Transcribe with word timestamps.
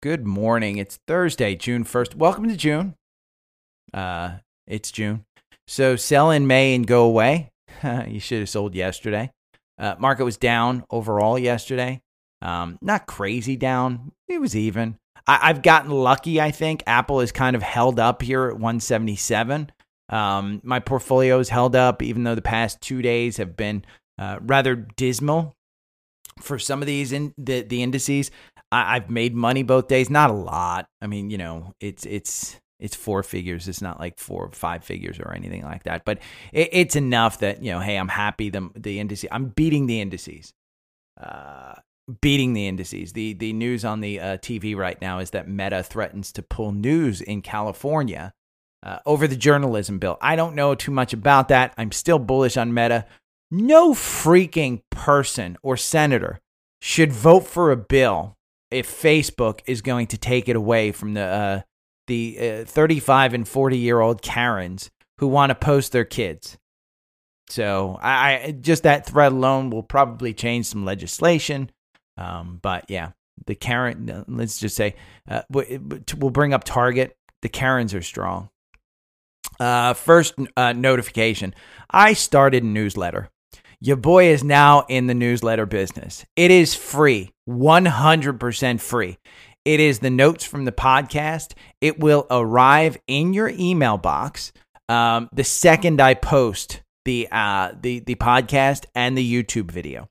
Good 0.00 0.24
morning. 0.24 0.78
It's 0.78 1.00
Thursday, 1.08 1.56
June 1.56 1.82
1st. 1.82 2.14
Welcome 2.14 2.48
to 2.48 2.56
June. 2.56 2.94
Uh, 3.92 4.36
it's 4.64 4.92
June. 4.92 5.24
So 5.66 5.96
sell 5.96 6.30
in 6.30 6.46
May 6.46 6.76
and 6.76 6.86
go 6.86 7.02
away. 7.04 7.50
you 8.06 8.20
should 8.20 8.38
have 8.38 8.48
sold 8.48 8.76
yesterday. 8.76 9.32
Uh, 9.76 9.96
market 9.98 10.24
was 10.24 10.36
down 10.36 10.84
overall 10.88 11.36
yesterday. 11.36 12.00
Um, 12.40 12.78
not 12.80 13.08
crazy 13.08 13.56
down. 13.56 14.12
It 14.28 14.40
was 14.40 14.54
even. 14.54 14.98
I, 15.26 15.48
have 15.48 15.62
gotten 15.62 15.90
lucky, 15.90 16.40
I 16.40 16.52
think. 16.52 16.84
Apple 16.86 17.20
is 17.20 17.32
kind 17.32 17.56
of 17.56 17.62
held 17.64 17.98
up 17.98 18.22
here 18.22 18.46
at 18.46 18.54
177. 18.54 19.72
Um, 20.10 20.60
my 20.62 20.78
portfolio 20.78 21.40
is 21.40 21.48
held 21.48 21.74
up, 21.74 22.04
even 22.04 22.22
though 22.22 22.36
the 22.36 22.40
past 22.40 22.80
two 22.80 23.02
days 23.02 23.38
have 23.38 23.56
been 23.56 23.84
uh, 24.16 24.38
rather 24.42 24.76
dismal 24.76 25.56
for 26.40 26.56
some 26.56 26.82
of 26.82 26.86
these 26.86 27.10
in 27.10 27.34
the, 27.36 27.62
the 27.62 27.82
indices. 27.82 28.30
I, 28.70 28.96
I've 28.96 29.10
made 29.10 29.34
money 29.34 29.62
both 29.62 29.88
days, 29.88 30.10
not 30.10 30.30
a 30.30 30.34
lot. 30.34 30.86
I 31.00 31.06
mean, 31.06 31.30
you 31.30 31.38
know, 31.38 31.72
it's 31.80 32.06
it's 32.06 32.60
it's 32.80 32.94
four 32.94 33.22
figures. 33.22 33.68
It's 33.68 33.82
not 33.82 33.98
like 33.98 34.18
four 34.18 34.44
or 34.46 34.52
five 34.52 34.84
figures 34.84 35.18
or 35.18 35.32
anything 35.34 35.62
like 35.62 35.84
that. 35.84 36.04
But 36.04 36.18
it, 36.52 36.68
it's 36.72 36.96
enough 36.96 37.40
that 37.40 37.62
you 37.62 37.72
know, 37.72 37.80
hey, 37.80 37.96
I'm 37.96 38.08
happy. 38.08 38.50
The 38.50 38.70
the 38.74 39.00
indices, 39.00 39.28
I'm 39.32 39.46
beating 39.46 39.86
the 39.86 40.00
indices. 40.00 40.52
Uh, 41.20 41.74
beating 42.20 42.52
the 42.52 42.66
indices. 42.66 43.12
The 43.12 43.34
the 43.34 43.52
news 43.52 43.84
on 43.84 44.00
the 44.00 44.20
uh, 44.20 44.36
TV 44.38 44.76
right 44.76 45.00
now 45.00 45.18
is 45.18 45.30
that 45.30 45.48
Meta 45.48 45.82
threatens 45.82 46.32
to 46.32 46.42
pull 46.42 46.72
news 46.72 47.20
in 47.20 47.42
California 47.42 48.32
uh, 48.82 48.98
over 49.06 49.26
the 49.26 49.36
journalism 49.36 49.98
bill. 49.98 50.18
I 50.20 50.36
don't 50.36 50.54
know 50.54 50.74
too 50.74 50.92
much 50.92 51.12
about 51.12 51.48
that. 51.48 51.74
I'm 51.76 51.92
still 51.92 52.18
bullish 52.18 52.56
on 52.56 52.72
Meta. 52.74 53.06
No 53.50 53.92
freaking 53.92 54.82
person 54.90 55.56
or 55.62 55.76
senator 55.76 56.38
should 56.80 57.12
vote 57.12 57.46
for 57.46 57.70
a 57.70 57.76
bill 57.76 58.36
if 58.70 58.88
Facebook 58.90 59.60
is 59.66 59.80
going 59.80 60.08
to 60.08 60.18
take 60.18 60.48
it 60.48 60.56
away 60.56 60.92
from 60.92 61.14
the 61.14 61.22
uh, 61.22 61.60
the 62.06 62.62
uh, 62.62 62.64
35 62.64 63.34
and 63.34 63.48
40 63.48 63.78
year 63.78 64.00
old 64.00 64.22
Karens 64.22 64.90
who 65.18 65.28
want 65.28 65.50
to 65.50 65.54
post 65.54 65.92
their 65.92 66.04
kids. 66.04 66.58
So 67.50 67.98
I, 68.02 68.34
I, 68.34 68.50
just 68.52 68.82
that 68.82 69.06
threat 69.06 69.32
alone 69.32 69.70
will 69.70 69.82
probably 69.82 70.34
change 70.34 70.66
some 70.66 70.84
legislation. 70.84 71.70
Um, 72.16 72.58
but 72.62 72.84
yeah, 72.88 73.12
the 73.46 73.54
Karen, 73.54 74.10
uh, 74.10 74.24
let's 74.28 74.58
just 74.58 74.76
say, 74.76 74.96
uh, 75.30 75.42
we'll 75.50 76.30
bring 76.30 76.52
up 76.52 76.64
Target. 76.64 77.16
The 77.42 77.48
Karens 77.48 77.94
are 77.94 78.02
strong. 78.02 78.50
Uh, 79.60 79.94
first 79.94 80.34
uh, 80.56 80.72
notification: 80.72 81.54
I 81.90 82.12
started 82.12 82.62
a 82.62 82.66
newsletter. 82.66 83.30
Your 83.80 83.96
boy 83.96 84.26
is 84.26 84.42
now 84.42 84.84
in 84.88 85.06
the 85.06 85.14
newsletter 85.14 85.66
business. 85.66 86.24
It 86.36 86.50
is 86.50 86.74
free, 86.74 87.30
100% 87.48 88.80
free. 88.80 89.18
It 89.64 89.80
is 89.80 89.98
the 90.00 90.10
notes 90.10 90.44
from 90.44 90.64
the 90.64 90.72
podcast. 90.72 91.52
It 91.80 92.00
will 92.00 92.26
arrive 92.30 92.96
in 93.06 93.34
your 93.34 93.48
email 93.48 93.96
box 93.96 94.52
um, 94.88 95.28
the 95.32 95.44
second 95.44 96.00
I 96.00 96.14
post 96.14 96.82
the 97.04 97.28
uh, 97.30 97.72
the 97.80 98.00
the 98.00 98.14
podcast 98.16 98.86
and 98.94 99.16
the 99.16 99.42
YouTube 99.44 99.70
video. 99.70 100.08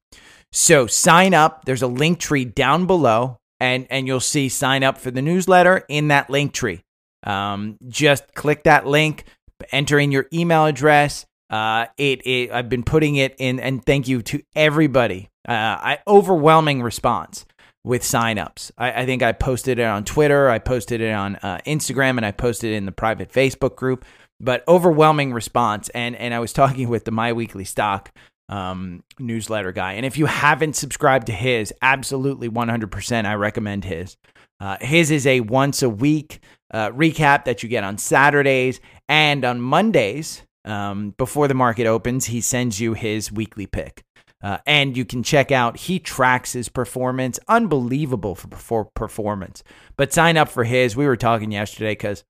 So 0.51 0.87
sign 0.87 1.33
up. 1.33 1.65
There's 1.65 1.81
a 1.81 1.87
link 1.87 2.19
tree 2.19 2.45
down 2.45 2.85
below, 2.85 3.37
and 3.59 3.87
and 3.89 4.07
you'll 4.07 4.19
see 4.19 4.49
sign 4.49 4.83
up 4.83 4.97
for 4.97 5.11
the 5.11 5.21
newsletter 5.21 5.83
in 5.89 6.09
that 6.09 6.29
link 6.29 6.53
tree. 6.53 6.81
Um, 7.23 7.77
just 7.87 8.33
click 8.35 8.63
that 8.63 8.85
link, 8.85 9.25
enter 9.71 9.99
in 9.99 10.11
your 10.11 10.27
email 10.31 10.65
address, 10.65 11.25
uh, 11.49 11.87
it, 11.97 12.25
it 12.25 12.51
I've 12.51 12.69
been 12.69 12.83
putting 12.83 13.15
it 13.15 13.35
in, 13.39 13.59
and 13.59 13.85
thank 13.85 14.07
you 14.07 14.21
to 14.23 14.41
everybody. 14.55 15.29
Uh, 15.47 15.51
I 15.51 15.99
overwhelming 16.07 16.81
response 16.81 17.45
with 17.83 18.01
signups. 18.01 18.71
I, 18.77 19.03
I 19.03 19.05
think 19.05 19.23
I 19.23 19.31
posted 19.31 19.79
it 19.79 19.85
on 19.85 20.03
Twitter, 20.03 20.49
I 20.49 20.59
posted 20.59 20.99
it 21.01 21.11
on 21.11 21.37
uh, 21.37 21.59
Instagram, 21.65 22.17
and 22.17 22.25
I 22.25 22.31
posted 22.31 22.73
it 22.73 22.75
in 22.75 22.85
the 22.85 22.91
private 22.91 23.31
Facebook 23.31 23.75
group. 23.75 24.05
But 24.39 24.63
overwhelming 24.67 25.33
response, 25.33 25.89
and 25.89 26.15
and 26.15 26.33
I 26.33 26.39
was 26.39 26.53
talking 26.53 26.89
with 26.89 27.05
the 27.05 27.11
My 27.11 27.33
Weekly 27.33 27.65
Stock 27.65 28.11
um, 28.49 29.03
newsletter 29.19 29.71
guy, 29.71 29.93
and 29.93 30.05
if 30.05 30.17
you 30.17 30.25
haven't 30.25 30.75
subscribed 30.75 31.27
to 31.27 31.33
his, 31.33 31.73
absolutely 31.81 32.49
100%, 32.49 33.25
I 33.25 33.33
recommend 33.35 33.85
his. 33.85 34.17
Uh, 34.59 34.77
his 34.81 35.11
is 35.11 35.27
a 35.27 35.41
once 35.41 35.83
a 35.83 35.89
week 35.89 36.39
uh, 36.71 36.89
recap 36.89 37.45
that 37.45 37.61
you 37.61 37.69
get 37.69 37.83
on 37.83 37.97
Saturdays 37.97 38.79
and 39.07 39.45
on 39.45 39.61
Mondays 39.61 40.43
um, 40.67 41.11
before 41.17 41.47
the 41.47 41.53
market 41.53 41.87
opens, 41.87 42.25
he 42.25 42.41
sends 42.41 42.79
you 42.79 42.93
his 42.93 43.31
weekly 43.31 43.65
pick. 43.65 44.03
Uh, 44.43 44.59
and 44.67 44.95
you 44.95 45.03
can 45.03 45.23
check 45.23 45.51
out, 45.51 45.77
he 45.77 45.97
tracks 45.99 46.53
his 46.53 46.69
performance. 46.69 47.39
Unbelievable 47.47 48.35
for, 48.35 48.55
for 48.55 48.85
performance. 48.85 49.63
But 49.95 50.13
sign 50.13 50.37
up 50.37 50.49
for 50.49 50.63
his. 50.63 50.95
We 50.95 51.07
were 51.07 51.17
talking 51.17 51.51
yesterday 51.51 51.93
because 51.93 52.23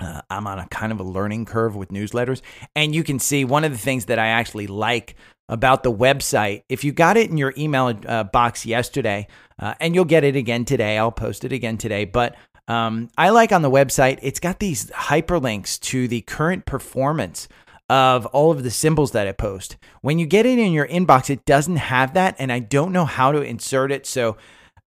uh, 0.00 0.20
I'm 0.30 0.46
on 0.46 0.60
a 0.60 0.68
kind 0.68 0.92
of 0.92 1.00
a 1.00 1.04
learning 1.04 1.46
curve 1.46 1.74
with 1.74 1.88
newsletters. 1.88 2.40
And 2.76 2.94
you 2.94 3.02
can 3.02 3.18
see 3.18 3.44
one 3.44 3.64
of 3.64 3.72
the 3.72 3.78
things 3.78 4.04
that 4.06 4.18
I 4.18 4.28
actually 4.28 4.68
like 4.68 5.16
about 5.48 5.82
the 5.82 5.92
website. 5.92 6.62
If 6.68 6.84
you 6.84 6.92
got 6.92 7.16
it 7.16 7.30
in 7.30 7.36
your 7.36 7.54
email 7.56 7.98
uh, 8.06 8.24
box 8.24 8.64
yesterday, 8.64 9.26
uh, 9.58 9.74
and 9.80 9.94
you'll 9.94 10.04
get 10.04 10.22
it 10.22 10.36
again 10.36 10.64
today, 10.64 10.98
I'll 10.98 11.10
post 11.10 11.44
it 11.44 11.52
again 11.52 11.78
today. 11.78 12.04
But 12.04 12.36
um, 12.68 13.08
I 13.16 13.30
like 13.30 13.50
on 13.50 13.62
the 13.62 13.70
website, 13.70 14.18
it's 14.22 14.40
got 14.40 14.60
these 14.60 14.90
hyperlinks 14.90 15.80
to 15.80 16.06
the 16.06 16.20
current 16.20 16.66
performance 16.66 17.48
of 17.88 18.26
all 18.26 18.50
of 18.50 18.62
the 18.62 18.70
symbols 18.70 19.12
that 19.12 19.26
I 19.26 19.32
post. 19.32 19.78
When 20.02 20.18
you 20.18 20.26
get 20.26 20.44
it 20.44 20.58
in 20.58 20.72
your 20.72 20.86
inbox, 20.86 21.30
it 21.30 21.46
doesn't 21.46 21.76
have 21.76 22.12
that, 22.14 22.36
and 22.38 22.52
I 22.52 22.58
don't 22.58 22.92
know 22.92 23.06
how 23.06 23.32
to 23.32 23.40
insert 23.40 23.90
it. 23.90 24.06
So 24.06 24.36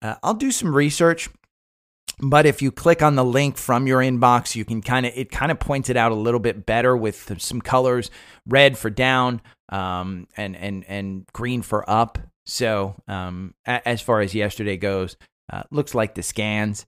uh, 0.01 0.15
I'll 0.21 0.35
do 0.35 0.51
some 0.51 0.75
research. 0.75 1.29
But 2.19 2.45
if 2.45 2.61
you 2.61 2.71
click 2.71 3.01
on 3.01 3.15
the 3.15 3.25
link 3.25 3.57
from 3.57 3.87
your 3.87 3.99
inbox, 3.99 4.55
you 4.55 4.63
can 4.63 4.83
kind 4.83 5.07
of 5.07 5.13
it 5.15 5.31
kind 5.31 5.51
of 5.51 5.59
points 5.59 5.89
it 5.89 5.97
out 5.97 6.11
a 6.11 6.15
little 6.15 6.39
bit 6.39 6.67
better 6.67 6.95
with 6.95 7.41
some 7.41 7.61
colors: 7.61 8.11
red 8.47 8.77
for 8.77 8.91
down, 8.91 9.41
um, 9.69 10.27
and 10.37 10.55
and 10.55 10.85
and 10.87 11.25
green 11.33 11.63
for 11.63 11.89
up. 11.89 12.19
So 12.45 12.95
um, 13.07 13.55
as 13.65 14.01
far 14.01 14.21
as 14.21 14.35
yesterday 14.35 14.77
goes, 14.77 15.17
uh, 15.51 15.63
looks 15.71 15.95
like 15.95 16.13
the 16.13 16.21
scans 16.21 16.85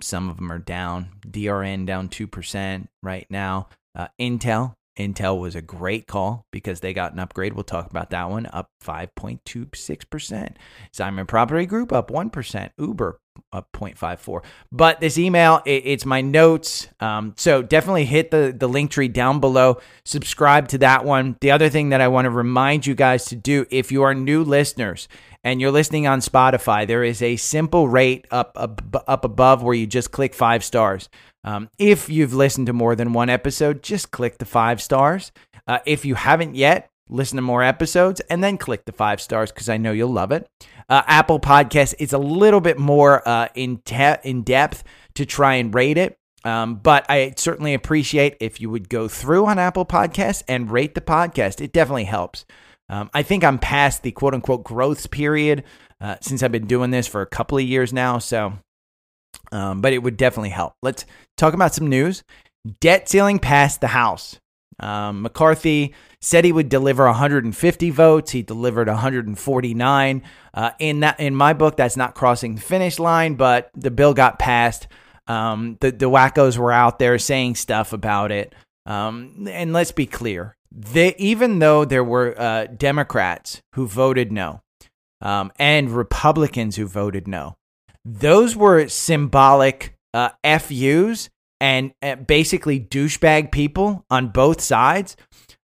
some 0.00 0.28
of 0.28 0.36
them 0.36 0.52
are 0.52 0.58
down. 0.58 1.08
DRN 1.26 1.86
down 1.86 2.08
2% 2.08 2.88
right 3.02 3.26
now. 3.30 3.68
Uh, 3.94 4.08
Intel. 4.18 4.74
Intel 4.98 5.40
was 5.40 5.54
a 5.54 5.62
great 5.62 6.06
call 6.06 6.44
because 6.50 6.80
they 6.80 6.92
got 6.92 7.12
an 7.12 7.18
upgrade. 7.20 7.54
We'll 7.54 7.64
talk 7.64 7.90
about 7.90 8.10
that 8.10 8.28
one, 8.28 8.46
up 8.52 8.66
5.26%. 8.84 10.56
Simon 10.92 11.26
Property 11.26 11.64
Group 11.64 11.92
up 11.92 12.10
1%. 12.10 12.70
Uber 12.78 13.18
up 13.52 13.68
0.54. 13.72 14.42
But 14.70 15.00
this 15.00 15.18
email, 15.18 15.62
it, 15.64 15.82
it's 15.86 16.04
my 16.04 16.20
notes. 16.20 16.88
Um, 17.00 17.34
so 17.36 17.62
definitely 17.62 18.04
hit 18.04 18.30
the, 18.30 18.54
the 18.56 18.68
link 18.68 18.90
tree 18.90 19.08
down 19.08 19.40
below. 19.40 19.80
Subscribe 20.04 20.68
to 20.68 20.78
that 20.78 21.04
one. 21.04 21.36
The 21.40 21.50
other 21.50 21.68
thing 21.68 21.90
that 21.90 22.00
I 22.00 22.08
want 22.08 22.26
to 22.26 22.30
remind 22.30 22.86
you 22.86 22.94
guys 22.94 23.24
to 23.26 23.36
do 23.36 23.66
if 23.70 23.90
you 23.90 24.02
are 24.02 24.14
new 24.14 24.44
listeners, 24.44 25.08
and 25.42 25.60
you're 25.60 25.70
listening 25.70 26.06
on 26.06 26.20
Spotify, 26.20 26.86
there 26.86 27.04
is 27.04 27.22
a 27.22 27.36
simple 27.36 27.88
rate 27.88 28.26
up 28.30 28.52
up, 28.56 29.04
up 29.06 29.24
above 29.24 29.62
where 29.62 29.74
you 29.74 29.86
just 29.86 30.10
click 30.10 30.34
five 30.34 30.64
stars. 30.64 31.08
Um, 31.44 31.70
if 31.78 32.08
you've 32.08 32.34
listened 32.34 32.66
to 32.66 32.72
more 32.72 32.94
than 32.94 33.12
one 33.12 33.30
episode, 33.30 33.82
just 33.82 34.10
click 34.10 34.38
the 34.38 34.44
five 34.44 34.82
stars. 34.82 35.32
Uh, 35.66 35.78
if 35.86 36.04
you 36.04 36.14
haven't 36.14 36.54
yet, 36.54 36.90
listen 37.08 37.36
to 37.36 37.42
more 37.42 37.62
episodes 37.62 38.20
and 38.28 38.42
then 38.42 38.58
click 38.58 38.84
the 38.84 38.92
five 38.92 39.20
stars 39.20 39.50
because 39.50 39.68
I 39.68 39.76
know 39.76 39.92
you'll 39.92 40.12
love 40.12 40.32
it. 40.32 40.48
Uh, 40.88 41.02
Apple 41.06 41.40
Podcast 41.40 41.94
is 41.98 42.12
a 42.12 42.18
little 42.18 42.60
bit 42.60 42.78
more 42.78 43.26
uh, 43.26 43.48
in 43.54 43.78
te- 43.78 44.16
in 44.24 44.42
depth 44.42 44.84
to 45.14 45.24
try 45.24 45.54
and 45.54 45.74
rate 45.74 45.98
it. 45.98 46.16
Um, 46.44 46.76
but 46.76 47.04
I 47.08 47.34
certainly 47.36 47.74
appreciate 47.74 48.36
if 48.40 48.60
you 48.60 48.70
would 48.70 48.88
go 48.88 49.08
through 49.08 49.46
on 49.46 49.58
Apple 49.58 49.84
Podcasts 49.84 50.42
and 50.48 50.70
rate 50.70 50.94
the 50.94 51.00
podcast. 51.00 51.60
It 51.60 51.72
definitely 51.72 52.04
helps. 52.04 52.46
Um, 52.90 53.08
I 53.14 53.22
think 53.22 53.44
I'm 53.44 53.58
past 53.58 54.02
the 54.02 54.10
quote 54.10 54.34
unquote 54.34 54.64
growth 54.64 55.10
period 55.10 55.64
uh, 56.00 56.16
since 56.20 56.42
I've 56.42 56.52
been 56.52 56.66
doing 56.66 56.90
this 56.90 57.06
for 57.06 57.22
a 57.22 57.26
couple 57.26 57.56
of 57.56 57.64
years 57.64 57.92
now. 57.92 58.18
So, 58.18 58.52
um, 59.52 59.80
but 59.80 59.92
it 59.92 59.98
would 59.98 60.16
definitely 60.16 60.50
help. 60.50 60.74
Let's 60.82 61.06
talk 61.36 61.54
about 61.54 61.74
some 61.74 61.86
news. 61.86 62.24
Debt 62.80 63.08
ceiling 63.08 63.38
passed 63.38 63.80
the 63.80 63.86
House. 63.86 64.38
Um, 64.80 65.22
McCarthy 65.22 65.94
said 66.20 66.44
he 66.44 66.52
would 66.52 66.68
deliver 66.68 67.04
150 67.04 67.90
votes. 67.90 68.32
He 68.32 68.42
delivered 68.42 68.88
149. 68.88 70.22
Uh, 70.52 70.70
in 70.78 71.00
that, 71.00 71.20
in 71.20 71.34
my 71.34 71.52
book, 71.52 71.76
that's 71.76 71.96
not 71.96 72.14
crossing 72.14 72.56
the 72.56 72.60
finish 72.60 72.98
line, 72.98 73.34
but 73.34 73.70
the 73.74 73.90
bill 73.90 74.14
got 74.14 74.38
passed. 74.38 74.88
Um, 75.26 75.76
the 75.80 75.92
the 75.92 76.10
wackos 76.10 76.58
were 76.58 76.72
out 76.72 76.98
there 76.98 77.18
saying 77.18 77.54
stuff 77.54 77.92
about 77.92 78.32
it. 78.32 78.54
Um, 78.86 79.46
and 79.50 79.72
let's 79.72 79.92
be 79.92 80.06
clear, 80.06 80.56
they, 80.72 81.14
even 81.16 81.58
though 81.58 81.84
there 81.84 82.04
were 82.04 82.34
uh, 82.40 82.66
Democrats 82.66 83.60
who 83.74 83.86
voted 83.86 84.32
no 84.32 84.62
um, 85.20 85.52
and 85.58 85.90
Republicans 85.90 86.76
who 86.76 86.86
voted 86.86 87.28
no, 87.28 87.56
those 88.04 88.56
were 88.56 88.88
symbolic 88.88 89.94
uh, 90.14 90.30
FUs 90.58 91.28
and 91.60 91.92
uh, 92.02 92.16
basically 92.16 92.80
douchebag 92.80 93.52
people 93.52 94.04
on 94.10 94.28
both 94.28 94.60
sides. 94.60 95.16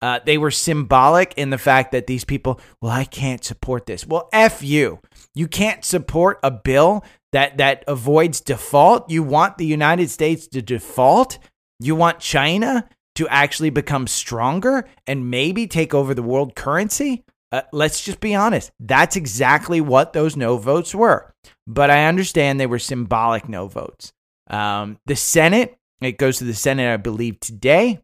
Uh, 0.01 0.19
they 0.25 0.38
were 0.38 0.51
symbolic 0.51 1.33
in 1.35 1.50
the 1.50 1.57
fact 1.57 1.91
that 1.91 2.07
these 2.07 2.23
people, 2.23 2.59
well, 2.81 2.91
I 2.91 3.03
can't 3.03 3.44
support 3.44 3.85
this. 3.85 4.07
Well, 4.07 4.29
F 4.31 4.63
you. 4.63 5.00
You 5.35 5.47
can't 5.47 5.83
support 5.83 6.39
a 6.41 6.51
bill 6.51 7.03
that 7.33 7.57
that 7.57 7.83
avoids 7.85 8.39
default. 8.39 9.09
You 9.09 9.23
want 9.23 9.57
the 9.57 9.65
United 9.65 10.09
States 10.09 10.47
to 10.47 10.62
default. 10.62 11.38
You 11.81 11.95
want 11.95 12.19
China 12.19 12.88
to 13.15 13.27
actually 13.27 13.69
become 13.69 14.07
stronger 14.07 14.88
and 15.07 15.29
maybe 15.29 15.67
take 15.67 15.94
over 15.94 16.13
the 16.13 16.23
world 16.23 16.56
currency. 16.56 17.23
Uh, 17.51 17.61
let's 17.71 18.03
just 18.03 18.19
be 18.19 18.35
honest. 18.35 18.71
That's 18.79 19.15
exactly 19.15 19.81
what 19.81 20.13
those 20.13 20.35
no 20.35 20.57
votes 20.57 20.94
were. 20.94 21.33
But 21.65 21.89
I 21.89 22.06
understand 22.06 22.59
they 22.59 22.67
were 22.67 22.79
symbolic 22.79 23.50
no 23.50 23.67
votes. 23.67 24.13
Um, 24.50 25.00
the 25.06 25.15
Senate, 25.15 25.77
it 26.01 26.17
goes 26.17 26.38
to 26.38 26.44
the 26.44 26.53
Senate, 26.53 26.91
I 26.91 26.97
believe, 26.97 27.39
today 27.39 28.00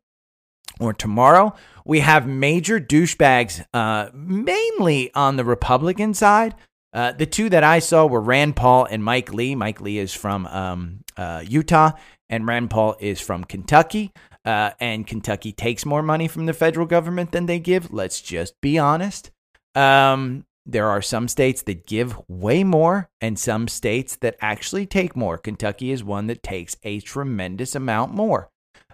or 0.80 0.94
tomorrow. 0.94 1.54
We 1.86 2.00
have 2.00 2.28
major 2.28 2.80
douchebags, 2.80 3.64
uh, 3.74 4.10
mainly 4.14 5.14
on 5.14 5.38
the 5.38 5.46
Republican 5.46 6.14
side. 6.14 6.56
Uh, 6.94 7.12
the 7.12 7.26
two 7.26 7.50
that 7.50 7.64
I 7.64 7.80
saw 7.80 8.06
were 8.06 8.22
Rand 8.22 8.56
Paul 8.56 8.86
and 8.86 9.04
Mike 9.04 9.34
Lee. 9.34 9.54
Mike 9.54 9.82
Lee 9.82 10.00
is 10.00 10.14
from 10.14 10.48
um, 10.48 11.02
uh, 11.18 11.44
Utah, 11.46 11.92
and 12.30 12.48
Rand 12.48 12.70
Paul 12.70 12.96
is 13.00 13.20
from 13.20 13.44
Kentucky. 13.44 14.12
Uh, 14.46 14.72
and 14.80 15.08
Kentucky 15.08 15.52
takes 15.52 15.86
more 15.86 16.04
money 16.04 16.28
from 16.28 16.46
the 16.46 16.54
federal 16.54 16.86
government 16.86 17.32
than 17.32 17.48
they 17.48 17.60
give. 17.60 17.92
Let's 17.92 18.22
just 18.22 18.54
be 18.62 18.78
honest. 18.78 19.32
Um, 19.74 20.46
there 20.68 20.88
are 20.88 21.02
some 21.02 21.28
states 21.28 21.62
that 21.64 21.86
give 21.86 22.18
way 22.28 22.64
more, 22.64 23.10
and 23.22 23.38
some 23.38 23.68
states 23.68 24.16
that 24.18 24.36
actually 24.42 24.86
take 24.86 25.16
more. 25.16 25.38
Kentucky 25.38 25.92
is 25.92 26.04
one 26.04 26.28
that 26.28 26.44
takes 26.44 26.76
a 26.84 27.00
tremendous 27.02 27.76
amount 27.76 28.14
more. 28.14 28.50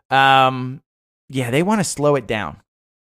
Um, 0.10 0.82
yeah, 1.30 1.50
they 1.52 1.64
want 1.64 1.80
to 1.80 1.86
slow 1.86 2.16
it 2.16 2.28
down. 2.28 2.62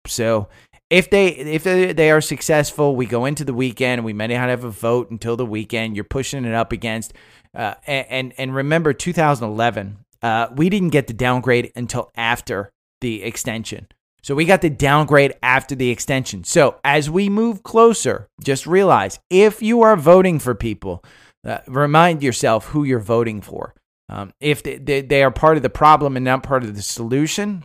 So 0.08 0.50
if 0.90 1.10
they 1.10 1.30
if 1.30 1.64
they, 1.64 2.12
are 2.12 2.22
successful, 2.22 2.96
we 2.96 3.06
go 3.06 3.26
into 3.26 3.44
the 3.44 3.54
weekend. 3.54 4.04
We 4.04 4.14
may 4.14 4.28
not 4.28 4.50
have 4.50 4.64
a 4.64 4.70
vote 4.70 5.12
until 5.12 5.36
the 5.36 5.46
weekend. 5.46 5.96
You're 5.96 6.04
pushing 6.04 6.46
it 6.46 6.54
up 6.54 6.72
against, 6.72 7.14
uh, 7.56 7.76
and 7.88 8.34
and 8.38 8.54
remember 8.54 8.94
2011. 8.94 10.05
Uh, 10.26 10.50
we 10.56 10.70
didn't 10.70 10.90
get 10.90 11.06
the 11.06 11.14
downgrade 11.14 11.72
until 11.76 12.10
after 12.16 12.72
the 13.00 13.22
extension. 13.22 13.88
So 14.24 14.34
we 14.34 14.46
got 14.46 14.62
the 14.62 14.72
downgrade 14.72 15.36
after 15.44 15.76
the 15.76 15.92
extension. 15.92 16.44
So 16.44 16.80
as 16.84 17.12
we 17.12 17.30
move 17.30 17.62
closer, 17.62 18.28
just 18.44 18.66
realize 18.66 19.20
if 19.30 19.62
you 19.62 19.84
are 19.84 19.96
voting 19.96 20.40
for 20.40 20.56
people, 20.56 21.06
uh, 21.46 21.60
remind 21.68 22.24
yourself 22.24 22.70
who 22.70 22.84
you're 22.84 22.98
voting 22.98 23.40
for. 23.40 23.76
Um, 24.10 24.34
if 24.40 24.64
they, 24.64 24.78
they, 24.78 25.02
they, 25.02 25.22
are 25.22 25.30
part 25.30 25.58
of 25.58 25.64
the 25.64 25.70
problem 25.70 26.18
and 26.18 26.26
not 26.26 26.42
part 26.42 26.64
of 26.64 26.76
the 26.76 26.82
solution, 26.82 27.64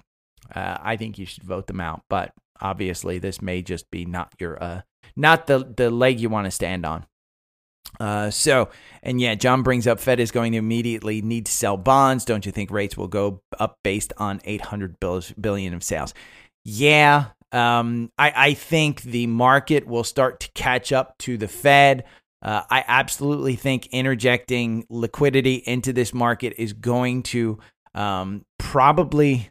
uh, 0.54 0.76
I 0.82 0.98
think 0.98 1.16
you 1.16 1.24
should 1.24 1.44
vote 1.44 1.66
them 1.66 1.80
out. 1.80 2.02
But 2.10 2.34
obviously, 2.60 3.18
this 3.18 3.40
may 3.40 3.62
just 3.62 3.90
be 3.90 4.04
not 4.04 4.34
your 4.38 4.62
uh, 4.62 4.82
not 5.16 5.46
the 5.46 5.72
the 5.76 5.90
leg 5.90 6.20
you 6.20 6.28
want 6.28 6.44
to 6.44 6.50
stand 6.50 6.84
on. 6.84 7.06
Uh, 7.98 8.30
so, 8.30 8.68
and 9.02 9.20
yeah, 9.20 9.34
John 9.34 9.62
brings 9.62 9.86
up 9.86 10.00
Fed 10.00 10.20
is 10.20 10.30
going 10.30 10.52
to 10.52 10.58
immediately 10.58 11.22
need 11.22 11.46
to 11.46 11.52
sell 11.52 11.76
bonds. 11.76 12.24
Don't 12.24 12.46
you 12.46 12.52
think 12.52 12.70
rates 12.70 12.96
will 12.96 13.08
go 13.08 13.42
up 13.58 13.78
based 13.82 14.12
on 14.16 14.40
800 14.44 14.96
billion 15.40 15.74
of 15.74 15.82
sales? 15.82 16.14
Yeah, 16.64 17.26
um, 17.52 18.10
I, 18.18 18.32
I 18.34 18.54
think 18.54 19.02
the 19.02 19.26
market 19.26 19.86
will 19.86 20.04
start 20.04 20.40
to 20.40 20.50
catch 20.52 20.92
up 20.92 21.18
to 21.18 21.36
the 21.36 21.48
Fed. 21.48 22.04
Uh, 22.42 22.62
I 22.70 22.84
absolutely 22.86 23.56
think 23.56 23.86
interjecting 23.88 24.86
liquidity 24.88 25.56
into 25.56 25.92
this 25.92 26.14
market 26.14 26.54
is 26.56 26.72
going 26.72 27.22
to 27.24 27.58
um, 27.94 28.46
probably 28.58 29.50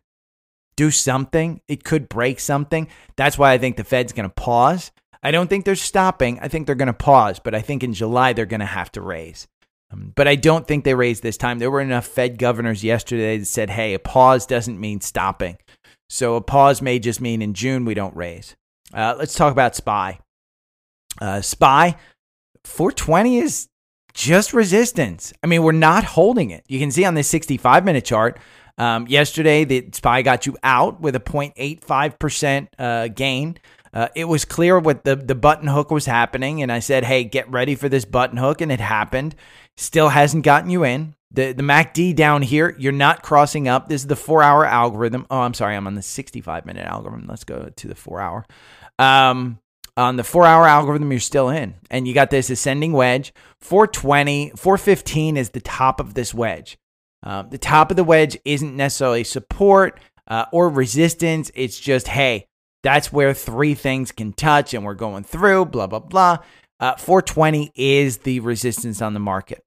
do 0.75 0.89
something. 0.89 1.61
It 1.67 1.83
could 1.83 2.09
break 2.09 2.39
something. 2.39 2.87
That's 3.15 3.37
why 3.37 3.51
I 3.51 3.57
think 3.57 3.77
the 3.77 3.83
Fed's 3.83 4.13
going 4.13 4.29
to 4.29 4.33
pause. 4.33 4.91
I 5.21 5.31
don't 5.31 5.49
think 5.49 5.65
they're 5.65 5.75
stopping. 5.75 6.39
I 6.39 6.47
think 6.47 6.65
they're 6.65 6.75
going 6.75 6.87
to 6.87 6.93
pause, 6.93 7.39
but 7.39 7.53
I 7.53 7.61
think 7.61 7.83
in 7.83 7.93
July 7.93 8.33
they're 8.33 8.45
going 8.45 8.59
to 8.61 8.65
have 8.65 8.91
to 8.93 9.01
raise. 9.01 9.47
Um, 9.91 10.13
but 10.15 10.27
I 10.27 10.35
don't 10.35 10.67
think 10.67 10.83
they 10.83 10.93
raised 10.93 11.23
this 11.23 11.37
time. 11.37 11.59
There 11.59 11.71
were 11.71 11.81
enough 11.81 12.05
Fed 12.05 12.37
governors 12.37 12.83
yesterday 12.83 13.37
that 13.37 13.45
said, 13.45 13.69
hey, 13.69 13.93
a 13.93 13.99
pause 13.99 14.45
doesn't 14.45 14.79
mean 14.79 15.01
stopping. 15.01 15.57
So 16.09 16.35
a 16.35 16.41
pause 16.41 16.81
may 16.81 16.99
just 16.99 17.21
mean 17.21 17.41
in 17.41 17.53
June 17.53 17.85
we 17.85 17.93
don't 17.93 18.15
raise. 18.15 18.55
Uh, 18.93 19.15
let's 19.17 19.35
talk 19.35 19.51
about 19.51 19.75
SPY. 19.75 20.19
Uh, 21.19 21.41
SPY 21.41 21.95
420 22.63 23.39
is 23.39 23.67
just 24.13 24.53
resistance. 24.53 25.33
I 25.43 25.47
mean, 25.47 25.63
we're 25.63 25.71
not 25.71 26.03
holding 26.03 26.51
it. 26.51 26.63
You 26.67 26.79
can 26.79 26.91
see 26.91 27.05
on 27.05 27.13
this 27.13 27.27
65 27.27 27.85
minute 27.85 28.05
chart, 28.05 28.39
um, 28.79 29.07
yesterday, 29.07 29.65
the 29.65 29.89
SPY 29.91 30.21
got 30.21 30.45
you 30.45 30.57
out 30.63 31.01
with 31.01 31.13
a 31.13 31.19
0.85% 31.19 32.67
uh, 32.79 33.09
gain. 33.09 33.57
Uh, 33.93 34.07
it 34.15 34.25
was 34.25 34.45
clear 34.45 34.79
what 34.79 35.03
the, 35.03 35.15
the 35.15 35.35
button 35.35 35.67
hook 35.67 35.91
was 35.91 36.05
happening, 36.05 36.61
and 36.61 36.71
I 36.71 36.79
said, 36.79 37.03
hey, 37.03 37.23
get 37.23 37.49
ready 37.49 37.75
for 37.75 37.89
this 37.89 38.05
button 38.05 38.37
hook, 38.37 38.61
and 38.61 38.71
it 38.71 38.79
happened. 38.79 39.35
Still 39.77 40.09
hasn't 40.09 40.43
gotten 40.43 40.69
you 40.69 40.83
in. 40.83 41.15
The, 41.31 41.53
the 41.53 41.63
MACD 41.63 42.15
down 42.15 42.41
here, 42.41 42.75
you're 42.79 42.91
not 42.91 43.21
crossing 43.21 43.67
up. 43.67 43.87
This 43.87 44.01
is 44.01 44.07
the 44.07 44.15
four 44.15 44.41
hour 44.41 44.65
algorithm. 44.65 45.27
Oh, 45.29 45.41
I'm 45.41 45.53
sorry, 45.53 45.75
I'm 45.75 45.87
on 45.87 45.95
the 45.95 46.01
65 46.01 46.65
minute 46.65 46.85
algorithm. 46.85 47.27
Let's 47.27 47.43
go 47.43 47.69
to 47.75 47.87
the 47.87 47.95
four 47.95 48.19
hour. 48.19 48.45
Um, 48.97 49.59
on 49.95 50.15
the 50.15 50.23
four 50.23 50.45
hour 50.45 50.65
algorithm, 50.65 51.11
you're 51.11 51.19
still 51.19 51.49
in. 51.49 51.75
And 51.91 52.07
you 52.07 52.13
got 52.13 52.31
this 52.31 52.49
ascending 52.49 52.93
wedge. 52.93 53.33
420, 53.61 54.53
415 54.55 55.37
is 55.37 55.51
the 55.51 55.61
top 55.61 55.99
of 55.99 56.15
this 56.15 56.33
wedge. 56.33 56.77
Um, 57.21 57.49
the 57.49 57.57
top 57.57 57.91
of 57.91 57.97
the 57.97 58.03
wedge 58.03 58.37
isn't 58.45 58.75
necessarily 58.75 59.23
support 59.23 59.99
uh, 60.27 60.45
or 60.51 60.69
resistance. 60.69 61.51
It's 61.53 61.79
just, 61.79 62.07
hey, 62.07 62.47
that's 62.83 63.11
where 63.11 63.33
three 63.33 63.73
things 63.73 64.11
can 64.11 64.33
touch 64.33 64.73
and 64.73 64.85
we're 64.85 64.93
going 64.93 65.23
through, 65.23 65.65
blah, 65.65 65.87
blah, 65.87 65.99
blah. 65.99 66.37
Uh, 66.79 66.95
420 66.95 67.71
is 67.75 68.19
the 68.19 68.39
resistance 68.39 69.01
on 69.01 69.13
the 69.13 69.19
market. 69.19 69.63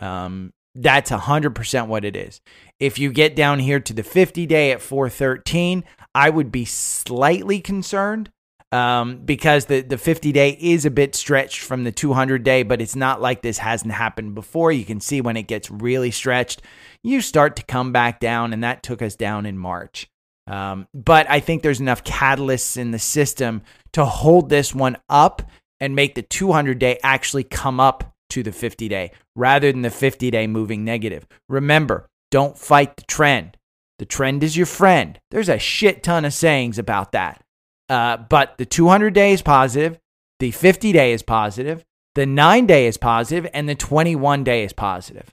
Um, 0.00 0.52
that's 0.74 1.10
100% 1.10 1.88
what 1.88 2.04
it 2.04 2.16
is. 2.16 2.40
If 2.78 2.98
you 2.98 3.12
get 3.12 3.34
down 3.34 3.58
here 3.58 3.80
to 3.80 3.92
the 3.92 4.02
50 4.02 4.46
day 4.46 4.72
at 4.72 4.80
413, 4.80 5.84
I 6.14 6.30
would 6.30 6.50
be 6.50 6.64
slightly 6.64 7.60
concerned 7.60 8.30
um, 8.70 9.18
because 9.24 9.66
the, 9.66 9.80
the 9.80 9.98
50 9.98 10.30
day 10.32 10.56
is 10.60 10.84
a 10.84 10.90
bit 10.90 11.14
stretched 11.14 11.60
from 11.60 11.84
the 11.84 11.92
200 11.92 12.42
day, 12.42 12.62
but 12.62 12.80
it's 12.80 12.96
not 12.96 13.20
like 13.20 13.42
this 13.42 13.58
hasn't 13.58 13.92
happened 13.92 14.34
before. 14.34 14.72
You 14.72 14.84
can 14.84 15.00
see 15.00 15.20
when 15.20 15.36
it 15.36 15.48
gets 15.48 15.70
really 15.70 16.10
stretched, 16.10 16.62
you 17.02 17.20
start 17.20 17.56
to 17.56 17.62
come 17.64 17.92
back 17.92 18.20
down, 18.20 18.52
and 18.52 18.62
that 18.62 18.82
took 18.82 19.02
us 19.02 19.16
down 19.16 19.46
in 19.46 19.58
March. 19.58 20.08
Um, 20.48 20.88
but 20.94 21.30
I 21.30 21.40
think 21.40 21.62
there's 21.62 21.80
enough 21.80 22.02
catalysts 22.04 22.76
in 22.78 22.90
the 22.90 22.98
system 22.98 23.62
to 23.92 24.04
hold 24.04 24.48
this 24.48 24.74
one 24.74 24.96
up 25.08 25.42
and 25.78 25.94
make 25.94 26.14
the 26.14 26.22
200 26.22 26.78
day 26.78 26.98
actually 27.02 27.44
come 27.44 27.78
up 27.78 28.14
to 28.30 28.42
the 28.42 28.52
50 28.52 28.88
day 28.88 29.12
rather 29.36 29.70
than 29.70 29.82
the 29.82 29.90
50 29.90 30.30
day 30.30 30.46
moving 30.46 30.84
negative. 30.84 31.26
Remember, 31.48 32.08
don't 32.30 32.58
fight 32.58 32.96
the 32.96 33.02
trend. 33.04 33.56
The 33.98 34.06
trend 34.06 34.42
is 34.42 34.56
your 34.56 34.66
friend. 34.66 35.18
There's 35.30 35.48
a 35.48 35.58
shit 35.58 36.02
ton 36.02 36.24
of 36.24 36.32
sayings 36.32 36.78
about 36.78 37.12
that. 37.12 37.42
Uh, 37.88 38.16
but 38.16 38.56
the 38.58 38.66
200 38.66 39.12
day 39.12 39.32
is 39.32 39.42
positive, 39.42 39.98
the 40.40 40.50
50 40.50 40.92
day 40.92 41.12
is 41.12 41.22
positive, 41.22 41.84
the 42.14 42.26
nine 42.26 42.66
day 42.66 42.86
is 42.86 42.96
positive, 42.96 43.48
and 43.54 43.68
the 43.68 43.74
21 43.74 44.44
day 44.44 44.64
is 44.64 44.72
positive. 44.72 45.32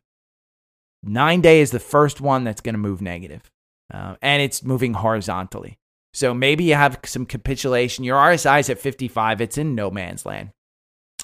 Nine 1.03 1.41
day 1.41 1.59
is 1.61 1.71
the 1.71 1.79
first 1.79 2.21
one 2.21 2.43
that's 2.43 2.61
going 2.61 2.73
to 2.73 2.79
move 2.79 3.01
negative, 3.01 3.51
uh, 3.93 4.15
and 4.21 4.41
it's 4.41 4.63
moving 4.63 4.93
horizontally. 4.93 5.77
So 6.13 6.33
maybe 6.33 6.63
you 6.63 6.75
have 6.75 6.99
some 7.05 7.25
capitulation. 7.25 8.03
Your 8.03 8.17
RSI 8.17 8.61
is 8.61 8.69
at 8.69 8.79
55, 8.79 9.41
it's 9.41 9.57
in 9.57 9.75
no 9.75 9.91
man's 9.91 10.25
land. 10.25 10.51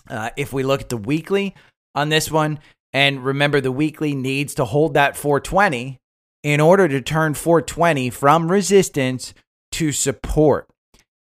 Uh, 0.09 0.31
if 0.35 0.51
we 0.51 0.63
look 0.63 0.81
at 0.81 0.89
the 0.89 0.97
weekly 0.97 1.55
on 1.95 2.09
this 2.09 2.29
one, 2.29 2.59
and 2.93 3.23
remember 3.23 3.61
the 3.61 3.71
weekly 3.71 4.13
needs 4.13 4.53
to 4.55 4.65
hold 4.65 4.95
that 4.95 5.15
420 5.15 5.97
in 6.43 6.59
order 6.59 6.87
to 6.87 7.01
turn 7.01 7.33
420 7.33 8.09
from 8.09 8.51
resistance 8.51 9.33
to 9.73 9.91
support. 9.91 10.67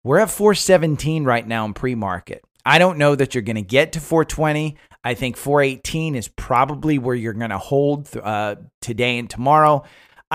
We're 0.03 0.19
at 0.19 0.29
417 0.29 1.23
right 1.23 1.47
now 1.47 1.65
in 1.65 1.73
pre 1.73 1.95
market. 1.95 2.43
I 2.65 2.79
don't 2.79 2.97
know 2.97 3.15
that 3.15 3.33
you're 3.33 3.43
going 3.43 3.55
to 3.55 3.61
get 3.61 3.93
to 3.93 3.99
420. 3.99 4.75
I 5.03 5.13
think 5.13 5.37
418 5.37 6.15
is 6.15 6.27
probably 6.27 6.97
where 6.97 7.15
you're 7.15 7.33
going 7.33 7.51
to 7.51 7.57
hold 7.57 8.09
uh, 8.17 8.55
today 8.81 9.19
and 9.19 9.29
tomorrow. 9.29 9.83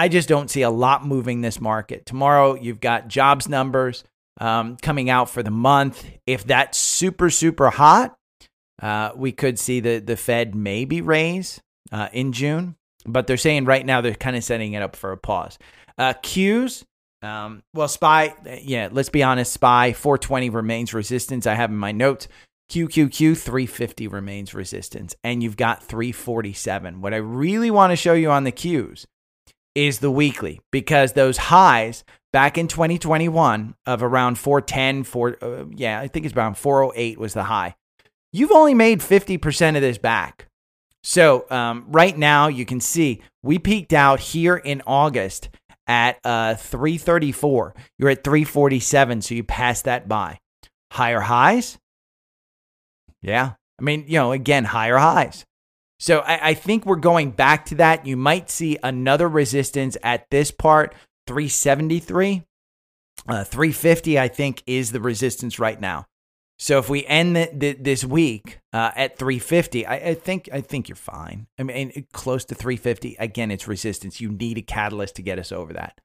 I 0.01 0.09
just 0.09 0.31
don't 0.31 0.49
see 0.51 0.63
a 0.63 0.71
lot 0.71 1.07
moving 1.07 1.43
this 1.43 1.61
market. 1.61 2.07
Tomorrow, 2.07 2.55
you've 2.55 2.81
got 2.81 3.09
jobs 3.09 3.51
numbers 3.51 4.03
um, 4.41 4.79
coming 4.81 5.11
out 5.11 5.29
for 5.29 5.43
the 5.43 5.51
month. 5.51 6.07
If 6.27 6.45
that's 6.45 6.79
super, 6.79 7.29
super 7.29 7.69
hot, 7.69 8.17
uh, 8.81 9.11
we 9.15 9.31
could 9.33 9.59
see 9.59 9.81
the, 9.81 9.99
the 9.99 10.17
Fed 10.17 10.55
maybe 10.55 11.03
raise 11.03 11.61
uh, 11.93 12.09
in 12.15 12.33
June, 12.33 12.77
but 13.05 13.27
they're 13.27 13.37
saying 13.37 13.67
right 13.67 13.85
now 13.85 14.01
they're 14.01 14.15
kind 14.15 14.37
of 14.37 14.43
setting 14.43 14.73
it 14.73 14.81
up 14.81 14.97
for 14.97 15.13
a 15.13 15.19
pause. 15.19 15.59
Uh, 15.99 16.15
Qs, 16.15 16.83
um, 17.21 17.63
well, 17.75 17.87
SPY, 17.87 18.35
yeah, 18.63 18.89
let's 18.91 19.11
be 19.11 19.23
honest. 19.23 19.53
SPY 19.53 19.93
420 19.93 20.49
remains 20.49 20.95
resistance. 20.95 21.47
I 21.47 21.57
have 21.57 21.69
in 21.69 21.77
my 21.77 21.93
notes. 21.93 22.27
QQQ 22.73 23.37
350 23.37 24.09
remains 24.09 24.55
resistance, 24.55 25.15
and 25.23 25.43
you've 25.43 25.59
got 25.59 25.83
347. 25.83 27.03
What 27.03 27.13
I 27.13 27.19
really 27.19 27.71
want 27.71 27.91
to 27.91 27.97
show 27.97 28.15
you 28.15 28.31
on 28.31 28.45
the 28.45 28.53
Qs 28.53 29.05
is 29.75 30.01
the 30.01 30.11
weekly 30.11 30.61
because 30.71 31.13
those 31.13 31.37
highs 31.37 32.05
back 32.33 32.59
in 32.59 32.69
2021 32.69 33.75
of 33.87 34.03
around 34.03 34.39
410, 34.39 35.05
4, 35.05 35.37
uh, 35.43 35.65
yeah, 35.75 36.01
I 36.01 36.09
think 36.09 36.27
it's 36.27 36.35
around 36.35 36.57
408 36.57 37.19
was 37.19 37.35
the 37.35 37.45
high. 37.45 37.75
You've 38.33 38.53
only 38.53 38.75
made 38.75 39.01
50% 39.01 39.77
of 39.77 39.83
this 39.83 39.99
back. 39.99 40.47
So 41.03 41.47
um, 41.51 41.87
right 41.89 42.17
now, 42.17 42.49
you 42.49 42.65
can 42.65 42.81
see 42.81 43.23
we 43.43 43.59
peaked 43.59 43.93
out 43.93 44.21
here 44.21 44.57
in 44.57 44.83
August 44.87 45.49
at 45.87 46.19
uh, 46.25 46.55
334. 46.55 47.75
You're 47.99 48.11
at 48.11 48.23
347, 48.23 49.23
so 49.23 49.35
you 49.35 49.43
passed 49.43 49.85
that 49.85 50.09
by. 50.09 50.39
Higher 50.93 51.21
highs? 51.21 51.79
Yeah. 53.23 53.53
I 53.79 53.83
mean, 53.83 54.05
you 54.07 54.19
know, 54.19 54.33
again, 54.33 54.65
higher 54.65 54.99
highs. 54.99 55.47
So 56.01 56.21
I, 56.21 56.49
I 56.49 56.55
think 56.55 56.87
we're 56.87 56.97
going 56.97 57.31
back 57.31 57.67
to 57.67 57.75
that. 57.77 58.07
You 58.07 58.17
might 58.17 58.51
see 58.51 58.79
another 58.83 59.29
resistance 59.29 59.99
at 60.03 60.29
this 60.31 60.51
part, 60.51 60.95
373. 61.27 62.43
Uh, 63.29 63.45
350, 63.45 64.19
I 64.19 64.29
think, 64.29 64.63
is 64.67 64.93
the 64.93 65.01
resistance 65.01 65.59
right 65.59 65.79
now. 65.79 66.07
So 66.59 66.79
if 66.79 66.89
we 66.89 67.05
end 67.05 67.37
the, 67.37 67.51
the, 67.53 67.73
this 67.75 68.03
week 68.03 68.61
uh, 68.73 68.93
at 68.97 69.19
350, 69.19 69.85
I, 69.85 69.95
I, 69.95 70.15
think 70.15 70.49
I 70.51 70.63
think 70.63 70.89
you're 70.89 70.97
fine. 70.97 71.47
I 71.59 71.65
mean, 71.65 72.07
close 72.13 72.47
to 72.47 72.55
350. 72.55 73.17
Again, 73.19 73.51
it's 73.51 73.69
resistance. 73.69 74.23
You 74.23 74.31
need 74.31 74.57
a 74.57 74.63
catalyst 74.63 75.17
to 75.17 75.23
get 75.23 75.39
us 75.39 75.53
over 75.53 75.75
that. 75.75 76.01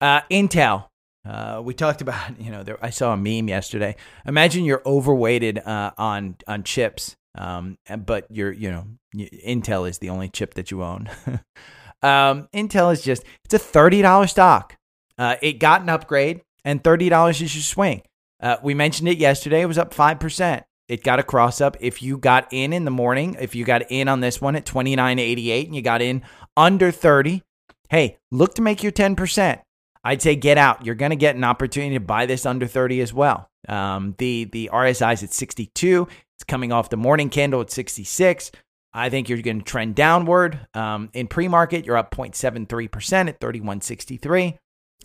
Uh, 0.00 0.22
Intel. 0.30 0.88
Uh, 1.26 1.60
we 1.62 1.74
talked 1.74 2.00
about. 2.00 2.16
You 2.38 2.50
know, 2.50 2.62
there, 2.62 2.78
I 2.82 2.90
saw 2.90 3.12
a 3.12 3.16
meme 3.16 3.48
yesterday. 3.48 3.96
Imagine 4.24 4.64
you're 4.64 4.82
overweighted 4.86 5.58
uh, 5.58 5.90
on 5.98 6.36
on 6.46 6.62
chips, 6.62 7.16
um, 7.36 7.78
but 8.04 8.26
you're 8.30 8.52
you 8.52 8.70
know 8.70 8.86
Intel 9.14 9.88
is 9.88 9.98
the 9.98 10.10
only 10.10 10.28
chip 10.28 10.54
that 10.54 10.70
you 10.70 10.82
own. 10.82 11.08
um, 12.02 12.48
Intel 12.54 12.92
is 12.92 13.02
just 13.02 13.24
it's 13.44 13.54
a 13.54 13.58
thirty 13.58 14.02
dollar 14.02 14.26
stock. 14.26 14.76
Uh, 15.18 15.36
it 15.42 15.54
got 15.54 15.82
an 15.82 15.88
upgrade, 15.88 16.42
and 16.64 16.82
thirty 16.82 17.08
dollars 17.08 17.40
is 17.40 17.54
your 17.54 17.62
swing. 17.62 18.02
Uh, 18.40 18.56
we 18.62 18.74
mentioned 18.74 19.08
it 19.08 19.18
yesterday. 19.18 19.62
It 19.62 19.66
was 19.66 19.78
up 19.78 19.94
five 19.94 20.20
percent. 20.20 20.64
It 20.88 21.02
got 21.02 21.18
a 21.18 21.24
cross 21.24 21.60
up. 21.60 21.76
If 21.80 22.02
you 22.02 22.16
got 22.16 22.48
in 22.52 22.72
in 22.72 22.84
the 22.84 22.90
morning, 22.90 23.36
if 23.40 23.54
you 23.54 23.64
got 23.64 23.90
in 23.90 24.08
on 24.08 24.20
this 24.20 24.40
one 24.40 24.56
at 24.56 24.64
twenty 24.64 24.96
nine 24.96 25.18
eighty 25.18 25.50
eight, 25.50 25.66
and 25.66 25.74
you 25.74 25.82
got 25.82 26.02
in 26.02 26.22
under 26.56 26.90
thirty, 26.90 27.42
hey, 27.90 28.18
look 28.30 28.54
to 28.54 28.62
make 28.62 28.82
your 28.82 28.92
ten 28.92 29.16
percent. 29.16 29.60
I'd 30.06 30.22
say 30.22 30.36
get 30.36 30.56
out. 30.56 30.86
You're 30.86 30.94
going 30.94 31.10
to 31.10 31.16
get 31.16 31.34
an 31.34 31.42
opportunity 31.42 31.96
to 31.96 32.00
buy 32.00 32.26
this 32.26 32.46
under 32.46 32.68
30 32.68 33.00
as 33.00 33.12
well. 33.12 33.50
Um, 33.68 34.14
the 34.18 34.44
the 34.44 34.70
RSI 34.72 35.14
is 35.14 35.24
at 35.24 35.32
62. 35.32 36.06
It's 36.36 36.44
coming 36.44 36.72
off 36.72 36.90
the 36.90 36.96
morning 36.96 37.30
candle 37.30 37.60
at 37.60 37.70
66. 37.70 38.50
I 38.92 39.10
think 39.10 39.28
you're 39.28 39.42
going 39.42 39.58
to 39.58 39.64
trend 39.64 39.94
downward. 39.94 40.66
Um, 40.74 41.10
in 41.12 41.28
pre-market, 41.28 41.84
you're 41.84 41.96
up 41.96 42.10
0.73% 42.10 43.28
at 43.28 43.40
31.63. 43.40 44.56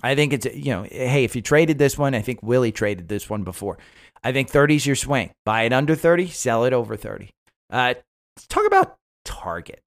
I 0.03 0.15
think 0.15 0.33
it's, 0.33 0.45
you 0.45 0.71
know, 0.71 0.83
hey, 0.83 1.23
if 1.23 1.35
you 1.35 1.41
traded 1.41 1.77
this 1.77 1.97
one, 1.97 2.15
I 2.15 2.21
think 2.21 2.41
Willie 2.41 2.71
traded 2.71 3.07
this 3.07 3.29
one 3.29 3.43
before. 3.43 3.77
I 4.23 4.31
think 4.31 4.49
30 4.49 4.75
is 4.75 4.85
your 4.85 4.95
swing. 4.95 5.31
Buy 5.45 5.63
it 5.63 5.73
under 5.73 5.95
30, 5.95 6.27
sell 6.29 6.65
it 6.65 6.73
over 6.73 6.95
30. 6.95 7.29
Uh, 7.69 7.95
let's 8.37 8.47
talk 8.47 8.65
about 8.65 8.97
Target. 9.25 9.81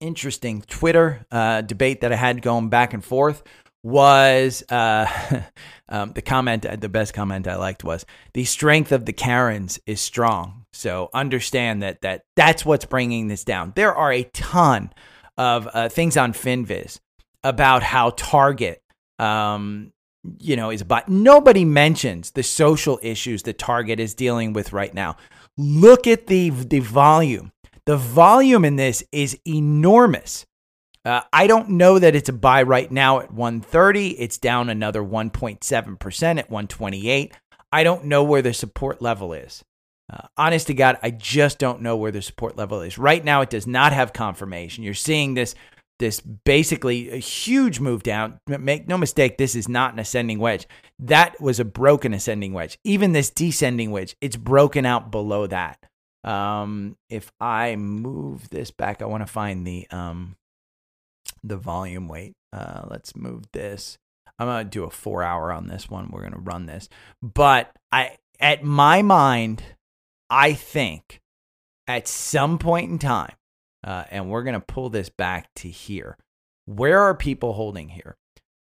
Interesting 0.00 0.62
Twitter 0.62 1.26
uh, 1.30 1.62
debate 1.62 2.02
that 2.02 2.12
I 2.12 2.16
had 2.16 2.42
going 2.42 2.68
back 2.68 2.94
and 2.94 3.04
forth 3.04 3.42
was 3.82 4.62
uh, 4.70 5.06
um, 5.88 6.12
the 6.12 6.22
comment, 6.22 6.66
the 6.80 6.88
best 6.88 7.14
comment 7.14 7.46
I 7.46 7.56
liked 7.56 7.84
was 7.84 8.04
the 8.34 8.44
strength 8.44 8.92
of 8.92 9.04
the 9.04 9.12
Karens 9.12 9.78
is 9.86 10.00
strong. 10.00 10.66
So 10.72 11.10
understand 11.14 11.82
that 11.82 12.02
that 12.02 12.22
that's 12.36 12.64
what's 12.64 12.84
bringing 12.84 13.28
this 13.28 13.44
down. 13.44 13.72
There 13.74 13.94
are 13.94 14.12
a 14.12 14.24
ton 14.24 14.92
of 15.36 15.68
uh, 15.72 15.88
things 15.88 16.16
on 16.16 16.32
Finviz 16.32 16.98
about 17.44 17.82
how 17.82 18.10
Target, 18.10 18.82
um, 19.18 19.92
you 20.40 20.56
know, 20.56 20.70
is 20.70 20.82
but 20.82 21.08
nobody 21.08 21.64
mentions 21.64 22.32
the 22.32 22.42
social 22.42 22.98
issues 23.02 23.44
that 23.44 23.58
Target 23.58 24.00
is 24.00 24.14
dealing 24.14 24.52
with 24.52 24.72
right 24.72 24.92
now. 24.92 25.16
Look 25.56 26.06
at 26.06 26.26
the 26.26 26.50
the 26.50 26.80
volume. 26.80 27.52
The 27.86 27.96
volume 27.96 28.64
in 28.64 28.76
this 28.76 29.02
is 29.12 29.38
enormous. 29.46 30.44
Uh, 31.08 31.22
I 31.32 31.46
don't 31.46 31.70
know 31.70 31.98
that 31.98 32.14
it's 32.14 32.28
a 32.28 32.34
buy 32.34 32.62
right 32.64 32.92
now 32.92 33.20
at 33.20 33.32
130. 33.32 34.10
It's 34.20 34.36
down 34.36 34.68
another 34.68 35.02
1.7% 35.02 36.38
at 36.38 36.50
128. 36.50 37.32
I 37.72 37.82
don't 37.82 38.04
know 38.04 38.22
where 38.22 38.42
the 38.42 38.52
support 38.52 39.00
level 39.00 39.32
is. 39.32 39.64
Uh, 40.12 40.26
honest 40.36 40.66
to 40.66 40.74
God, 40.74 40.98
I 41.02 41.10
just 41.10 41.58
don't 41.58 41.80
know 41.80 41.96
where 41.96 42.10
the 42.10 42.20
support 42.20 42.58
level 42.58 42.82
is. 42.82 42.98
Right 42.98 43.24
now, 43.24 43.40
it 43.40 43.48
does 43.48 43.66
not 43.66 43.94
have 43.94 44.12
confirmation. 44.12 44.84
You're 44.84 44.94
seeing 44.94 45.32
this 45.34 45.54
this 45.98 46.20
basically 46.20 47.10
a 47.10 47.16
huge 47.16 47.80
move 47.80 48.02
down. 48.04 48.38
Make 48.46 48.86
no 48.86 48.96
mistake, 48.96 49.36
this 49.36 49.56
is 49.56 49.68
not 49.68 49.94
an 49.94 49.98
ascending 49.98 50.38
wedge. 50.38 50.68
That 51.00 51.40
was 51.40 51.58
a 51.58 51.64
broken 51.64 52.14
ascending 52.14 52.52
wedge. 52.52 52.78
Even 52.84 53.12
this 53.12 53.30
descending 53.30 53.90
wedge, 53.90 54.14
it's 54.20 54.36
broken 54.36 54.86
out 54.86 55.10
below 55.10 55.48
that. 55.48 55.78
Um, 56.22 56.96
if 57.10 57.32
I 57.40 57.74
move 57.74 58.48
this 58.50 58.70
back, 58.70 59.02
I 59.02 59.06
want 59.06 59.26
to 59.26 59.32
find 59.32 59.66
the 59.66 59.88
um, 59.90 60.36
the 61.42 61.56
volume 61.56 62.08
weight. 62.08 62.34
Uh, 62.52 62.82
let's 62.88 63.16
move 63.16 63.44
this. 63.52 63.98
I'm 64.38 64.46
gonna 64.46 64.64
do 64.64 64.84
a 64.84 64.90
four 64.90 65.22
hour 65.22 65.52
on 65.52 65.66
this 65.66 65.88
one. 65.90 66.10
We're 66.10 66.22
gonna 66.22 66.38
run 66.38 66.66
this, 66.66 66.88
but 67.22 67.76
I, 67.90 68.16
at 68.38 68.62
my 68.62 69.02
mind, 69.02 69.62
I 70.30 70.52
think 70.52 71.20
at 71.86 72.06
some 72.06 72.58
point 72.58 72.90
in 72.90 72.98
time, 72.98 73.34
uh, 73.84 74.04
and 74.10 74.30
we're 74.30 74.44
gonna 74.44 74.60
pull 74.60 74.90
this 74.90 75.08
back 75.08 75.48
to 75.56 75.68
here. 75.68 76.16
Where 76.66 77.00
are 77.00 77.14
people 77.14 77.54
holding 77.54 77.88
here? 77.88 78.16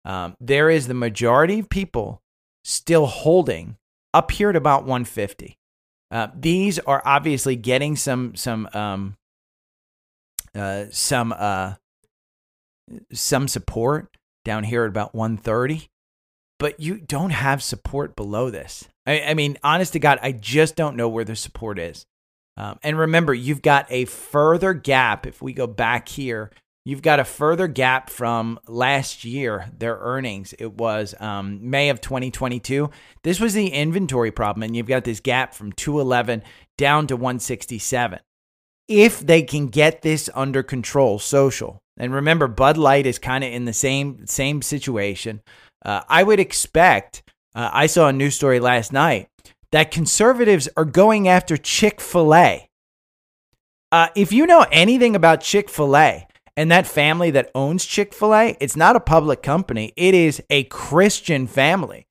Um, 0.05 0.37
there 0.41 0.71
is 0.71 0.87
the 0.87 0.95
majority 0.95 1.61
of 1.61 1.69
people 1.69 2.23
still 2.63 3.07
holding 3.07 3.77
up 4.13 4.31
here 4.31 4.51
at 4.51 4.57
about 4.57 4.83
150. 4.83 5.57
Uh, 6.11 6.29
these 6.35 6.79
are 6.81 7.03
obviously 7.05 7.57
getting 7.57 7.97
some 7.97 8.37
some 8.37 8.69
um, 8.73 9.17
uh, 10.55 10.85
some 10.91 11.35
uh, 11.37 11.75
some 13.13 13.49
support 13.49 14.17
down 14.45 14.65
here 14.65 14.85
at 14.85 14.89
about 14.89 15.15
130, 15.15 15.89
but 16.59 16.79
you 16.81 16.99
don't 16.99 17.31
have 17.31 17.63
support 17.63 18.17
below 18.17 18.51
this. 18.51 18.89
I, 19.07 19.21
I 19.23 19.35
mean, 19.35 19.59
honest 19.63 19.93
to 19.95 19.99
God, 19.99 20.19
I 20.23 20.33
just 20.33 20.77
don't 20.77 20.97
know 20.97 21.09
where 21.09 21.25
the 21.25 21.37
support 21.37 21.79
is. 21.79 22.07
Um, 22.57 22.79
and 22.83 22.99
remember, 22.99 23.35
you've 23.35 23.63
got 23.63 23.87
a 23.91 24.05
further 24.05 24.75
gap. 24.75 25.27
If 25.27 25.43
we 25.43 25.53
go 25.53 25.67
back 25.67 26.09
here, 26.09 26.51
you've 26.85 27.03
got 27.03 27.19
a 27.19 27.25
further 27.25 27.67
gap 27.67 28.11
from 28.11 28.61
last 28.69 29.25
year, 29.25 29.71
their 29.77 29.97
earnings. 29.97 30.55
It 30.59 30.75
was 30.75 31.15
um, 31.19 31.69
May 31.69 31.89
of 31.89 32.01
2022. 32.01 32.91
This 33.23 33.41
was 33.41 33.55
the 33.55 33.69
inventory 33.69 34.31
problem, 34.31 34.63
and 34.63 34.77
you've 34.77 34.87
got 34.87 35.05
this 35.05 35.21
gap 35.21 35.55
from 35.55 35.73
211 35.73 36.43
down 36.79 37.07
to 37.09 37.17
167. 37.17 38.21
If 38.89 39.21
they 39.21 39.43
can 39.43 39.69
get 39.69 40.03
this 40.03 40.29
under 40.35 40.63
control, 40.63 41.19
social, 41.19 41.81
and 41.97 42.13
remember, 42.13 42.49
Bud 42.49 42.77
Light 42.77 43.07
is 43.07 43.19
kind 43.19 43.45
of 43.45 43.53
in 43.53 43.65
the 43.65 43.73
same 43.73 44.27
same 44.27 44.63
situation. 44.63 45.41
Uh, 45.85 46.03
I 46.09 46.23
would 46.23 46.41
expect. 46.41 47.23
Uh, 47.55 47.71
I 47.73 47.87
saw 47.87 48.09
a 48.09 48.13
news 48.13 48.35
story 48.35 48.59
last 48.59 48.93
night 48.93 49.29
that 49.71 49.91
conservatives 49.91 50.69
are 50.77 50.85
going 50.85 51.29
after 51.29 51.57
Chick 51.57 52.01
Fil 52.01 52.35
A. 52.35 52.69
Uh, 53.93 54.09
if 54.17 54.33
you 54.33 54.47
know 54.47 54.67
anything 54.73 55.15
about 55.15 55.41
Chick 55.41 55.71
Fil 55.71 55.97
A 55.97 56.27
and 56.57 56.71
that 56.71 56.87
family 56.87 57.31
that 57.31 57.51
owns 57.55 57.85
Chick 57.85 58.13
Fil 58.13 58.35
A, 58.35 58.57
it's 58.61 58.77
not 58.77 58.97
a 58.97 59.01
public 59.01 59.43
company. 59.43 59.93
It 59.97 60.15
is 60.15 60.43
a 60.51 60.65
Christian 60.65 61.47
family 61.47 62.07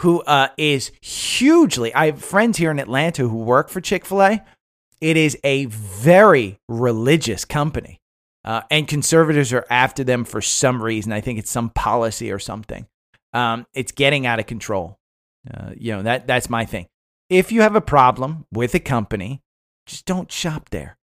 who 0.00 0.22
uh, 0.22 0.48
is 0.56 0.92
hugely. 1.00 1.92
I 1.94 2.06
have 2.06 2.22
friends 2.22 2.58
here 2.58 2.70
in 2.70 2.78
Atlanta 2.78 3.28
who 3.28 3.38
work 3.38 3.68
for 3.68 3.80
Chick 3.80 4.04
Fil 4.04 4.22
A. 4.22 4.44
It 5.04 5.18
is 5.18 5.36
a 5.44 5.66
very 5.66 6.56
religious 6.66 7.44
company. 7.44 8.00
Uh, 8.42 8.62
and 8.70 8.88
conservatives 8.88 9.52
are 9.52 9.66
after 9.68 10.02
them 10.02 10.24
for 10.24 10.40
some 10.40 10.82
reason. 10.82 11.12
I 11.12 11.20
think 11.20 11.38
it's 11.38 11.50
some 11.50 11.68
policy 11.68 12.32
or 12.32 12.38
something. 12.38 12.86
Um, 13.34 13.66
it's 13.74 13.92
getting 13.92 14.24
out 14.24 14.38
of 14.38 14.46
control. 14.46 14.96
Uh, 15.52 15.72
you 15.76 15.92
know 15.92 16.02
that 16.04 16.26
that's 16.26 16.48
my 16.48 16.64
thing. 16.64 16.86
If 17.28 17.52
you 17.52 17.60
have 17.60 17.76
a 17.76 17.82
problem 17.82 18.46
with 18.50 18.74
a 18.74 18.80
company, 18.80 19.42
just 19.84 20.06
don't 20.06 20.32
shop 20.32 20.70
there. 20.70 20.96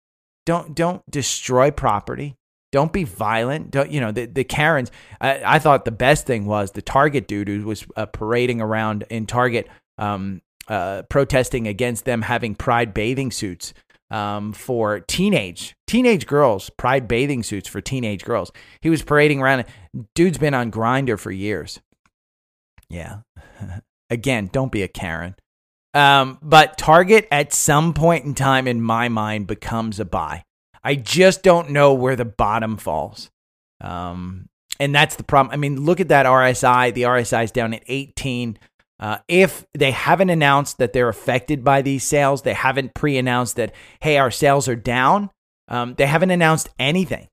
Don't 0.46 0.76
don't 0.76 1.02
destroy 1.10 1.72
property. 1.72 2.36
Don't 2.70 2.92
be 2.92 3.02
violent. 3.02 3.72
Don't 3.72 3.90
you 3.90 4.00
know 4.00 4.12
the 4.12 4.26
the 4.26 4.44
Karens? 4.44 4.92
I, 5.20 5.42
I 5.44 5.58
thought 5.58 5.84
the 5.84 5.90
best 5.90 6.24
thing 6.24 6.46
was 6.46 6.70
the 6.70 6.82
Target 6.82 7.26
dude 7.26 7.48
who 7.48 7.66
was 7.66 7.84
uh, 7.96 8.06
parading 8.06 8.60
around 8.60 9.06
in 9.10 9.26
Target, 9.26 9.68
um, 9.96 10.40
uh, 10.68 11.02
protesting 11.08 11.66
against 11.66 12.04
them 12.04 12.22
having 12.22 12.54
Pride 12.54 12.94
bathing 12.94 13.32
suits 13.32 13.74
um, 14.10 14.52
for 14.52 15.00
teenage 15.00 15.76
teenage 15.86 16.26
girls, 16.26 16.70
Pride 16.70 17.08
bathing 17.08 17.42
suits 17.42 17.68
for 17.68 17.80
teenage 17.80 18.24
girls. 18.24 18.50
He 18.80 18.90
was 18.90 19.02
parading 19.02 19.40
around. 19.40 19.64
Dude's 20.14 20.38
been 20.38 20.54
on 20.54 20.70
Grindr 20.70 21.18
for 21.18 21.30
years. 21.30 21.80
Yeah. 22.88 23.20
Again, 24.10 24.48
don't 24.52 24.72
be 24.72 24.82
a 24.82 24.88
Karen. 24.88 25.36
Um, 25.94 26.38
but 26.42 26.78
Target 26.78 27.28
at 27.30 27.52
some 27.52 27.92
point 27.92 28.24
in 28.24 28.34
time, 28.34 28.66
in 28.66 28.80
my 28.80 29.08
mind, 29.08 29.46
becomes 29.46 30.00
a 30.00 30.04
buy. 30.04 30.44
I 30.84 30.94
just 30.94 31.42
don't 31.42 31.70
know 31.70 31.92
where 31.92 32.16
the 32.16 32.24
bottom 32.24 32.76
falls. 32.76 33.30
Um, 33.80 34.48
and 34.80 34.94
that's 34.94 35.16
the 35.16 35.24
problem. 35.24 35.52
I 35.52 35.56
mean, 35.56 35.84
look 35.84 36.00
at 36.00 36.08
that 36.08 36.26
RSI. 36.26 36.94
The 36.94 37.02
RSI 37.02 37.44
is 37.44 37.50
down 37.50 37.74
at 37.74 37.82
18. 37.88 38.58
Uh, 39.00 39.18
if 39.28 39.64
they 39.74 39.92
haven't 39.92 40.30
announced 40.30 40.78
that 40.78 40.92
they're 40.92 41.08
affected 41.08 41.62
by 41.62 41.82
these 41.82 42.02
sales, 42.02 42.42
they 42.42 42.54
haven't 42.54 42.94
pre 42.94 43.16
announced 43.16 43.56
that, 43.56 43.72
hey, 44.00 44.18
our 44.18 44.30
sales 44.30 44.68
are 44.68 44.76
down, 44.76 45.30
Um, 45.68 45.94
they 45.94 46.06
haven't 46.06 46.30
announced 46.30 46.70
anything. 46.78 47.28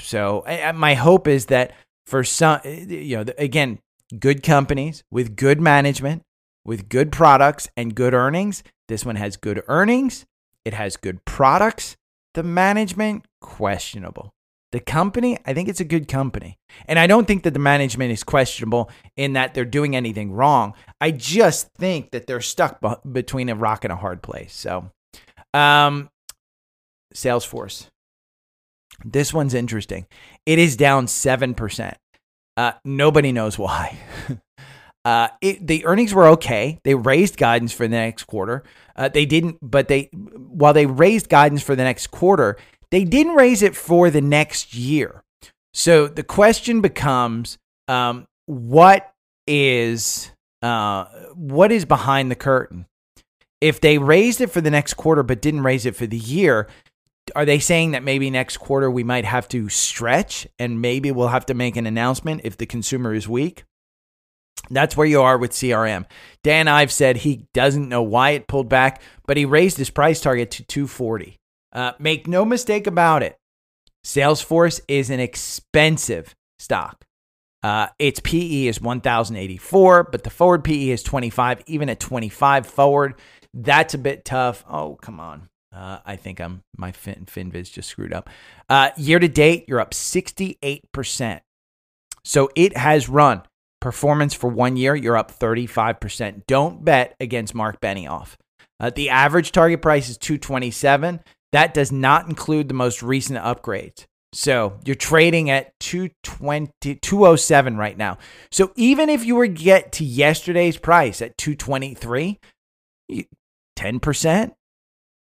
So 0.00 0.44
I, 0.46 0.72
my 0.72 0.94
hope 0.94 1.28
is 1.28 1.46
that 1.46 1.72
for 2.06 2.24
some, 2.24 2.60
you 2.64 3.16
know, 3.16 3.24
again, 3.38 3.78
good 4.18 4.42
companies 4.42 5.04
with 5.10 5.36
good 5.36 5.60
management, 5.60 6.22
with 6.64 6.88
good 6.88 7.12
products 7.12 7.68
and 7.76 7.94
good 7.94 8.14
earnings. 8.14 8.62
This 8.88 9.04
one 9.04 9.16
has 9.16 9.36
good 9.36 9.62
earnings. 9.68 10.24
It 10.64 10.74
has 10.74 10.96
good 10.96 11.24
products. 11.24 11.96
The 12.34 12.42
management, 12.42 13.26
questionable. 13.40 14.32
The 14.76 14.80
company, 14.80 15.38
I 15.46 15.54
think 15.54 15.70
it's 15.70 15.80
a 15.80 15.86
good 15.86 16.06
company. 16.06 16.58
And 16.84 16.98
I 16.98 17.06
don't 17.06 17.26
think 17.26 17.44
that 17.44 17.54
the 17.54 17.58
management 17.58 18.12
is 18.12 18.22
questionable 18.22 18.90
in 19.16 19.32
that 19.32 19.54
they're 19.54 19.64
doing 19.64 19.96
anything 19.96 20.32
wrong. 20.32 20.74
I 21.00 21.12
just 21.12 21.72
think 21.78 22.10
that 22.10 22.26
they're 22.26 22.42
stuck 22.42 22.78
between 23.10 23.48
a 23.48 23.54
rock 23.54 23.84
and 23.84 23.92
a 23.92 23.96
hard 23.96 24.20
place. 24.20 24.54
So, 24.54 24.90
um, 25.54 26.10
Salesforce. 27.14 27.86
This 29.02 29.32
one's 29.32 29.54
interesting. 29.54 30.08
It 30.44 30.58
is 30.58 30.76
down 30.76 31.06
7%. 31.06 31.94
Uh, 32.58 32.72
nobody 32.84 33.32
knows 33.32 33.58
why. 33.58 33.96
uh, 35.06 35.28
it, 35.40 35.66
the 35.66 35.86
earnings 35.86 36.12
were 36.12 36.26
okay. 36.26 36.80
They 36.84 36.94
raised 36.94 37.38
guidance 37.38 37.72
for 37.72 37.88
the 37.88 37.96
next 37.96 38.24
quarter. 38.24 38.62
Uh, 38.94 39.08
they 39.08 39.24
didn't, 39.24 39.56
but 39.62 39.88
they, 39.88 40.10
while 40.12 40.74
they 40.74 40.84
raised 40.84 41.30
guidance 41.30 41.62
for 41.62 41.74
the 41.74 41.84
next 41.84 42.08
quarter, 42.08 42.58
they 42.90 43.04
didn't 43.04 43.34
raise 43.34 43.62
it 43.62 43.76
for 43.76 44.10
the 44.10 44.20
next 44.20 44.74
year. 44.74 45.22
So 45.74 46.08
the 46.08 46.22
question 46.22 46.80
becomes, 46.80 47.58
um, 47.88 48.26
what 48.46 49.12
is 49.46 50.30
uh, 50.62 51.04
what 51.34 51.70
is 51.70 51.84
behind 51.84 52.30
the 52.30 52.36
curtain? 52.36 52.86
If 53.60 53.80
they 53.80 53.98
raised 53.98 54.40
it 54.40 54.50
for 54.50 54.60
the 54.60 54.70
next 54.70 54.94
quarter 54.94 55.22
but 55.22 55.42
didn't 55.42 55.62
raise 55.62 55.86
it 55.86 55.96
for 55.96 56.06
the 56.06 56.16
year, 56.16 56.68
are 57.34 57.44
they 57.44 57.58
saying 57.58 57.92
that 57.92 58.02
maybe 58.02 58.30
next 58.30 58.58
quarter 58.58 58.90
we 58.90 59.02
might 59.02 59.24
have 59.24 59.48
to 59.48 59.68
stretch 59.68 60.46
and 60.58 60.80
maybe 60.80 61.10
we'll 61.10 61.28
have 61.28 61.46
to 61.46 61.54
make 61.54 61.76
an 61.76 61.86
announcement 61.86 62.42
if 62.44 62.56
the 62.56 62.66
consumer 62.66 63.14
is 63.14 63.28
weak? 63.28 63.64
That's 64.70 64.96
where 64.96 65.06
you 65.06 65.22
are 65.22 65.38
with 65.38 65.52
CRM. 65.52 66.06
Dan 66.42 66.68
Ives 66.68 66.94
said 66.94 67.18
he 67.18 67.46
doesn't 67.54 67.88
know 67.88 68.02
why 68.02 68.30
it 68.30 68.48
pulled 68.48 68.68
back, 68.68 69.00
but 69.26 69.36
he 69.36 69.44
raised 69.44 69.76
his 69.76 69.90
price 69.90 70.20
target 70.20 70.50
to 70.52 70.64
240. 70.64 71.36
Uh, 71.76 71.92
make 71.98 72.26
no 72.26 72.44
mistake 72.44 72.86
about 72.86 73.22
it. 73.22 73.38
Salesforce 74.02 74.80
is 74.88 75.10
an 75.10 75.20
expensive 75.20 76.34
stock. 76.58 77.04
Uh, 77.62 77.88
its 77.98 78.18
PE 78.20 78.66
is 78.66 78.80
1,084, 78.80 80.04
but 80.04 80.24
the 80.24 80.30
forward 80.30 80.64
PE 80.64 80.88
is 80.88 81.02
25. 81.02 81.62
Even 81.66 81.90
at 81.90 82.00
25 82.00 82.66
forward, 82.66 83.14
that's 83.52 83.92
a 83.92 83.98
bit 83.98 84.24
tough. 84.24 84.64
Oh, 84.68 84.94
come 84.94 85.20
on. 85.20 85.48
Uh, 85.74 85.98
I 86.06 86.16
think 86.16 86.40
I'm 86.40 86.62
my 86.78 86.92
fin, 86.92 87.26
FinViz 87.26 87.70
just 87.70 87.90
screwed 87.90 88.14
up. 88.14 88.30
Uh, 88.70 88.90
year 88.96 89.18
to 89.18 89.28
date, 89.28 89.66
you're 89.68 89.80
up 89.80 89.90
68%. 89.90 91.40
So 92.24 92.48
it 92.56 92.76
has 92.76 93.08
run 93.10 93.42
performance 93.80 94.32
for 94.32 94.48
one 94.48 94.76
year. 94.76 94.94
You're 94.94 95.18
up 95.18 95.38
35%. 95.38 96.46
Don't 96.46 96.84
bet 96.84 97.14
against 97.20 97.54
Mark 97.54 97.80
Benioff. 97.82 98.36
Uh, 98.78 98.90
the 98.90 99.10
average 99.10 99.52
target 99.52 99.82
price 99.82 100.08
is 100.08 100.18
227. 100.18 101.20
That 101.52 101.74
does 101.74 101.92
not 101.92 102.28
include 102.28 102.68
the 102.68 102.74
most 102.74 103.02
recent 103.02 103.38
upgrades. 103.38 104.04
So 104.32 104.78
you're 104.84 104.96
trading 104.96 105.48
at 105.48 105.78
220, 105.80 106.96
207 106.96 107.76
right 107.76 107.96
now. 107.96 108.18
So 108.50 108.72
even 108.76 109.08
if 109.08 109.24
you 109.24 109.34
were 109.36 109.46
to 109.46 109.52
get 109.52 109.92
to 109.92 110.04
yesterday's 110.04 110.76
price 110.76 111.22
at 111.22 111.38
223, 111.38 112.38
10%, 113.78 114.52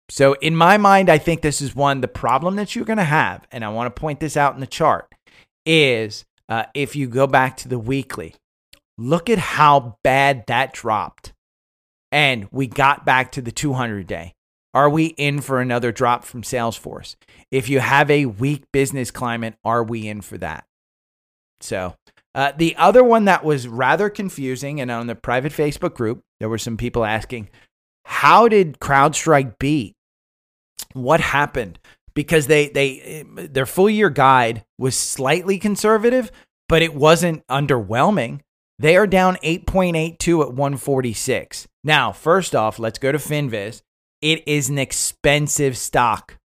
so, 0.10 0.34
in 0.36 0.56
my 0.56 0.78
mind, 0.78 1.10
I 1.10 1.18
think 1.18 1.42
this 1.42 1.62
is 1.62 1.76
one, 1.76 2.00
the 2.00 2.08
problem 2.08 2.56
that 2.56 2.76
you're 2.76 2.86
going 2.86 2.98
to 2.98 3.04
have, 3.04 3.46
and 3.52 3.66
I 3.66 3.70
want 3.70 3.94
to 3.94 4.00
point 4.00 4.20
this 4.20 4.38
out 4.38 4.54
in 4.54 4.62
the 4.62 4.68
chart, 4.68 5.14
is 5.66 6.24
uh, 6.48 6.64
if 6.74 6.96
you 6.96 7.08
go 7.08 7.28
back 7.28 7.58
to 7.58 7.68
the 7.68 7.80
weekly, 7.80 8.34
look 8.98 9.30
at 9.30 9.38
how 9.38 9.98
bad 10.04 10.46
that 10.48 10.74
dropped. 10.74 11.34
And 12.10 12.48
we 12.52 12.68
got 12.68 13.06
back 13.06 13.34
to 13.34 13.42
the 13.42 13.52
200 13.52 14.08
day. 14.08 14.34
Are 14.78 14.92
we 14.92 15.08
in 15.08 15.42
for 15.42 15.60
another 15.60 15.92
drop 15.92 16.24
from 16.24 16.44
Salesforce? 16.44 17.16
If 17.50 17.68
you 17.68 17.80
have 17.80 18.12
a 18.12 18.28
weak 18.28 18.66
business 18.72 19.10
climate, 19.10 19.56
are 19.66 19.84
we 19.84 20.08
in 20.08 20.22
for 20.22 20.38
that? 20.38 20.66
So, 21.62 21.96
uh, 22.36 22.52
the 22.56 22.76
other 22.76 23.04
one 23.04 23.26
that 23.26 23.44
was 23.44 23.68
rather 23.68 24.08
confusing, 24.12 24.80
and 24.80 24.92
on 24.92 25.08
the 25.08 25.16
private 25.16 25.52
Facebook 25.52 25.96
group, 25.96 26.22
there 26.40 26.48
were 26.48 26.60
some 26.60 26.78
people 26.78 27.04
asking, 27.04 27.50
how 28.06 28.48
did 28.48 28.80
CrowdStrike 28.80 29.58
beat 29.58 29.96
what 30.94 31.22
happened 31.22 31.80
because 32.14 32.46
they 32.46 32.70
they 32.70 33.26
their 33.50 33.66
full 33.66 33.90
year 33.90 34.12
guide 34.12 34.64
was 34.78 34.96
slightly 34.96 35.58
conservative, 35.58 36.32
but 36.70 36.84
it 36.84 36.94
wasn't 36.94 37.46
underwhelming. 37.48 38.42
They 38.78 38.96
are 38.96 39.08
down 39.08 39.38
8.82 39.38 40.42
at 40.42 40.54
146. 40.54 41.68
Now, 41.84 42.12
first 42.12 42.54
off, 42.54 42.78
let's 42.78 43.00
go 43.00 43.12
to 43.12 43.18
Finviz. 43.18 43.82
It 44.22 44.48
is 44.48 44.70
an 44.70 44.78
expensive 44.78 45.78
stock. 45.78 46.38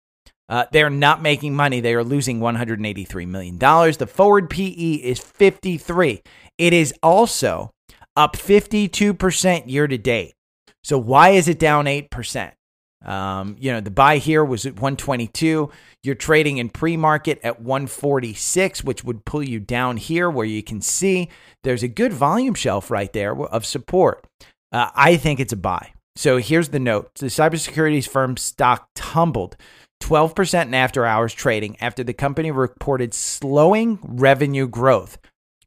Uh, 0.49 0.65
they're 0.71 0.89
not 0.89 1.21
making 1.21 1.55
money. 1.55 1.79
They 1.79 1.93
are 1.93 2.03
losing 2.03 2.41
$183 2.41 3.27
million. 3.27 3.57
The 3.57 4.09
forward 4.11 4.49
PE 4.49 4.95
is 4.95 5.19
53. 5.19 6.21
It 6.57 6.73
is 6.73 6.93
also 7.01 7.71
up 8.17 8.35
52% 8.35 9.63
year 9.67 9.87
to 9.87 9.97
date. 9.97 10.33
So, 10.83 10.97
why 10.97 11.29
is 11.29 11.47
it 11.47 11.59
down 11.59 11.85
8%? 11.85 12.51
Um, 13.05 13.55
you 13.59 13.71
know, 13.71 13.81
the 13.81 13.91
buy 13.91 14.17
here 14.17 14.43
was 14.43 14.65
at 14.65 14.73
122. 14.73 15.71
You're 16.03 16.15
trading 16.15 16.57
in 16.57 16.69
pre 16.69 16.97
market 16.97 17.39
at 17.43 17.61
146, 17.61 18.83
which 18.83 19.03
would 19.03 19.25
pull 19.25 19.43
you 19.43 19.59
down 19.59 19.97
here 19.97 20.29
where 20.29 20.45
you 20.45 20.61
can 20.61 20.81
see 20.81 21.29
there's 21.63 21.83
a 21.83 21.87
good 21.87 22.13
volume 22.13 22.53
shelf 22.53 22.91
right 22.91 23.11
there 23.13 23.35
of 23.35 23.65
support. 23.65 24.25
Uh, 24.71 24.89
I 24.93 25.17
think 25.17 25.39
it's 25.39 25.53
a 25.53 25.57
buy. 25.57 25.93
So 26.15 26.37
here's 26.37 26.69
the 26.69 26.79
note 26.79 27.15
the 27.15 27.27
cybersecurity 27.27 28.07
firm 28.07 28.37
stock 28.37 28.89
tumbled 28.95 29.55
12% 30.01 30.65
in 30.65 30.73
after 30.73 31.05
hours 31.05 31.33
trading 31.33 31.77
after 31.79 32.03
the 32.03 32.13
company 32.13 32.51
reported 32.51 33.13
slowing 33.13 33.99
revenue 34.03 34.67
growth. 34.67 35.17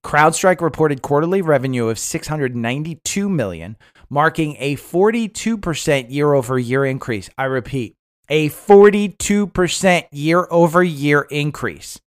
CrowdStrike 0.05 0.61
reported 0.61 1.01
quarterly 1.01 1.41
revenue 1.41 1.89
of 1.89 1.99
692 1.99 3.29
million, 3.29 3.77
marking 4.11 4.57
a 4.59 4.77
42% 4.77 6.11
year 6.11 6.35
over 6.35 6.59
year 6.59 6.85
increase. 6.85 7.31
I 7.39 7.45
repeat, 7.45 7.95
a 8.29 8.51
42% 8.51 10.05
year 10.13 10.47
over 10.51 10.85
year 10.85 11.23
increase. 11.31 11.99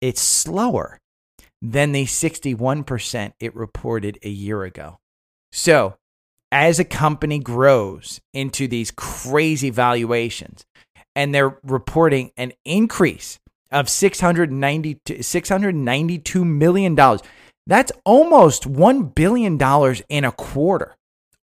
It's 0.00 0.22
slower 0.22 0.98
than 1.60 1.92
the 1.92 2.06
61% 2.06 3.32
it 3.38 3.54
reported 3.54 4.18
a 4.22 4.30
year 4.30 4.64
ago. 4.64 4.98
So, 5.52 5.96
as 6.52 6.78
a 6.78 6.84
company 6.84 7.38
grows 7.38 8.20
into 8.34 8.68
these 8.68 8.90
crazy 8.90 9.70
valuations 9.70 10.66
and 11.16 11.34
they're 11.34 11.58
reporting 11.64 12.30
an 12.36 12.52
increase 12.64 13.40
of 13.72 13.88
690 13.88 14.96
$692 15.06 16.44
million, 16.46 17.18
that's 17.66 17.92
almost 18.04 18.70
$1 18.70 19.14
billion 19.14 19.58
in 20.10 20.24
a 20.24 20.32
quarter. 20.32 20.94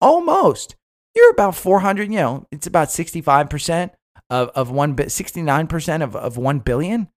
Almost. 0.01 0.77
You're 1.14 1.31
about 1.31 1.57
400, 1.57 2.12
you 2.12 2.18
know, 2.18 2.47
it's 2.53 2.66
about 2.66 2.88
65% 2.88 3.90
of, 4.31 4.51
of 4.51 4.71
one, 4.71 4.94
69% 4.94 6.03
of, 6.03 6.14
of 6.14 6.37
1 6.37 6.59
billion. 6.61 7.09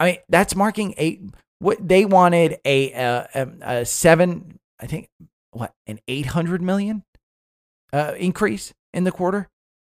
I 0.00 0.04
mean, 0.04 0.16
that's 0.28 0.56
marking 0.56 0.92
a, 0.98 1.20
what 1.60 1.86
they 1.86 2.04
wanted 2.04 2.58
a, 2.64 2.92
a, 2.92 3.48
a 3.62 3.86
seven, 3.86 4.58
I 4.80 4.86
think, 4.86 5.08
what, 5.52 5.72
an 5.86 6.00
800 6.08 6.60
million 6.60 7.04
uh, 7.92 8.14
increase 8.16 8.72
in 8.92 9.04
the 9.04 9.12
quarter. 9.12 9.48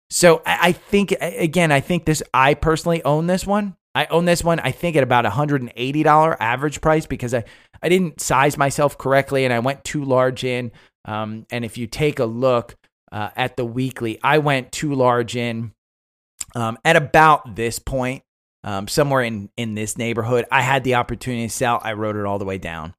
So 0.10 0.42
I, 0.46 0.58
I 0.62 0.72
think, 0.74 1.14
again, 1.22 1.72
I 1.72 1.80
think 1.80 2.06
this, 2.06 2.22
I 2.34 2.54
personally 2.54 3.04
own 3.04 3.28
this 3.28 3.46
one. 3.46 3.76
I 3.94 4.06
own 4.06 4.26
this 4.26 4.44
one, 4.44 4.60
I 4.60 4.72
think, 4.72 4.96
at 4.96 5.04
about 5.04 5.26
$180 5.26 6.38
average 6.40 6.82
price 6.82 7.06
because 7.06 7.34
I, 7.34 7.44
I 7.82 7.90
didn't 7.90 8.22
size 8.22 8.58
myself 8.58 8.98
correctly 8.98 9.44
and 9.44 9.54
I 9.54 9.60
went 9.60 9.84
too 9.84 10.04
large 10.04 10.44
in. 10.44 10.72
Um, 11.06 11.46
and 11.52 11.66
if 11.66 11.78
you 11.78 11.88
take 11.88 12.20
a 12.20 12.26
look 12.26 12.76
uh, 13.12 13.30
at 13.36 13.58
the 13.58 13.66
weekly, 13.66 14.20
I 14.24 14.38
went 14.38 14.72
too 14.72 14.94
large 14.94 15.36
in 15.36 15.74
um, 16.56 16.78
at 16.86 16.96
about 16.96 17.56
this 17.56 17.80
point, 17.80 18.24
um, 18.64 18.88
somewhere 18.88 19.24
in, 19.24 19.50
in 19.58 19.76
this 19.76 19.98
neighborhood. 19.98 20.46
I 20.52 20.62
had 20.62 20.84
the 20.84 20.96
opportunity 20.96 21.48
to 21.48 21.54
sell, 21.54 21.80
I 21.84 21.94
wrote 21.94 22.16
it 22.16 22.26
all 22.26 22.40
the 22.40 22.46
way 22.46 22.58
down. 22.58 22.94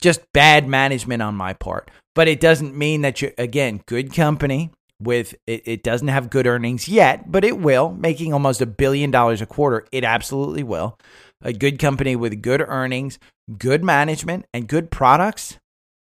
Just 0.00 0.20
bad 0.32 0.68
management 0.68 1.22
on 1.22 1.34
my 1.34 1.52
part. 1.52 1.90
But 2.14 2.28
it 2.28 2.40
doesn't 2.40 2.76
mean 2.76 3.02
that 3.02 3.22
you're, 3.22 3.32
again, 3.38 3.82
good 3.86 4.12
company 4.12 4.70
with 5.00 5.34
it, 5.46 5.62
it 5.64 5.82
doesn't 5.82 6.08
have 6.08 6.30
good 6.30 6.46
earnings 6.46 6.88
yet, 6.88 7.30
but 7.30 7.44
it 7.44 7.58
will, 7.58 7.90
making 7.92 8.32
almost 8.32 8.60
a 8.60 8.66
billion 8.66 9.10
dollars 9.10 9.40
a 9.40 9.46
quarter. 9.46 9.86
It 9.92 10.04
absolutely 10.04 10.62
will. 10.62 10.98
A 11.42 11.52
good 11.52 11.78
company 11.78 12.16
with 12.16 12.42
good 12.42 12.60
earnings, 12.60 13.18
good 13.58 13.84
management, 13.84 14.46
and 14.52 14.66
good 14.66 14.90
products. 14.90 15.58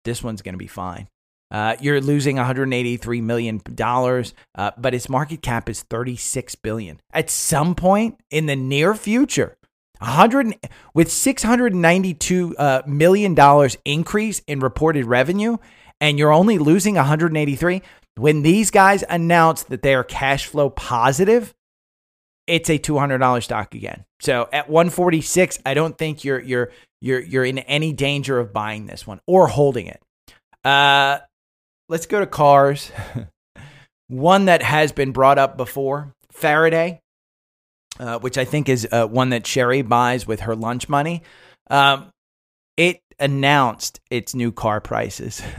This 0.05 0.23
one's 0.23 0.41
going 0.41 0.53
to 0.53 0.59
be 0.59 0.67
fine. 0.67 1.07
Uh, 1.51 1.75
you're 1.79 2.01
losing 2.01 2.37
183 2.37 3.21
million 3.21 3.61
dollars, 3.73 4.33
uh, 4.55 4.71
but 4.77 4.93
its 4.93 5.09
market 5.09 5.41
cap 5.41 5.69
is 5.69 5.83
36 5.83 6.55
billion. 6.55 6.99
At 7.11 7.29
some 7.29 7.75
point 7.75 8.19
in 8.31 8.45
the 8.45 8.55
near 8.55 8.95
future, 8.95 9.55
100 9.99 10.55
with 10.93 11.11
692 11.11 12.55
uh, 12.57 12.81
million 12.85 13.33
dollars 13.33 13.77
increase 13.85 14.41
in 14.47 14.59
reported 14.59 15.05
revenue, 15.05 15.57
and 16.01 16.19
you're 16.19 16.33
only 16.33 16.57
losing 16.57 16.95
183. 16.95 17.81
When 18.17 18.43
these 18.43 18.71
guys 18.71 19.03
announce 19.09 19.63
that 19.63 19.81
they 19.81 19.93
are 19.93 20.03
cash 20.03 20.45
flow 20.45 20.69
positive, 20.69 21.53
it's 22.47 22.69
a 22.69 22.79
$200 22.79 23.43
stock 23.43 23.75
again. 23.75 24.05
So 24.19 24.47
at 24.53 24.69
146, 24.69 25.59
I 25.65 25.73
don't 25.73 25.97
think 25.97 26.23
you're 26.23 26.41
you're 26.41 26.71
you're 27.01 27.19
you're 27.19 27.45
in 27.45 27.59
any 27.59 27.93
danger 27.93 28.39
of 28.39 28.53
buying 28.53 28.85
this 28.85 29.05
one 29.05 29.19
or 29.27 29.47
holding 29.47 29.87
it. 29.87 30.01
Uh, 30.63 31.19
let's 31.89 32.05
go 32.05 32.19
to 32.19 32.27
cars. 32.27 32.91
one 34.07 34.45
that 34.45 34.61
has 34.61 34.91
been 34.91 35.11
brought 35.11 35.37
up 35.37 35.57
before, 35.57 36.13
Faraday, 36.31 37.01
uh, 37.99 38.19
which 38.19 38.37
I 38.37 38.45
think 38.45 38.69
is 38.69 38.87
uh, 38.91 39.07
one 39.07 39.29
that 39.29 39.47
Sherry 39.47 39.81
buys 39.81 40.27
with 40.27 40.41
her 40.41 40.55
lunch 40.55 40.89
money. 40.89 41.23
Um, 41.69 42.11
it 42.77 43.01
announced 43.19 43.99
its 44.09 44.35
new 44.35 44.51
car 44.51 44.81
prices. 44.81 45.41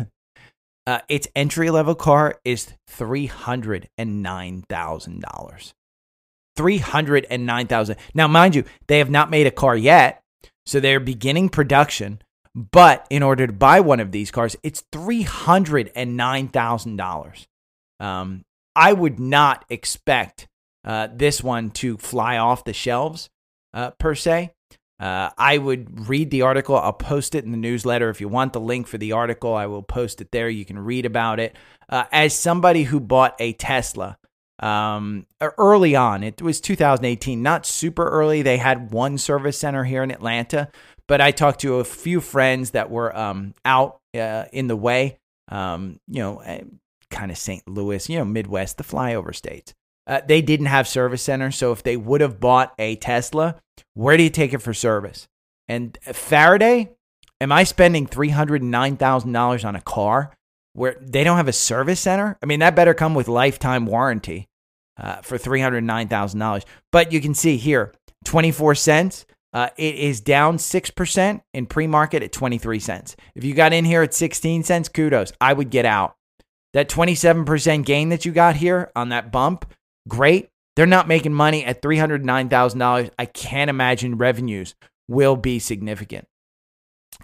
Uh, 0.88 1.00
its 1.08 1.26
entry 1.34 1.68
level 1.68 1.96
car 1.96 2.38
is 2.44 2.72
three 2.86 3.26
hundred 3.26 3.88
and 3.98 4.22
nine 4.22 4.62
thousand 4.68 5.20
dollars. 5.20 5.74
309,000. 6.56 7.96
Now, 8.14 8.28
mind 8.28 8.54
you, 8.54 8.64
they 8.88 8.96
have 8.98 9.10
not 9.10 9.30
made 9.30 9.46
a 9.46 9.50
car 9.50 9.76
yet, 9.76 10.22
so 10.64 10.80
they're 10.80 11.00
beginning 11.00 11.50
production. 11.50 12.22
But 12.54 13.06
in 13.10 13.22
order 13.22 13.46
to 13.46 13.52
buy 13.52 13.80
one 13.80 14.00
of 14.00 14.12
these 14.12 14.30
cars, 14.30 14.56
it's 14.62 14.82
$309,000. 14.94 17.46
Um, 18.00 18.42
I 18.74 18.94
would 18.94 19.20
not 19.20 19.66
expect 19.68 20.46
uh, 20.86 21.08
this 21.12 21.42
one 21.42 21.70
to 21.70 21.96
fly 21.98 22.38
off 22.38 22.64
the 22.64 22.72
shelves 22.72 23.28
uh, 23.74 23.90
per 23.92 24.14
se. 24.14 24.52
Uh, 24.98 25.28
I 25.36 25.58
would 25.58 26.08
read 26.08 26.30
the 26.30 26.42
article. 26.42 26.76
I'll 26.76 26.92
post 26.92 27.34
it 27.34 27.44
in 27.44 27.50
the 27.50 27.58
newsletter. 27.58 28.08
If 28.08 28.20
you 28.20 28.28
want 28.28 28.54
the 28.54 28.60
link 28.60 28.86
for 28.86 28.96
the 28.96 29.12
article, 29.12 29.54
I 29.54 29.66
will 29.66 29.82
post 29.82 30.22
it 30.22 30.30
there. 30.32 30.48
You 30.48 30.64
can 30.64 30.78
read 30.78 31.04
about 31.04 31.38
it. 31.38 31.54
Uh, 31.88 32.04
as 32.10 32.34
somebody 32.34 32.84
who 32.84 32.98
bought 32.98 33.36
a 33.38 33.52
Tesla, 33.52 34.16
um, 34.60 35.26
early 35.40 35.94
on. 35.94 36.22
It 36.22 36.40
was 36.40 36.60
2018, 36.60 37.42
not 37.42 37.66
super 37.66 38.08
early. 38.08 38.42
They 38.42 38.56
had 38.56 38.90
one 38.90 39.18
service 39.18 39.58
center 39.58 39.84
here 39.84 40.02
in 40.02 40.10
Atlanta, 40.10 40.70
but 41.06 41.20
I 41.20 41.30
talked 41.30 41.60
to 41.60 41.76
a 41.76 41.84
few 41.84 42.20
friends 42.20 42.70
that 42.70 42.90
were 42.90 43.16
um, 43.16 43.54
out 43.64 44.00
uh, 44.14 44.44
in 44.52 44.66
the 44.66 44.76
way, 44.76 45.18
um, 45.48 46.00
you 46.08 46.20
know, 46.20 46.38
eh, 46.38 46.62
kind 47.10 47.30
of 47.30 47.38
St. 47.38 47.66
Louis, 47.68 48.08
you 48.08 48.18
know, 48.18 48.24
Midwest, 48.24 48.78
the 48.78 48.84
flyover 48.84 49.34
states. 49.34 49.74
Uh, 50.06 50.20
they 50.26 50.40
didn't 50.40 50.66
have 50.66 50.86
service 50.86 51.22
centers. 51.22 51.56
So 51.56 51.72
if 51.72 51.82
they 51.82 51.96
would 51.96 52.20
have 52.20 52.40
bought 52.40 52.74
a 52.78 52.96
Tesla, 52.96 53.56
where 53.94 54.16
do 54.16 54.22
you 54.22 54.30
take 54.30 54.54
it 54.54 54.58
for 54.58 54.72
service? 54.72 55.26
And 55.68 55.98
Faraday, 56.02 56.90
am 57.40 57.50
I 57.50 57.64
spending 57.64 58.06
$309,000 58.06 59.64
on 59.64 59.76
a 59.76 59.80
car? 59.80 60.36
where 60.76 60.96
they 61.00 61.24
don't 61.24 61.38
have 61.38 61.48
a 61.48 61.52
service 61.52 62.00
center. 62.00 62.38
I 62.42 62.46
mean, 62.46 62.60
that 62.60 62.76
better 62.76 62.94
come 62.94 63.14
with 63.14 63.28
lifetime 63.28 63.86
warranty 63.86 64.46
uh, 64.98 65.16
for 65.22 65.38
$309,000. 65.38 66.64
But 66.92 67.12
you 67.12 67.20
can 67.20 67.34
see 67.34 67.56
here, 67.56 67.92
24 68.24 68.74
cents. 68.74 69.26
Uh, 69.52 69.70
it 69.78 69.94
is 69.94 70.20
down 70.20 70.58
6% 70.58 71.40
in 71.54 71.66
pre 71.66 71.86
market 71.86 72.22
at 72.22 72.30
23 72.30 72.78
cents. 72.78 73.16
If 73.34 73.42
you 73.42 73.54
got 73.54 73.72
in 73.72 73.86
here 73.86 74.02
at 74.02 74.12
16 74.12 74.64
cents, 74.64 74.88
kudos. 74.90 75.32
I 75.40 75.54
would 75.54 75.70
get 75.70 75.86
out. 75.86 76.16
That 76.74 76.90
27% 76.90 77.86
gain 77.86 78.10
that 78.10 78.26
you 78.26 78.32
got 78.32 78.56
here 78.56 78.92
on 78.94 79.08
that 79.08 79.32
bump, 79.32 79.72
great. 80.08 80.48
They're 80.74 80.86
not 80.86 81.08
making 81.08 81.32
money 81.32 81.64
at 81.64 81.82
$309,000. 81.82 83.10
I 83.18 83.26
can't 83.26 83.70
imagine 83.70 84.18
revenues 84.18 84.74
will 85.08 85.36
be 85.36 85.58
significant. 85.58 86.28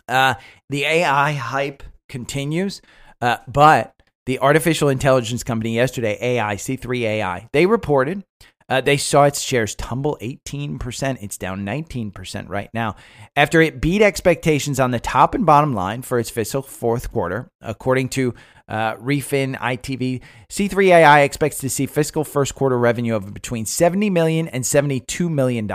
Uh, 0.08 0.34
the 0.70 0.84
AI 0.84 1.32
hype 1.32 1.82
continues. 2.08 2.80
Uh, 3.20 3.36
but 3.46 3.94
the 4.26 4.38
artificial 4.40 4.88
intelligence 4.88 5.42
company 5.44 5.74
yesterday, 5.74 6.18
AI, 6.20 6.56
C3 6.56 7.00
AI, 7.00 7.48
they 7.52 7.66
reported 7.66 8.24
uh, 8.72 8.80
they 8.80 8.96
saw 8.96 9.24
its 9.24 9.42
shares 9.42 9.74
tumble 9.74 10.16
18%. 10.22 11.18
It's 11.20 11.36
down 11.36 11.66
19% 11.66 12.48
right 12.48 12.70
now 12.72 12.96
after 13.36 13.60
it 13.60 13.82
beat 13.82 14.00
expectations 14.00 14.80
on 14.80 14.92
the 14.92 14.98
top 14.98 15.34
and 15.34 15.44
bottom 15.44 15.74
line 15.74 16.00
for 16.00 16.18
its 16.18 16.30
fiscal 16.30 16.62
fourth 16.62 17.12
quarter, 17.12 17.50
according 17.60 18.08
to 18.10 18.34
uh, 18.68 18.94
Refinitiv, 18.96 20.22
C3AI 20.48 21.22
expects 21.22 21.58
to 21.58 21.68
see 21.68 21.84
fiscal 21.84 22.24
first 22.24 22.54
quarter 22.54 22.78
revenue 22.78 23.14
of 23.14 23.34
between 23.34 23.66
$70 23.66 24.10
million 24.10 24.48
and 24.48 24.64
$72 24.64 25.30
million, 25.30 25.70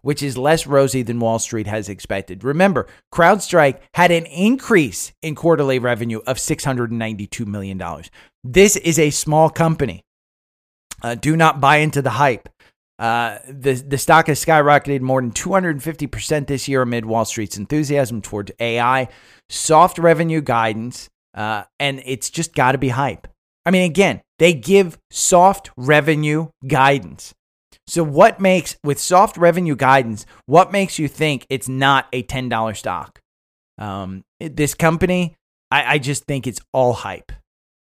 which 0.00 0.20
is 0.20 0.36
less 0.36 0.66
rosy 0.66 1.02
than 1.02 1.20
Wall 1.20 1.38
Street 1.38 1.68
has 1.68 1.88
expected. 1.88 2.42
Remember, 2.42 2.88
CrowdStrike 3.14 3.78
had 3.94 4.10
an 4.10 4.26
increase 4.26 5.12
in 5.22 5.36
quarterly 5.36 5.78
revenue 5.78 6.20
of 6.26 6.40
692 6.40 7.46
million 7.46 7.78
dollars. 7.78 8.10
This 8.42 8.74
is 8.74 8.98
a 8.98 9.10
small 9.10 9.48
company. 9.48 10.02
Uh, 11.02 11.14
do 11.14 11.36
not 11.36 11.60
buy 11.60 11.78
into 11.78 12.00
the 12.00 12.10
hype. 12.10 12.48
Uh, 12.98 13.38
the 13.48 13.74
the 13.74 13.98
stock 13.98 14.28
has 14.28 14.44
skyrocketed 14.44 15.00
more 15.00 15.20
than 15.20 15.32
250% 15.32 16.46
this 16.46 16.68
year 16.68 16.82
amid 16.82 17.04
Wall 17.04 17.24
Street's 17.24 17.56
enthusiasm 17.56 18.22
towards 18.22 18.52
AI, 18.60 19.08
soft 19.48 19.98
revenue 19.98 20.40
guidance, 20.40 21.10
uh, 21.34 21.64
and 21.80 22.00
it's 22.06 22.30
just 22.30 22.54
got 22.54 22.72
to 22.72 22.78
be 22.78 22.90
hype. 22.90 23.26
I 23.64 23.70
mean, 23.70 23.82
again, 23.82 24.20
they 24.38 24.54
give 24.54 24.98
soft 25.10 25.70
revenue 25.76 26.48
guidance. 26.66 27.34
So, 27.86 28.04
what 28.04 28.40
makes, 28.40 28.76
with 28.84 28.98
soft 29.00 29.36
revenue 29.36 29.76
guidance, 29.76 30.26
what 30.46 30.72
makes 30.72 30.98
you 30.98 31.08
think 31.08 31.46
it's 31.50 31.68
not 31.68 32.06
a 32.12 32.22
$10 32.22 32.76
stock? 32.76 33.20
Um, 33.78 34.22
this 34.38 34.74
company, 34.74 35.34
I, 35.70 35.94
I 35.94 35.98
just 35.98 36.24
think 36.24 36.46
it's 36.46 36.60
all 36.72 36.92
hype. 36.92 37.32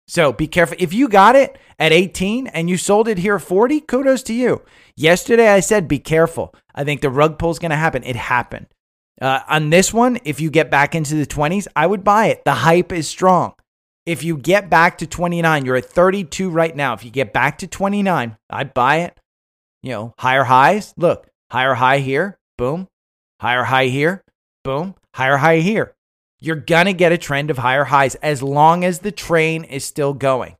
So 0.08 0.32
be 0.32 0.46
careful. 0.46 0.76
If 0.78 0.92
you 0.92 1.08
got 1.08 1.36
it 1.36 1.58
at 1.78 1.92
18 1.92 2.46
and 2.48 2.70
you 2.70 2.76
sold 2.76 3.08
it 3.08 3.18
here 3.18 3.36
at 3.36 3.42
40, 3.42 3.80
kudos 3.80 4.22
to 4.24 4.34
you. 4.34 4.62
Yesterday 4.96 5.48
I 5.48 5.60
said 5.60 5.88
be 5.88 5.98
careful. 5.98 6.54
I 6.74 6.84
think 6.84 7.00
the 7.00 7.10
rug 7.10 7.38
pull 7.38 7.50
is 7.50 7.58
going 7.58 7.70
to 7.70 7.76
happen. 7.76 8.04
It 8.04 8.16
happened. 8.16 8.66
Uh, 9.20 9.40
on 9.48 9.70
this 9.70 9.92
one, 9.92 10.18
if 10.24 10.40
you 10.40 10.50
get 10.50 10.70
back 10.70 10.94
into 10.94 11.14
the 11.14 11.26
20s, 11.26 11.66
I 11.74 11.86
would 11.86 12.04
buy 12.04 12.26
it. 12.26 12.44
The 12.44 12.52
hype 12.52 12.92
is 12.92 13.08
strong. 13.08 13.54
If 14.04 14.22
you 14.22 14.36
get 14.36 14.70
back 14.70 14.98
to 14.98 15.06
29, 15.06 15.64
you're 15.64 15.76
at 15.76 15.86
32 15.86 16.50
right 16.50 16.76
now. 16.76 16.92
If 16.92 17.04
you 17.04 17.10
get 17.10 17.32
back 17.32 17.58
to 17.58 17.66
29, 17.66 18.36
I'd 18.50 18.74
buy 18.74 18.96
it. 18.98 19.18
You 19.82 19.90
know, 19.90 20.14
higher 20.18 20.44
highs. 20.44 20.94
Look, 20.96 21.28
higher 21.50 21.74
high 21.74 21.98
here, 21.98 22.38
boom. 22.56 22.86
Higher 23.40 23.64
high 23.64 23.86
here, 23.86 24.22
boom. 24.62 24.94
Higher 25.14 25.38
high 25.38 25.58
here. 25.58 25.95
You're 26.40 26.56
going 26.56 26.86
to 26.86 26.92
get 26.92 27.12
a 27.12 27.18
trend 27.18 27.50
of 27.50 27.58
higher 27.58 27.84
highs 27.84 28.14
as 28.16 28.42
long 28.42 28.84
as 28.84 29.00
the 29.00 29.12
train 29.12 29.64
is 29.64 29.84
still 29.84 30.12
going. 30.12 30.56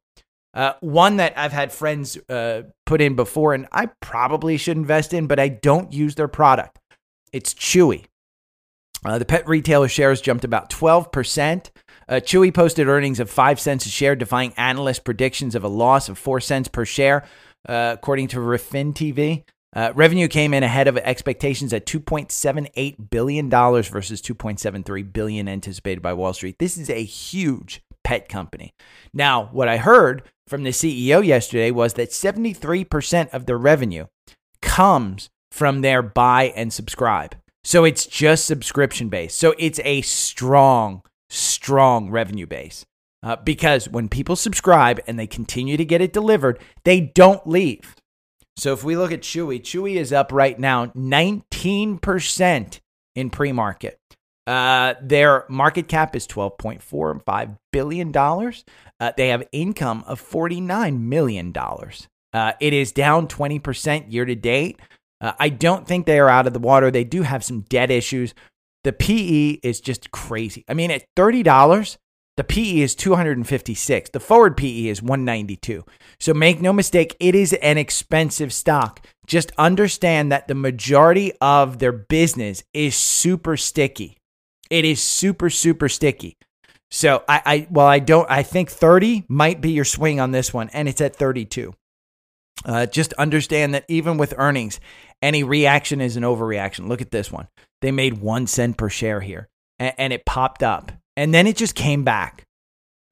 Uh, 0.55 0.73
one 0.81 1.19
that 1.19 1.37
I've 1.37 1.53
had 1.53 1.71
friends 1.71 2.17
uh, 2.31 2.63
put 2.87 3.03
in 3.03 3.15
before, 3.15 3.53
and 3.53 3.69
I 3.73 3.91
probably 4.01 4.57
should 4.57 4.79
invest 4.79 5.13
in, 5.13 5.27
but 5.27 5.39
I 5.39 5.49
don't 5.49 5.93
use 5.93 6.15
their 6.15 6.29
product. 6.29 6.79
It's 7.31 7.53
Chewy. 7.53 8.07
Uh, 9.05 9.19
the 9.19 9.27
pet 9.27 9.47
retailer 9.47 9.89
shares 9.89 10.23
jumped 10.23 10.45
about 10.45 10.71
12%. 10.71 11.71
Uh, 12.09 12.15
Chewy 12.15 12.55
posted 12.55 12.89
earnings 12.89 13.21
of 13.21 13.29
5 13.29 13.61
cents 13.61 13.85
a 13.85 13.91
share, 13.91 14.17
defying 14.17 14.55
analyst 14.57 15.05
predictions 15.05 15.55
of 15.55 15.63
a 15.63 15.69
loss 15.69 16.09
of 16.09 16.17
4 16.17 16.41
cents 16.41 16.69
per 16.69 16.87
share, 16.87 17.25
uh, 17.69 17.95
according 17.99 18.29
to 18.29 18.39
Refinitiv. 18.39 19.45
Uh, 19.75 19.93
revenue 19.95 20.29
came 20.29 20.55
in 20.55 20.63
ahead 20.63 20.89
of 20.89 20.97
expectations 20.99 21.73
at 21.73 21.87
$2.78 21.87 23.11
billion 23.11 23.51
versus 23.51 24.23
2.73 24.23 25.13
billion 25.13 25.49
anticipated 25.49 26.01
by 26.01 26.13
Wall 26.13 26.33
Street. 26.33 26.57
This 26.59 26.79
is 26.79 26.89
a 26.89 27.03
huge 27.03 27.83
pet 28.05 28.29
company. 28.29 28.73
Now, 29.13 29.49
what 29.53 29.69
I 29.69 29.79
heard 29.79 30.23
from 30.47 30.63
the 30.63 30.71
CEO 30.71 31.25
yesterday 31.27 31.71
was 31.71 31.95
that 31.95 32.11
73% 32.11 33.31
of 33.31 33.47
the 33.47 33.57
revenue 33.57 34.07
comes 34.63 35.29
from 35.51 35.81
their 35.81 36.03
buy 36.03 36.53
and 36.55 36.73
subscribe. 36.73 37.37
So 37.65 37.85
it's 37.85 38.07
just 38.07 38.45
subscription 38.45 39.09
based. 39.09 39.37
So 39.39 39.55
it's 39.59 39.81
a 39.85 40.03
strong, 40.03 41.03
strong 41.29 42.11
revenue 42.11 42.47
base. 42.47 42.85
Uh, 43.23 43.35
because 43.35 43.89
when 43.89 44.09
people 44.09 44.37
subscribe 44.37 45.01
and 45.09 45.19
they 45.19 45.27
continue 45.27 45.77
to 45.77 45.85
get 45.85 46.01
it 46.01 46.13
delivered, 46.13 46.61
they 46.85 47.01
don't 47.01 47.45
leave. 47.45 47.97
So 48.57 48.73
if 48.73 48.83
we 48.85 48.97
look 48.97 49.13
at 49.13 49.21
Chewy, 49.21 49.61
Chewy 49.61 49.97
is 49.97 50.13
up 50.13 50.33
right 50.33 50.59
now 50.59 50.87
19% 50.87 52.81
in 53.15 53.31
pre 53.31 53.53
market. 53.53 53.99
Uh, 54.47 54.95
their 55.03 55.45
market 55.49 55.89
cap 55.89 56.15
is 56.15 56.27
$12.45 56.27 57.59
billion. 57.73 58.17
Uh, 58.17 59.13
they 59.17 59.29
have 59.29 59.43
income 59.53 60.05
of 60.07 60.23
$49 60.23 61.01
million. 61.01 61.53
Uh, 62.33 62.53
it 62.61 62.73
is 62.73 62.93
down 62.93 63.27
20% 63.27 64.13
year 64.13 64.25
to 64.25 64.35
date. 64.35 64.81
Uh, 65.21 65.33
I 65.39 65.49
don't 65.49 65.87
think 65.87 66.07
they 66.07 66.21
are 66.21 66.29
out 66.29 66.47
of 66.47 66.53
the 66.53 66.59
water. 66.61 66.91
They 66.91 67.05
do 67.05 67.23
have 67.23 67.43
some 67.43 67.63
debt 67.63 67.91
issues. 67.91 68.35
The 68.85 68.93
PE 68.93 69.59
is 69.63 69.81
just 69.81 70.13
crazy. 70.13 70.65
I 70.69 70.75
mean, 70.75 70.93
at 70.93 71.07
$30, 71.17 71.97
The 72.37 72.45
PE 72.45 72.81
is 72.81 72.95
256. 72.95 74.11
The 74.11 74.21
forward 74.21 74.57
PE 74.57 74.87
is 74.87 75.03
192. 75.03 75.85
So 76.21 76.35
make 76.35 76.61
no 76.61 76.73
mistake, 76.73 77.17
it 77.19 77.35
is 77.35 77.55
an 77.55 77.79
expensive 77.79 78.53
stock. 78.53 79.07
Just 79.27 79.53
understand 79.57 80.31
that 80.31 80.47
the 80.47 80.55
majority 80.55 81.33
of 81.41 81.79
their 81.79 81.93
business 81.93 82.63
is 82.75 82.95
super 82.95 83.57
sticky. 83.57 84.19
It 84.71 84.85
is 84.85 85.03
super, 85.03 85.49
super 85.49 85.89
sticky. 85.89 86.37
So 86.91 87.25
I, 87.29 87.43
I 87.45 87.67
well, 87.71 87.87
I 87.87 87.99
don't. 87.99 88.31
I 88.31 88.43
think 88.43 88.71
30 88.71 89.25
might 89.29 89.61
be 89.61 89.73
your 89.73 89.85
swing 89.85 90.21
on 90.21 90.31
this 90.31 90.55
one, 90.55 90.69
and 90.73 90.89
it's 90.89 91.01
at 91.01 91.17
32. 91.17 91.73
Uh, 92.65 92.87
just 92.87 93.13
understand 93.15 93.75
that 93.75 93.85
even 93.89 94.19
with 94.19 94.35
earnings, 94.37 94.81
any 95.21 95.43
reaction 95.43 96.01
is 96.01 96.17
an 96.17 96.23
overreaction. 96.23 96.89
Look 96.89 97.03
at 97.03 97.11
this 97.11 97.31
one. 97.31 97.49
They 97.81 97.91
made 97.91 98.19
one 98.19 98.47
cent 98.47 98.77
per 98.77 98.89
share 98.89 99.21
here, 99.21 99.49
and, 99.79 99.95
and 99.99 100.13
it 100.13 100.25
popped 100.25 100.63
up, 100.63 100.93
and 101.17 101.33
then 101.33 101.47
it 101.47 101.57
just 101.57 101.75
came 101.75 102.05
back. 102.05 102.45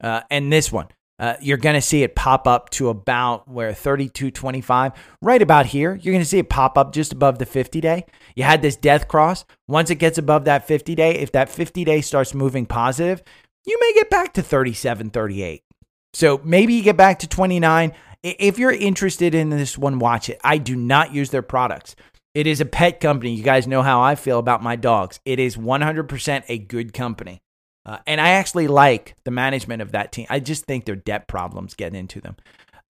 Uh, 0.03 0.21
and 0.31 0.53
this 0.53 0.71
one, 0.71 0.89
uh, 1.19 1.35
you're 1.41 1.57
going 1.57 1.75
to 1.75 1.81
see 1.81 2.03
it 2.03 2.17
pop 2.17 2.47
up 2.47 2.71
to 2.71 2.89
about 2.89 3.49
where 3.49 3.73
32.25, 3.73 4.95
right 5.23 5.43
about 5.43 5.67
here. 5.67 5.95
You're 5.95 6.13
going 6.13 6.25
to 6.25 6.29
see 6.29 6.39
it 6.39 6.49
pop 6.49 6.77
up 6.77 6.93
just 6.93 7.13
above 7.13 7.39
the 7.39 7.47
50 7.47 7.81
day. 7.81 8.05
You 8.35 8.45
had 8.45 8.63
this 8.63 8.77
death 8.77 9.07
cross. 9.07 9.45
Once 9.69 9.91
it 9.91 9.97
gets 9.97 10.19
above 10.19 10.45
that 10.47 10.67
50 10.67 10.95
day, 10.95 11.17
if 11.17 11.33
that 11.33 11.49
50 11.49 11.85
day 11.85 12.01
starts 12.01 12.35
moving 12.35 12.67
positive, 12.67 13.23
you 13.65 13.79
may 13.81 13.93
get 13.95 14.11
back 14.11 14.35
to 14.35 14.43
37, 14.43 15.11
38. 15.11 15.63
So 16.13 16.41
maybe 16.45 16.75
you 16.75 16.83
get 16.83 16.97
back 16.97 17.21
to 17.21 17.29
29. 17.29 17.93
If 18.23 18.59
you're 18.59 18.73
interested 18.73 19.35
in 19.35 19.51
this 19.51 19.79
one, 19.79 19.99
watch 19.99 20.29
it. 20.29 20.41
I 20.43 20.59
do 20.59 20.75
not 20.75 21.15
use 21.15 21.31
their 21.31 21.43
products. 21.43 21.95
It 22.35 22.49
is 22.49 22.61
a 22.61 22.67
pet 22.67 23.01
company. 23.01 23.33
You 23.33 23.45
guys 23.45 23.69
know 23.69 23.83
how 23.83 24.01
I 24.01 24.17
feel 24.17 24.41
about 24.41 24.63
my 24.63 24.75
dogs. 24.75 25.21
It 25.25 25.39
is 25.39 25.57
100% 25.57 26.45
a 26.49 26.59
good 26.59 26.93
company. 26.93 27.41
Uh, 27.87 27.99
and 28.07 28.21
I 28.21 28.31
actually 28.31 28.67
like 28.67 29.15
the 29.25 29.31
management 29.31 29.83
of 29.83 29.93
that 29.93 30.13
team. 30.13 30.27
I 30.31 30.41
just 30.41 30.65
think 30.65 30.85
their 30.85 30.97
debt 30.97 31.29
problems 31.29 31.75
get 31.75 31.95
into 31.95 32.21
them. 32.21 32.37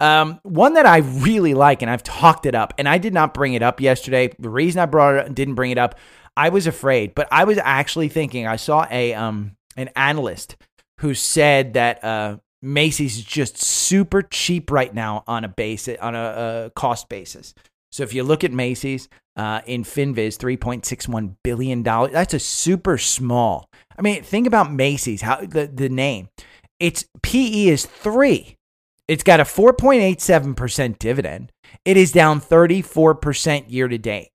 Um, 0.00 0.40
one 0.42 0.74
that 0.74 0.86
I 0.86 0.98
really 0.98 1.54
like, 1.54 1.82
and 1.82 1.90
I've 1.90 2.02
talked 2.02 2.46
it 2.46 2.54
up, 2.54 2.74
and 2.78 2.88
I 2.88 2.98
did 2.98 3.14
not 3.14 3.34
bring 3.34 3.54
it 3.54 3.62
up 3.62 3.80
yesterday. 3.80 4.32
The 4.38 4.50
reason 4.50 4.80
I 4.80 4.86
brought 4.86 5.14
it, 5.14 5.34
didn't 5.34 5.54
bring 5.54 5.70
it 5.70 5.78
up, 5.78 5.98
I 6.36 6.48
was 6.48 6.66
afraid, 6.66 7.14
but 7.14 7.28
I 7.30 7.44
was 7.44 7.58
actually 7.58 8.08
thinking. 8.08 8.46
I 8.46 8.56
saw 8.56 8.86
a 8.90 9.14
um 9.14 9.56
an 9.76 9.90
analyst 9.96 10.56
who 11.00 11.14
said 11.14 11.74
that 11.74 12.02
uh, 12.04 12.36
Macy's 12.62 13.18
is 13.18 13.24
just 13.24 13.58
super 13.58 14.22
cheap 14.22 14.70
right 14.70 14.92
now 14.92 15.24
on 15.26 15.44
a 15.44 15.48
base 15.48 15.88
on 15.88 16.14
a, 16.14 16.66
a 16.66 16.70
cost 16.70 17.08
basis. 17.08 17.54
So 17.92 18.02
if 18.02 18.14
you 18.14 18.24
look 18.24 18.42
at 18.42 18.52
Macy's 18.52 19.08
uh, 19.36 19.60
in 19.66 19.84
Finviz, 19.84 20.36
three 20.36 20.56
point 20.56 20.86
six 20.86 21.08
one 21.08 21.36
billion 21.42 21.82
dollars. 21.82 22.12
That's 22.12 22.34
a 22.34 22.38
super 22.38 22.98
small. 22.98 23.68
I 23.98 24.02
mean, 24.02 24.22
think 24.22 24.46
about 24.46 24.72
Macy's. 24.72 25.22
How 25.22 25.40
the 25.40 25.66
the 25.66 25.88
name? 25.88 26.28
Its 26.80 27.04
PE 27.22 27.68
is 27.68 27.86
three. 27.86 28.56
It's 29.08 29.24
got 29.24 29.40
a 29.40 29.44
four 29.44 29.72
point 29.72 30.02
eight 30.02 30.20
seven 30.20 30.54
percent 30.54 30.98
dividend. 30.98 31.52
It 31.84 31.96
is 31.96 32.12
down 32.12 32.40
thirty 32.40 32.82
four 32.82 33.14
percent 33.14 33.70
year 33.70 33.88
to 33.88 33.98
date. 33.98 34.30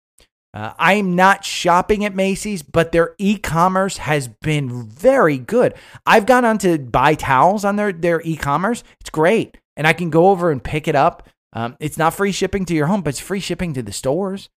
Uh, 0.53 0.73
I'm 0.79 1.15
not 1.17 1.43
shopping 1.43 2.05
at 2.05 2.15
Macy's, 2.15 2.63
but 2.63 2.93
their 2.93 3.13
e-commerce 3.17 3.97
has 3.97 4.29
been 4.29 4.87
very 4.87 5.37
good. 5.37 5.73
I've 6.05 6.25
gone 6.25 6.45
on 6.45 6.57
to 6.59 6.79
buy 6.79 7.15
towels 7.15 7.65
on 7.65 7.75
their 7.75 7.91
their 7.91 8.21
e-commerce. 8.21 8.83
It's 9.01 9.09
great, 9.09 9.57
and 9.75 9.85
I 9.85 9.91
can 9.91 10.09
go 10.09 10.29
over 10.29 10.51
and 10.51 10.63
pick 10.63 10.87
it 10.87 10.95
up. 10.95 11.27
Um, 11.51 11.75
it's 11.81 11.97
not 11.97 12.13
free 12.13 12.31
shipping 12.31 12.63
to 12.65 12.73
your 12.73 12.87
home, 12.87 13.01
but 13.01 13.09
it's 13.09 13.19
free 13.19 13.41
shipping 13.41 13.73
to 13.73 13.83
the 13.83 13.91
stores. 13.91 14.49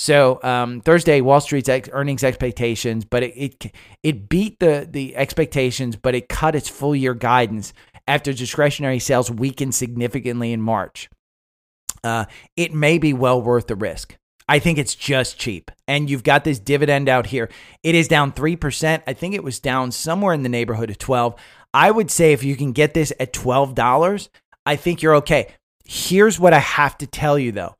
So 0.00 0.38
um, 0.44 0.80
Thursday, 0.80 1.20
Wall 1.20 1.40
Street's 1.40 1.68
ex- 1.68 1.88
earnings 1.92 2.22
expectations, 2.22 3.04
but 3.04 3.24
it, 3.24 3.34
it 3.36 3.74
it 4.04 4.28
beat 4.28 4.60
the 4.60 4.86
the 4.88 5.16
expectations, 5.16 5.96
but 5.96 6.14
it 6.14 6.28
cut 6.28 6.54
its 6.54 6.68
full 6.68 6.94
year 6.94 7.14
guidance 7.14 7.72
after 8.06 8.32
discretionary 8.32 9.00
sales 9.00 9.28
weakened 9.28 9.74
significantly 9.74 10.52
in 10.52 10.62
March. 10.62 11.10
Uh, 12.04 12.26
it 12.56 12.72
may 12.72 12.98
be 12.98 13.12
well 13.12 13.42
worth 13.42 13.66
the 13.66 13.74
risk. 13.74 14.16
I 14.48 14.60
think 14.60 14.78
it's 14.78 14.94
just 14.94 15.36
cheap. 15.36 15.68
And 15.88 16.08
you've 16.08 16.22
got 16.22 16.44
this 16.44 16.60
dividend 16.60 17.08
out 17.08 17.26
here. 17.26 17.50
It 17.82 17.96
is 17.96 18.06
down 18.06 18.30
3%. 18.30 19.02
I 19.04 19.12
think 19.14 19.34
it 19.34 19.42
was 19.42 19.58
down 19.58 19.90
somewhere 19.90 20.32
in 20.32 20.44
the 20.44 20.48
neighborhood 20.48 20.90
of 20.90 20.98
12. 20.98 21.34
I 21.74 21.90
would 21.90 22.12
say 22.12 22.32
if 22.32 22.44
you 22.44 22.54
can 22.54 22.70
get 22.70 22.94
this 22.94 23.12
at 23.18 23.32
$12, 23.32 24.28
I 24.64 24.76
think 24.76 25.02
you're 25.02 25.16
okay. 25.16 25.48
Here's 25.84 26.38
what 26.38 26.54
I 26.54 26.60
have 26.60 26.96
to 26.98 27.06
tell 27.08 27.36
you 27.36 27.50
though. 27.50 27.74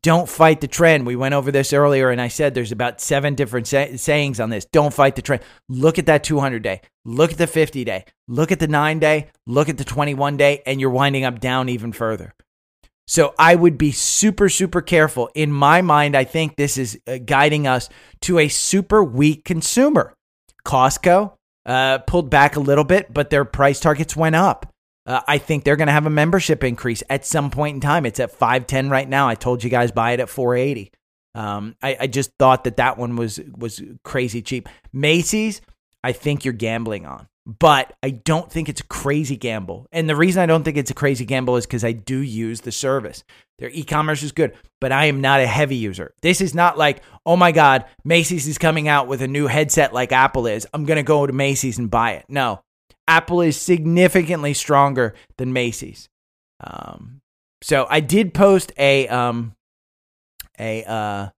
Don't 0.00 0.28
fight 0.28 0.60
the 0.60 0.68
trend. 0.68 1.06
We 1.06 1.16
went 1.16 1.34
over 1.34 1.52
this 1.52 1.72
earlier 1.72 2.10
and 2.10 2.20
I 2.20 2.28
said 2.28 2.54
there's 2.54 2.72
about 2.72 3.00
seven 3.00 3.34
different 3.34 3.66
say- 3.66 3.96
sayings 3.96 4.40
on 4.40 4.48
this. 4.48 4.64
Don't 4.64 4.94
fight 4.94 5.16
the 5.16 5.22
trend. 5.22 5.42
Look 5.68 5.98
at 5.98 6.06
that 6.06 6.24
200 6.24 6.62
day. 6.62 6.80
Look 7.04 7.32
at 7.32 7.38
the 7.38 7.46
50 7.46 7.84
day. 7.84 8.06
Look 8.26 8.52
at 8.52 8.58
the 8.58 8.68
9 8.68 8.98
day. 8.98 9.30
Look 9.46 9.68
at 9.68 9.76
the 9.76 9.84
21 9.84 10.38
day 10.38 10.62
and 10.64 10.80
you're 10.80 10.90
winding 10.90 11.24
up 11.24 11.40
down 11.40 11.68
even 11.68 11.92
further. 11.92 12.32
So 13.06 13.34
I 13.38 13.54
would 13.54 13.76
be 13.76 13.92
super, 13.92 14.48
super 14.48 14.80
careful. 14.80 15.28
In 15.34 15.52
my 15.52 15.82
mind, 15.82 16.16
I 16.16 16.24
think 16.24 16.56
this 16.56 16.78
is 16.78 16.98
uh, 17.06 17.18
guiding 17.18 17.66
us 17.66 17.88
to 18.22 18.38
a 18.38 18.48
super 18.48 19.04
weak 19.04 19.44
consumer. 19.44 20.14
Costco 20.64 21.34
uh, 21.66 21.98
pulled 21.98 22.30
back 22.30 22.56
a 22.56 22.60
little 22.60 22.84
bit, 22.84 23.12
but 23.12 23.28
their 23.28 23.44
price 23.44 23.80
targets 23.80 24.16
went 24.16 24.36
up. 24.36 24.71
Uh, 25.04 25.20
I 25.26 25.38
think 25.38 25.64
they're 25.64 25.76
going 25.76 25.88
to 25.88 25.92
have 25.92 26.06
a 26.06 26.10
membership 26.10 26.62
increase 26.62 27.02
at 27.10 27.26
some 27.26 27.50
point 27.50 27.76
in 27.76 27.80
time. 27.80 28.06
It's 28.06 28.20
at 28.20 28.30
510 28.30 28.90
right 28.90 29.08
now. 29.08 29.28
I 29.28 29.34
told 29.34 29.64
you 29.64 29.70
guys 29.70 29.90
buy 29.90 30.12
it 30.12 30.20
at 30.20 30.28
480. 30.28 30.92
Um, 31.34 31.76
I, 31.82 31.96
I 32.00 32.06
just 32.06 32.30
thought 32.38 32.64
that 32.64 32.76
that 32.76 32.98
one 32.98 33.16
was 33.16 33.40
was 33.56 33.82
crazy 34.04 34.42
cheap. 34.42 34.68
Macy's, 34.92 35.60
I 36.04 36.12
think 36.12 36.44
you're 36.44 36.52
gambling 36.52 37.06
on 37.06 37.26
but 37.44 37.92
I 38.02 38.10
don't 38.10 38.50
think 38.50 38.68
it's 38.68 38.80
a 38.80 38.86
crazy 38.86 39.36
gamble. 39.36 39.86
And 39.90 40.08
the 40.08 40.16
reason 40.16 40.42
I 40.42 40.46
don't 40.46 40.62
think 40.62 40.76
it's 40.76 40.90
a 40.90 40.94
crazy 40.94 41.24
gamble 41.24 41.56
is 41.56 41.66
because 41.66 41.84
I 41.84 41.92
do 41.92 42.18
use 42.18 42.60
the 42.60 42.72
service. 42.72 43.24
Their 43.58 43.70
e 43.70 43.82
commerce 43.82 44.22
is 44.22 44.32
good, 44.32 44.54
but 44.80 44.92
I 44.92 45.06
am 45.06 45.20
not 45.20 45.40
a 45.40 45.46
heavy 45.46 45.76
user. 45.76 46.14
This 46.22 46.40
is 46.40 46.54
not 46.54 46.78
like, 46.78 47.02
oh 47.26 47.36
my 47.36 47.52
God, 47.52 47.84
Macy's 48.04 48.46
is 48.46 48.58
coming 48.58 48.86
out 48.86 49.08
with 49.08 49.22
a 49.22 49.28
new 49.28 49.46
headset 49.46 49.92
like 49.92 50.12
Apple 50.12 50.46
is. 50.46 50.66
I'm 50.72 50.84
going 50.84 50.96
to 50.98 51.02
go 51.02 51.26
to 51.26 51.32
Macy's 51.32 51.78
and 51.78 51.90
buy 51.90 52.12
it. 52.12 52.26
No, 52.28 52.62
Apple 53.08 53.40
is 53.40 53.60
significantly 53.60 54.54
stronger 54.54 55.14
than 55.36 55.52
Macy's. 55.52 56.08
Um, 56.60 57.20
so 57.62 57.86
I 57.88 58.00
did 58.00 58.34
post 58.34 58.72
a, 58.78 59.08
um, 59.08 59.54
a, 60.58 60.84
uh, 60.84 61.28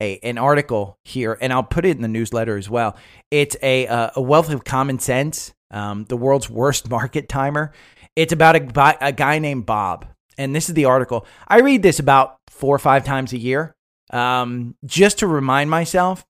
a, 0.00 0.18
an 0.18 0.38
article 0.38 0.98
here, 1.04 1.36
and 1.40 1.52
I'll 1.52 1.62
put 1.62 1.84
it 1.84 1.96
in 1.96 2.02
the 2.02 2.08
newsletter 2.08 2.56
as 2.56 2.68
well. 2.68 2.96
It's 3.30 3.56
a, 3.62 3.86
uh, 3.86 4.10
a 4.16 4.22
wealth 4.22 4.50
of 4.50 4.64
common 4.64 4.98
sense, 4.98 5.54
um, 5.70 6.04
the 6.04 6.16
world's 6.16 6.50
worst 6.50 6.90
market 6.90 7.28
timer. 7.28 7.72
It's 8.16 8.32
about 8.32 8.56
a, 8.56 9.06
a 9.06 9.12
guy 9.12 9.38
named 9.38 9.64
Bob, 9.66 10.06
and 10.36 10.54
this 10.54 10.68
is 10.68 10.74
the 10.74 10.86
article. 10.86 11.26
I 11.48 11.60
read 11.60 11.82
this 11.82 11.98
about 11.98 12.38
four 12.48 12.74
or 12.74 12.78
five 12.78 13.04
times 13.04 13.32
a 13.32 13.38
year, 13.38 13.74
um, 14.10 14.74
just 14.84 15.20
to 15.20 15.26
remind 15.26 15.70
myself, 15.70 16.24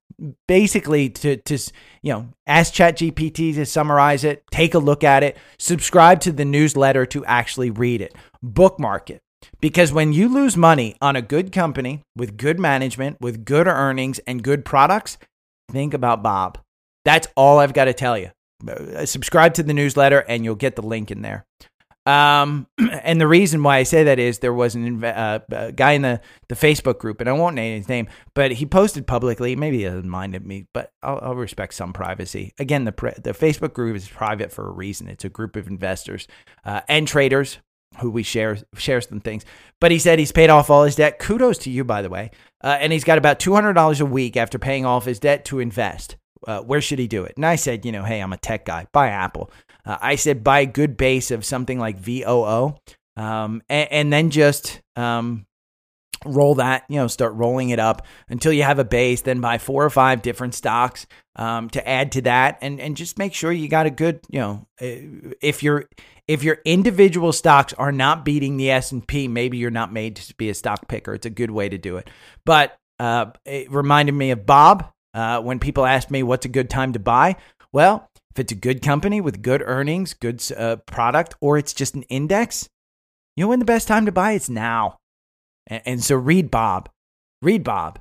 basically 0.49 1.09
to 1.11 1.37
to 1.37 1.59
you 2.03 2.13
know 2.13 2.29
ask 2.47 2.73
ChatGPT 2.73 3.55
to 3.55 3.67
summarize 3.67 4.25
it, 4.25 4.45
take 4.51 4.75
a 4.75 4.79
look 4.79 5.05
at 5.05 5.23
it, 5.23 5.37
subscribe 5.59 6.21
to 6.21 6.33
the 6.33 6.45
newsletter 6.45 7.07
to 7.07 7.25
actually 7.25 7.71
read 7.71 8.01
it, 8.01 8.15
bookmark 8.43 9.11
it. 9.11 9.21
Because 9.61 9.93
when 9.93 10.13
you 10.13 10.29
lose 10.29 10.57
money 10.57 10.97
on 11.01 11.17
a 11.17 11.23
good 11.23 11.53
company 11.53 12.03
with 12.17 12.37
good 12.37 12.59
management, 12.59 13.21
with 13.21 13.45
good 13.45 13.67
earnings 13.67 14.19
and 14.21 14.43
good 14.43 14.65
products, 14.65 15.19
think 15.71 15.95
about 15.95 16.23
Bob. 16.23 16.59
That's 17.05 17.29
all 17.37 17.59
I've 17.59 17.73
got 17.73 17.87
to 17.87 17.95
tell 17.95 18.17
you. 18.17 18.31
Uh, 18.67 19.05
subscribe 19.07 19.55
to 19.55 19.63
the 19.63 19.75
newsletter 19.75 20.21
and 20.29 20.45
you'll 20.45 20.55
get 20.55 20.77
the 20.77 20.83
link 20.83 21.11
in 21.11 21.23
there. 21.23 21.45
Um, 22.05 22.67
and 22.79 23.21
the 23.21 23.27
reason 23.27 23.63
why 23.63 23.79
I 23.79 23.83
say 23.85 24.05
that 24.05 24.19
is 24.19 24.41
there 24.41 24.53
was 24.53 24.75
an 24.75 25.05
uh, 25.05 25.41
a 25.51 25.73
guy 25.73 25.93
in 25.93 26.03
the, 26.03 26.21
the 26.49 26.55
Facebook 26.55 26.99
group, 26.99 27.21
and 27.21 27.29
I 27.29 27.33
won't 27.33 27.55
name 27.55 27.77
his 27.77 27.89
name, 27.89 28.09
but 28.35 28.53
he 28.53 28.67
posted 28.67 29.07
publicly. 29.07 29.57
Maybe 29.57 29.79
he 29.79 29.85
doesn't 29.85 30.09
mind 30.09 30.41
me, 30.45 30.67
but 30.73 30.93
I'll, 31.03 31.21
I'll 31.23 31.35
respect 31.35 31.75
some 31.75 31.93
privacy. 31.93 32.53
Again, 32.59 32.85
the 32.85 32.93
the 33.23 33.33
Facebook 33.33 33.73
group 33.73 33.97
is 33.97 34.09
private 34.09 34.53
for 34.53 34.69
a 34.69 34.73
reason. 34.73 35.09
It's 35.09 35.25
a 35.25 35.29
group 35.29 35.57
of 35.57 35.69
investors 35.69 36.27
uh, 36.65 36.81
and 36.89 37.07
traders 37.07 37.59
who 37.99 38.11
we 38.11 38.23
share 38.23 38.59
shares 38.77 39.09
some 39.09 39.21
things. 39.21 39.45
But 39.81 39.91
he 39.91 39.99
said 39.99 40.19
he's 40.19 40.33
paid 40.33 40.51
off 40.51 40.71
all 40.71 40.85
his 40.85 40.97
debt. 40.97 41.19
Kudos 41.19 41.59
to 41.59 41.71
you, 41.71 41.85
by 41.85 42.03
the 42.03 42.09
way. 42.09 42.31
Uh, 42.63 42.79
and 42.81 42.93
he's 42.93 43.05
got 43.05 43.19
about 43.19 43.39
two 43.39 43.55
hundred 43.55 43.75
dollars 43.75 44.01
a 44.01 44.07
week 44.07 44.37
after 44.37 44.59
paying 44.59 44.85
off 44.85 45.05
his 45.05 45.19
debt 45.19 45.45
to 45.47 45.61
invest. 45.61 46.17
Uh, 46.47 46.61
where 46.61 46.81
should 46.81 46.99
he 46.99 47.07
do 47.07 47.23
it? 47.23 47.35
And 47.37 47.47
I 47.47 47.55
said, 47.55 47.85
you 47.85 47.93
know, 47.93 48.03
hey, 48.03 48.21
I'm 48.21 48.33
a 48.33 48.37
tech 48.37 48.65
guy. 48.65 48.89
Buy 48.93 49.09
Apple. 49.09 49.53
Uh, 49.85 49.99
I 50.01 50.17
said 50.17 50.45
buy 50.45 50.61
a 50.61 50.67
good 50.67 50.97
base 50.97 51.31
of 51.31 51.45
something 51.45 51.79
like 51.79 51.99
VOO, 51.99 52.77
um, 53.17 53.63
and, 53.69 53.93
and, 53.93 54.13
then 54.13 54.31
just 54.31 54.81
um, 54.97 55.47
roll 56.25 56.55
that. 56.57 56.85
You 56.89 56.97
know, 56.97 57.09
start 57.09 57.35
rolling 57.35 57.71
it 57.71 57.79
up 57.79 58.07
until 58.29 58.53
you 58.53 58.63
have 58.63 58.79
a 58.79 58.85
base. 58.85 59.23
Then 59.23 59.41
buy 59.41 59.59
four 59.59 59.85
or 59.85 59.91
five 59.91 60.23
different 60.23 60.55
stocks 60.55 61.07
um, 61.37 61.69
to 61.71 61.87
add 61.87 62.13
to 62.13 62.23
that, 62.23 62.59
and 62.63 62.81
and 62.81 62.97
just 62.97 63.19
make 63.19 63.35
sure 63.35 63.51
you 63.51 63.69
got 63.69 63.87
a 63.87 63.91
good. 63.91 64.21
You 64.31 64.41
know, 64.41 64.67
uh, 64.81 65.35
if 65.41 65.63
you're 65.63 65.89
if 66.29 66.43
your 66.43 66.59
individual 66.65 67.33
stocks 67.33 67.73
are 67.75 67.93
not 67.93 68.25
beating 68.25 68.57
the 68.57 68.71
S&P, 68.71 69.29
maybe 69.29 69.59
you're 69.59 69.71
not 69.71 69.93
made 69.93 70.17
to 70.17 70.35
be 70.37 70.49
a 70.49 70.55
stock 70.55 70.89
picker. 70.89 71.15
It's 71.15 71.27
a 71.27 71.31
good 71.31 71.51
way 71.51 71.69
to 71.69 71.79
do 71.79 71.97
it. 71.97 72.09
But 72.47 72.79
uh, 73.01 73.27
it 73.45 73.71
reminded 73.73 74.13
me 74.13 74.31
of 74.31 74.47
Bob 74.47 74.93
uh, 75.15 75.41
when 75.41 75.59
people 75.59 75.85
asked 75.85 76.11
me 76.11 76.23
what's 76.23 76.47
a 76.47 76.51
good 76.51 76.71
time 76.71 76.93
to 76.93 76.99
buy. 76.99 77.37
Well, 77.73 78.09
if 78.35 78.41
it's 78.41 78.53
a 78.53 78.57
good 78.57 78.83
company 78.83 79.21
with 79.21 79.43
good 79.43 79.63
earnings, 79.65 80.15
good 80.15 80.43
uh, 80.57 80.77
product, 80.87 81.35
or 81.41 81.59
it's 81.59 81.75
just 81.75 81.95
an 81.95 82.03
index, 82.05 82.69
you 83.37 83.45
know 83.45 83.49
when 83.49 83.59
the 83.59 83.65
best 83.65 83.89
time 83.89 84.07
to 84.07 84.13
buy? 84.13 84.33
It's 84.33 84.49
now. 84.49 84.99
And, 85.67 85.83
and 85.85 86.05
so 86.05 86.17
read 86.17 86.51
Bob. 86.51 86.89
Read 87.41 87.65
Bob. 87.65 87.99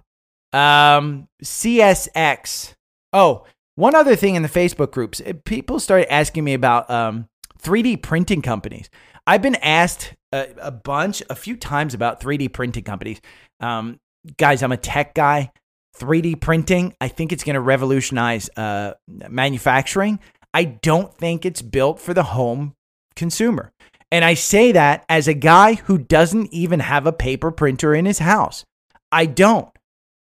Um, 0.53 1.27
CSX. 1.43 2.73
Oh, 3.13 3.45
one 3.75 3.95
other 3.95 4.15
thing 4.15 4.35
in 4.35 4.43
the 4.43 4.49
Facebook 4.49 4.91
groups, 4.91 5.21
eh, 5.25 5.33
people 5.45 5.79
started 5.79 6.11
asking 6.11 6.43
me 6.43 6.53
about 6.53 6.89
um, 6.89 7.27
3D 7.61 8.01
printing 8.01 8.41
companies. 8.41 8.89
I've 9.25 9.41
been 9.41 9.55
asked 9.55 10.13
a, 10.31 10.47
a, 10.61 10.71
bunch, 10.71 11.21
a 11.29 11.35
few 11.35 11.55
times 11.55 11.93
about 11.93 12.21
3D 12.21 12.51
printing 12.51 12.83
companies. 12.83 13.21
Um, 13.59 13.99
guys, 14.37 14.63
I'm 14.63 14.71
a 14.71 14.77
tech 14.77 15.13
guy. 15.13 15.51
3D 15.97 16.39
printing, 16.39 16.95
I 17.01 17.07
think 17.07 17.31
it's 17.31 17.43
going 17.43 17.55
to 17.55 17.61
revolutionize 17.61 18.49
uh, 18.57 18.93
manufacturing. 19.07 20.19
I 20.53 20.65
don't 20.65 21.13
think 21.13 21.45
it's 21.45 21.61
built 21.61 21.99
for 21.99 22.13
the 22.13 22.23
home 22.23 22.75
consumer. 23.15 23.71
And 24.11 24.25
I 24.25 24.33
say 24.33 24.73
that 24.73 25.05
as 25.07 25.27
a 25.27 25.33
guy 25.33 25.75
who 25.75 25.97
doesn't 25.97 26.53
even 26.53 26.81
have 26.81 27.07
a 27.07 27.13
paper 27.13 27.51
printer 27.51 27.95
in 27.95 28.05
his 28.05 28.19
house. 28.19 28.65
I 29.11 29.25
don't. 29.25 29.69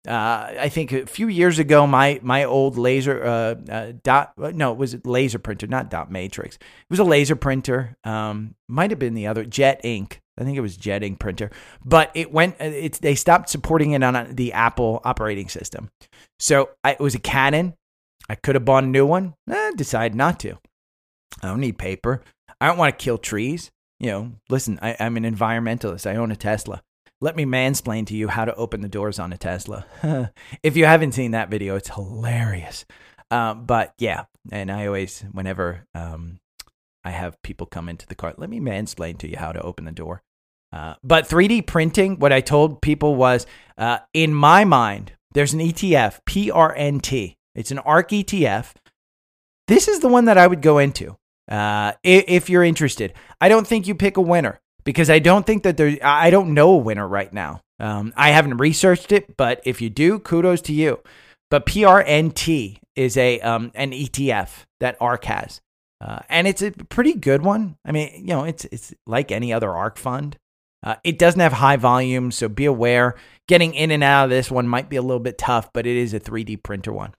Uh, 0.08 0.54
I 0.58 0.70
think 0.70 0.92
a 0.92 1.06
few 1.06 1.28
years 1.28 1.58
ago, 1.58 1.86
my 1.86 2.18
my 2.22 2.44
old 2.44 2.78
laser 2.78 3.22
uh, 3.22 3.54
uh, 3.70 3.92
dot 4.02 4.32
no, 4.38 4.72
it 4.72 4.78
was 4.78 4.94
a 4.94 5.00
laser 5.04 5.38
printer, 5.38 5.66
not 5.66 5.90
dot 5.90 6.10
matrix. 6.10 6.56
It 6.56 6.90
was 6.90 7.00
a 7.00 7.04
laser 7.04 7.36
printer. 7.36 7.96
Um, 8.02 8.54
might 8.66 8.90
have 8.90 8.98
been 8.98 9.12
the 9.14 9.26
other 9.26 9.44
Jet 9.44 9.80
Ink. 9.84 10.22
I 10.40 10.44
think 10.44 10.56
it 10.56 10.62
was 10.62 10.76
Jet 10.76 11.02
Ink 11.02 11.18
printer, 11.18 11.50
but 11.84 12.10
it 12.14 12.32
went. 12.32 12.58
They 12.58 13.14
stopped 13.14 13.50
supporting 13.50 13.92
it 13.92 14.02
on 14.02 14.34
the 14.34 14.54
Apple 14.54 15.02
operating 15.04 15.48
system. 15.48 15.90
So 16.38 16.70
I, 16.82 16.92
it 16.92 17.00
was 17.00 17.14
a 17.14 17.20
Canon. 17.20 17.74
I 18.28 18.36
could 18.36 18.54
have 18.54 18.64
bought 18.64 18.84
a 18.84 18.88
new 18.88 19.04
one. 19.04 19.34
Eh, 19.50 19.72
decided 19.76 20.14
not 20.14 20.40
to. 20.40 20.58
I 21.42 21.48
don't 21.48 21.60
need 21.60 21.78
paper. 21.78 22.22
I 22.60 22.66
don't 22.66 22.78
want 22.78 22.98
to 22.98 23.02
kill 23.02 23.18
trees. 23.18 23.70
You 23.98 24.10
know, 24.10 24.32
listen, 24.48 24.78
I, 24.80 24.96
I'm 24.98 25.16
an 25.16 25.24
environmentalist. 25.24 26.08
I 26.08 26.16
own 26.16 26.30
a 26.30 26.36
Tesla. 26.36 26.82
Let 27.20 27.36
me 27.36 27.44
mansplain 27.44 28.06
to 28.06 28.16
you 28.16 28.28
how 28.28 28.46
to 28.46 28.54
open 28.54 28.80
the 28.80 28.88
doors 28.88 29.18
on 29.18 29.32
a 29.32 29.36
Tesla. 29.36 29.84
if 30.62 30.76
you 30.76 30.86
haven't 30.86 31.12
seen 31.12 31.32
that 31.32 31.50
video, 31.50 31.76
it's 31.76 31.90
hilarious. 31.90 32.86
Um, 33.30 33.66
but 33.66 33.92
yeah, 33.98 34.24
and 34.50 34.72
I 34.72 34.86
always, 34.86 35.22
whenever 35.32 35.84
um, 35.94 36.40
I 37.04 37.10
have 37.10 37.40
people 37.42 37.66
come 37.66 37.88
into 37.88 38.06
the 38.06 38.14
car, 38.14 38.34
let 38.38 38.48
me 38.48 38.58
mansplain 38.58 39.18
to 39.18 39.28
you 39.28 39.36
how 39.36 39.52
to 39.52 39.60
open 39.60 39.84
the 39.84 39.92
door. 39.92 40.22
Uh, 40.72 40.94
but 41.02 41.28
3D 41.28 41.66
printing, 41.66 42.18
what 42.18 42.32
I 42.32 42.40
told 42.40 42.80
people 42.80 43.16
was, 43.16 43.46
uh, 43.76 43.98
in 44.14 44.34
my 44.34 44.64
mind, 44.64 45.12
there's 45.32 45.52
an 45.52 45.60
ETF, 45.60 46.20
PRNT. 46.26 47.34
It's 47.54 47.70
an 47.70 47.78
ARK 47.80 48.10
ETF. 48.10 48.74
This 49.66 49.88
is 49.88 50.00
the 50.00 50.08
one 50.08 50.26
that 50.26 50.38
I 50.38 50.46
would 50.46 50.62
go 50.62 50.78
into 50.78 51.16
uh, 51.50 51.92
if, 52.02 52.48
you're 52.48 52.64
interested. 52.64 53.12
I 53.40 53.48
don't 53.48 53.66
think 53.66 53.86
you 53.86 53.94
pick 53.94 54.16
a 54.16 54.22
winner 54.22 54.60
because 54.84 55.10
I 55.10 55.18
don't 55.18 55.44
think 55.44 55.64
that 55.64 55.76
there, 55.76 55.96
I 56.02 56.30
don't 56.30 56.54
know 56.54 56.70
a 56.70 56.76
winner 56.76 57.06
right 57.06 57.32
now. 57.32 57.60
Um, 57.78 58.12
I 58.16 58.30
haven't 58.30 58.58
researched 58.58 59.10
it, 59.12 59.36
but 59.36 59.60
if 59.64 59.80
you 59.80 59.90
do, 59.90 60.18
kudos 60.18 60.60
to 60.62 60.72
you. 60.72 61.00
But 61.50 61.66
PRNT 61.66 62.78
is 62.94 63.16
a 63.16 63.40
um, 63.40 63.72
an 63.74 63.90
ETF 63.90 64.50
that 64.78 64.96
ARK 65.00 65.24
has, 65.24 65.60
uh, 66.00 66.20
and 66.28 66.46
it's 66.46 66.62
a 66.62 66.70
pretty 66.70 67.14
good 67.14 67.42
one. 67.42 67.76
I 67.84 67.90
mean, 67.90 68.12
you 68.14 68.28
know, 68.28 68.44
it's 68.44 68.66
it's 68.66 68.94
like 69.06 69.32
any 69.32 69.52
other 69.52 69.70
ARK 69.70 69.98
fund. 69.98 70.36
Uh, 70.82 70.96
it 71.04 71.18
doesn't 71.18 71.40
have 71.40 71.52
high 71.52 71.76
volume, 71.76 72.30
so 72.30 72.48
be 72.48 72.64
aware. 72.64 73.14
Getting 73.48 73.74
in 73.74 73.90
and 73.90 74.02
out 74.02 74.24
of 74.24 74.30
this 74.30 74.50
one 74.50 74.66
might 74.66 74.88
be 74.88 74.96
a 74.96 75.02
little 75.02 75.20
bit 75.20 75.36
tough, 75.36 75.72
but 75.72 75.86
it 75.86 75.96
is 75.96 76.14
a 76.14 76.20
3D 76.20 76.62
printer 76.62 76.92
one. 76.92 77.14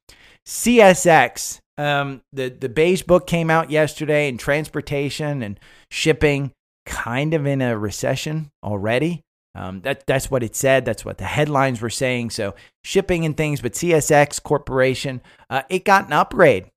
CSX, 0.48 1.60
um, 1.78 2.22
the 2.34 2.50
the 2.50 2.70
beige 2.70 3.04
book 3.04 3.28
came 3.28 3.50
out 3.50 3.70
yesterday, 3.70 4.28
and 4.28 4.40
transportation 4.40 5.44
and 5.44 5.60
shipping 5.92 6.52
kind 6.86 7.34
of 7.34 7.46
in 7.46 7.62
a 7.62 7.78
recession 7.78 8.50
already. 8.64 9.22
Um, 9.54 9.82
that 9.82 10.08
that's 10.08 10.32
what 10.32 10.44
it 10.44 10.56
said. 10.56 10.86
That's 10.86 11.06
what 11.06 11.18
the 11.18 11.26
headlines 11.26 11.82
were 11.82 11.90
saying. 11.90 12.32
So 12.32 12.56
shipping 12.84 13.26
and 13.26 13.36
things, 13.36 13.62
but 13.62 13.74
CSX 13.74 14.42
Corporation, 14.42 15.22
uh, 15.50 15.64
it 15.70 15.86
got 15.86 16.08
an 16.08 16.14
upgrade. 16.14 16.72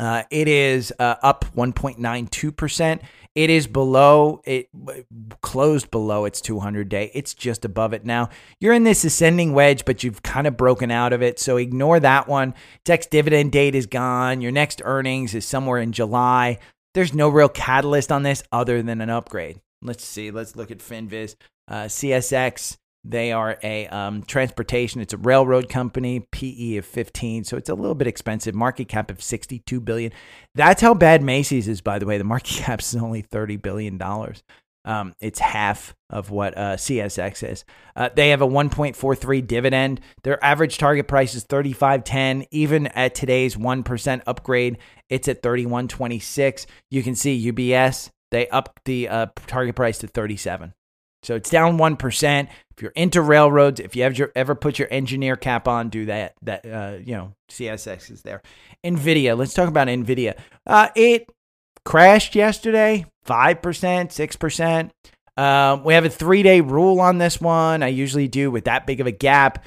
Uh, 0.00 0.22
it 0.30 0.48
is 0.48 0.92
uh, 0.98 1.16
up 1.22 1.44
1.92 1.56 2.56
percent. 2.56 3.02
It 3.38 3.50
is 3.50 3.68
below 3.68 4.40
it 4.44 4.68
closed 5.40 5.90
below 5.90 6.24
its 6.24 6.40
200 6.40 6.88
day. 6.88 7.10
It's 7.14 7.34
just 7.34 7.64
above 7.64 7.92
it 7.92 8.04
now. 8.04 8.30
You're 8.58 8.74
in 8.74 8.84
this 8.84 9.04
ascending 9.04 9.52
wedge, 9.52 9.84
but 9.84 10.02
you've 10.02 10.22
kind 10.22 10.46
of 10.46 10.56
broken 10.56 10.90
out 10.90 11.12
of 11.12 11.22
it. 11.22 11.38
So 11.38 11.56
ignore 11.56 12.00
that 12.00 12.26
one. 12.26 12.54
Ex 12.88 13.06
dividend 13.06 13.52
date 13.52 13.74
is 13.74 13.86
gone. 13.86 14.40
Your 14.40 14.52
next 14.52 14.82
earnings 14.84 15.34
is 15.34 15.44
somewhere 15.44 15.78
in 15.78 15.92
July 15.92 16.58
there's 16.94 17.14
no 17.14 17.28
real 17.28 17.48
catalyst 17.48 18.10
on 18.10 18.24
this 18.24 18.42
other 18.50 18.82
than 18.82 19.00
an 19.00 19.10
upgrade. 19.10 19.60
Let's 19.82 20.04
see. 20.04 20.30
Let's 20.32 20.56
look 20.56 20.70
at 20.70 20.78
Finviz. 20.78 21.36
Uh, 21.68 21.84
CSX, 21.84 22.76
they 23.04 23.32
are 23.32 23.58
a 23.62 23.86
um, 23.88 24.22
transportation. 24.22 25.00
It's 25.00 25.12
a 25.12 25.18
railroad 25.18 25.68
company. 25.68 26.26
PE 26.30 26.76
of 26.76 26.84
15, 26.84 27.44
so 27.44 27.56
it's 27.56 27.68
a 27.68 27.74
little 27.74 27.94
bit 27.94 28.06
expensive. 28.06 28.54
Market 28.54 28.88
cap 28.88 29.10
of 29.10 29.22
62 29.22 29.80
billion. 29.80 30.12
That's 30.54 30.82
how 30.82 30.94
bad 30.94 31.22
Macy's 31.22 31.68
is, 31.68 31.80
by 31.80 31.98
the 31.98 32.06
way. 32.06 32.18
The 32.18 32.24
market 32.24 32.56
cap 32.58 32.80
is 32.80 32.96
only 32.96 33.22
30 33.22 33.56
billion 33.56 33.98
dollars. 33.98 34.42
Um, 34.84 35.14
it's 35.20 35.38
half 35.38 35.94
of 36.08 36.30
what 36.30 36.56
uh, 36.56 36.76
CSX 36.76 37.46
is. 37.46 37.64
Uh, 37.94 38.08
they 38.14 38.30
have 38.30 38.40
a 38.40 38.46
1.43 38.46 39.46
dividend. 39.46 40.00
Their 40.22 40.42
average 40.42 40.78
target 40.78 41.06
price 41.06 41.34
is 41.34 41.44
35.10. 41.44 42.46
Even 42.50 42.86
at 42.88 43.14
today's 43.14 43.56
1% 43.56 44.22
upgrade, 44.26 44.78
it's 45.10 45.28
at 45.28 45.42
31.26. 45.42 46.64
You 46.90 47.02
can 47.02 47.14
see 47.14 47.52
UBS, 47.52 48.08
they 48.30 48.48
upped 48.48 48.84
the 48.84 49.08
uh, 49.08 49.26
target 49.46 49.76
price 49.76 49.98
to 49.98 50.06
37. 50.06 50.72
So 51.22 51.34
it's 51.34 51.50
down 51.50 51.76
1%. 51.76 52.48
If 52.78 52.82
you're 52.82 52.92
into 52.92 53.20
railroads, 53.22 53.80
if 53.80 53.96
you 53.96 54.04
ever, 54.04 54.30
ever 54.36 54.54
put 54.54 54.78
your 54.78 54.86
engineer 54.88 55.34
cap 55.34 55.66
on, 55.66 55.88
do 55.88 56.06
that. 56.06 56.34
That 56.42 56.64
uh, 56.64 56.98
you 57.04 57.16
know, 57.16 57.32
CSX 57.50 58.08
is 58.08 58.22
there. 58.22 58.40
Nvidia. 58.84 59.36
Let's 59.36 59.52
talk 59.52 59.68
about 59.68 59.88
Nvidia. 59.88 60.38
Uh, 60.64 60.86
it 60.94 61.28
crashed 61.84 62.36
yesterday, 62.36 63.04
5%, 63.26 63.60
6%. 63.60 65.42
Um, 65.42 65.82
we 65.82 65.94
have 65.94 66.04
a 66.04 66.08
three 66.08 66.44
day 66.44 66.60
rule 66.60 67.00
on 67.00 67.18
this 67.18 67.40
one. 67.40 67.82
I 67.82 67.88
usually 67.88 68.28
do 68.28 68.48
with 68.48 68.66
that 68.66 68.86
big 68.86 69.00
of 69.00 69.08
a 69.08 69.12
gap. 69.12 69.64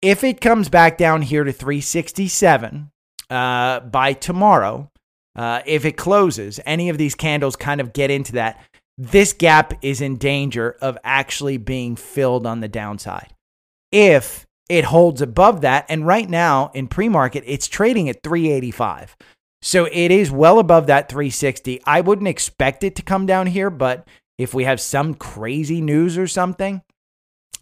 If 0.00 0.24
it 0.24 0.40
comes 0.40 0.70
back 0.70 0.96
down 0.96 1.20
here 1.20 1.44
to 1.44 1.52
367 1.52 2.90
uh, 3.28 3.80
by 3.80 4.14
tomorrow, 4.14 4.90
uh, 5.36 5.60
if 5.66 5.84
it 5.84 5.98
closes, 5.98 6.60
any 6.64 6.88
of 6.88 6.96
these 6.96 7.14
candles 7.14 7.56
kind 7.56 7.82
of 7.82 7.92
get 7.92 8.10
into 8.10 8.32
that, 8.32 8.58
this 8.96 9.32
gap 9.32 9.74
is 9.82 10.00
in 10.00 10.16
danger 10.16 10.76
of 10.80 10.98
actually 11.02 11.56
being 11.56 11.96
filled 11.96 12.46
on 12.46 12.60
the 12.60 12.68
downside. 12.68 13.34
If 13.90 14.46
it 14.68 14.84
holds 14.84 15.20
above 15.20 15.60
that, 15.62 15.86
and 15.88 16.06
right 16.06 16.28
now 16.28 16.70
in 16.74 16.88
pre 16.88 17.08
market, 17.08 17.44
it's 17.46 17.68
trading 17.68 18.08
at 18.08 18.22
385. 18.22 19.16
So 19.62 19.86
it 19.86 20.10
is 20.10 20.30
well 20.30 20.58
above 20.58 20.86
that 20.88 21.08
360. 21.08 21.80
I 21.86 22.02
wouldn't 22.02 22.28
expect 22.28 22.84
it 22.84 22.96
to 22.96 23.02
come 23.02 23.26
down 23.26 23.46
here, 23.46 23.70
but 23.70 24.06
if 24.38 24.52
we 24.52 24.64
have 24.64 24.80
some 24.80 25.14
crazy 25.14 25.80
news 25.80 26.18
or 26.18 26.26
something, 26.26 26.82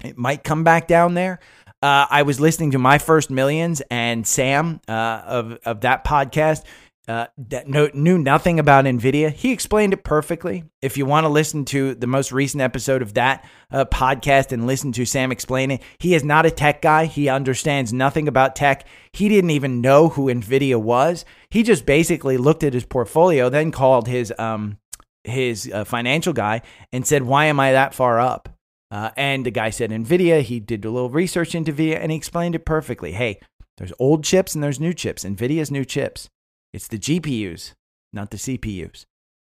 it 0.02 0.18
might 0.18 0.42
come 0.42 0.64
back 0.64 0.88
down 0.88 1.14
there. 1.14 1.38
Uh, 1.80 2.06
I 2.08 2.22
was 2.22 2.40
listening 2.40 2.72
to 2.72 2.78
my 2.78 2.98
first 2.98 3.30
millions, 3.30 3.82
and 3.90 4.26
Sam 4.26 4.80
uh, 4.88 5.22
of 5.26 5.58
of 5.64 5.80
that 5.80 6.04
podcast 6.04 6.64
uh, 7.08 7.26
that 7.36 7.66
knew 7.68 8.16
nothing 8.16 8.60
about 8.60 8.84
NVIDIA. 8.84 9.32
He 9.32 9.50
explained 9.50 9.92
it 9.92 10.04
perfectly. 10.04 10.64
If 10.80 10.96
you 10.96 11.04
want 11.04 11.24
to 11.24 11.28
listen 11.28 11.64
to 11.66 11.96
the 11.96 12.06
most 12.06 12.30
recent 12.30 12.60
episode 12.60 13.02
of 13.02 13.14
that 13.14 13.44
uh, 13.72 13.84
podcast 13.86 14.52
and 14.52 14.68
listen 14.68 14.92
to 14.92 15.04
Sam 15.04 15.32
explain 15.32 15.72
it, 15.72 15.82
he 15.98 16.14
is 16.14 16.22
not 16.22 16.46
a 16.46 16.50
tech 16.50 16.80
guy. 16.80 17.06
He 17.06 17.28
understands 17.28 17.92
nothing 17.92 18.28
about 18.28 18.54
tech. 18.54 18.86
He 19.12 19.28
didn't 19.28 19.50
even 19.50 19.80
know 19.80 20.10
who 20.10 20.32
NVIDIA 20.32 20.80
was. 20.80 21.24
He 21.50 21.64
just 21.64 21.86
basically 21.86 22.36
looked 22.36 22.62
at 22.62 22.74
his 22.74 22.84
portfolio, 22.84 23.48
then 23.48 23.72
called 23.72 24.06
his 24.06 24.32
um, 24.38 24.78
his 25.24 25.70
uh, 25.72 25.84
financial 25.84 26.32
guy 26.32 26.62
and 26.92 27.04
said, 27.04 27.24
"Why 27.24 27.46
am 27.46 27.58
I 27.58 27.72
that 27.72 27.94
far 27.94 28.20
up?" 28.20 28.48
Uh, 28.92 29.10
and 29.16 29.44
the 29.44 29.50
guy 29.50 29.70
said, 29.70 29.90
"NVIDIA." 29.90 30.42
He 30.42 30.60
did 30.60 30.84
a 30.84 30.90
little 30.90 31.10
research 31.10 31.56
into 31.56 31.72
NVIDIA 31.72 31.98
and 32.00 32.12
he 32.12 32.16
explained 32.16 32.54
it 32.54 32.64
perfectly. 32.64 33.12
Hey, 33.12 33.40
there's 33.76 33.92
old 33.98 34.22
chips 34.22 34.54
and 34.54 34.62
there's 34.62 34.78
new 34.78 34.92
chips. 34.92 35.24
NVIDIA's 35.24 35.70
new 35.70 35.84
chips. 35.84 36.28
It's 36.72 36.88
the 36.88 36.98
GPUs, 36.98 37.74
not 38.12 38.30
the 38.30 38.36
CPUs. 38.36 39.04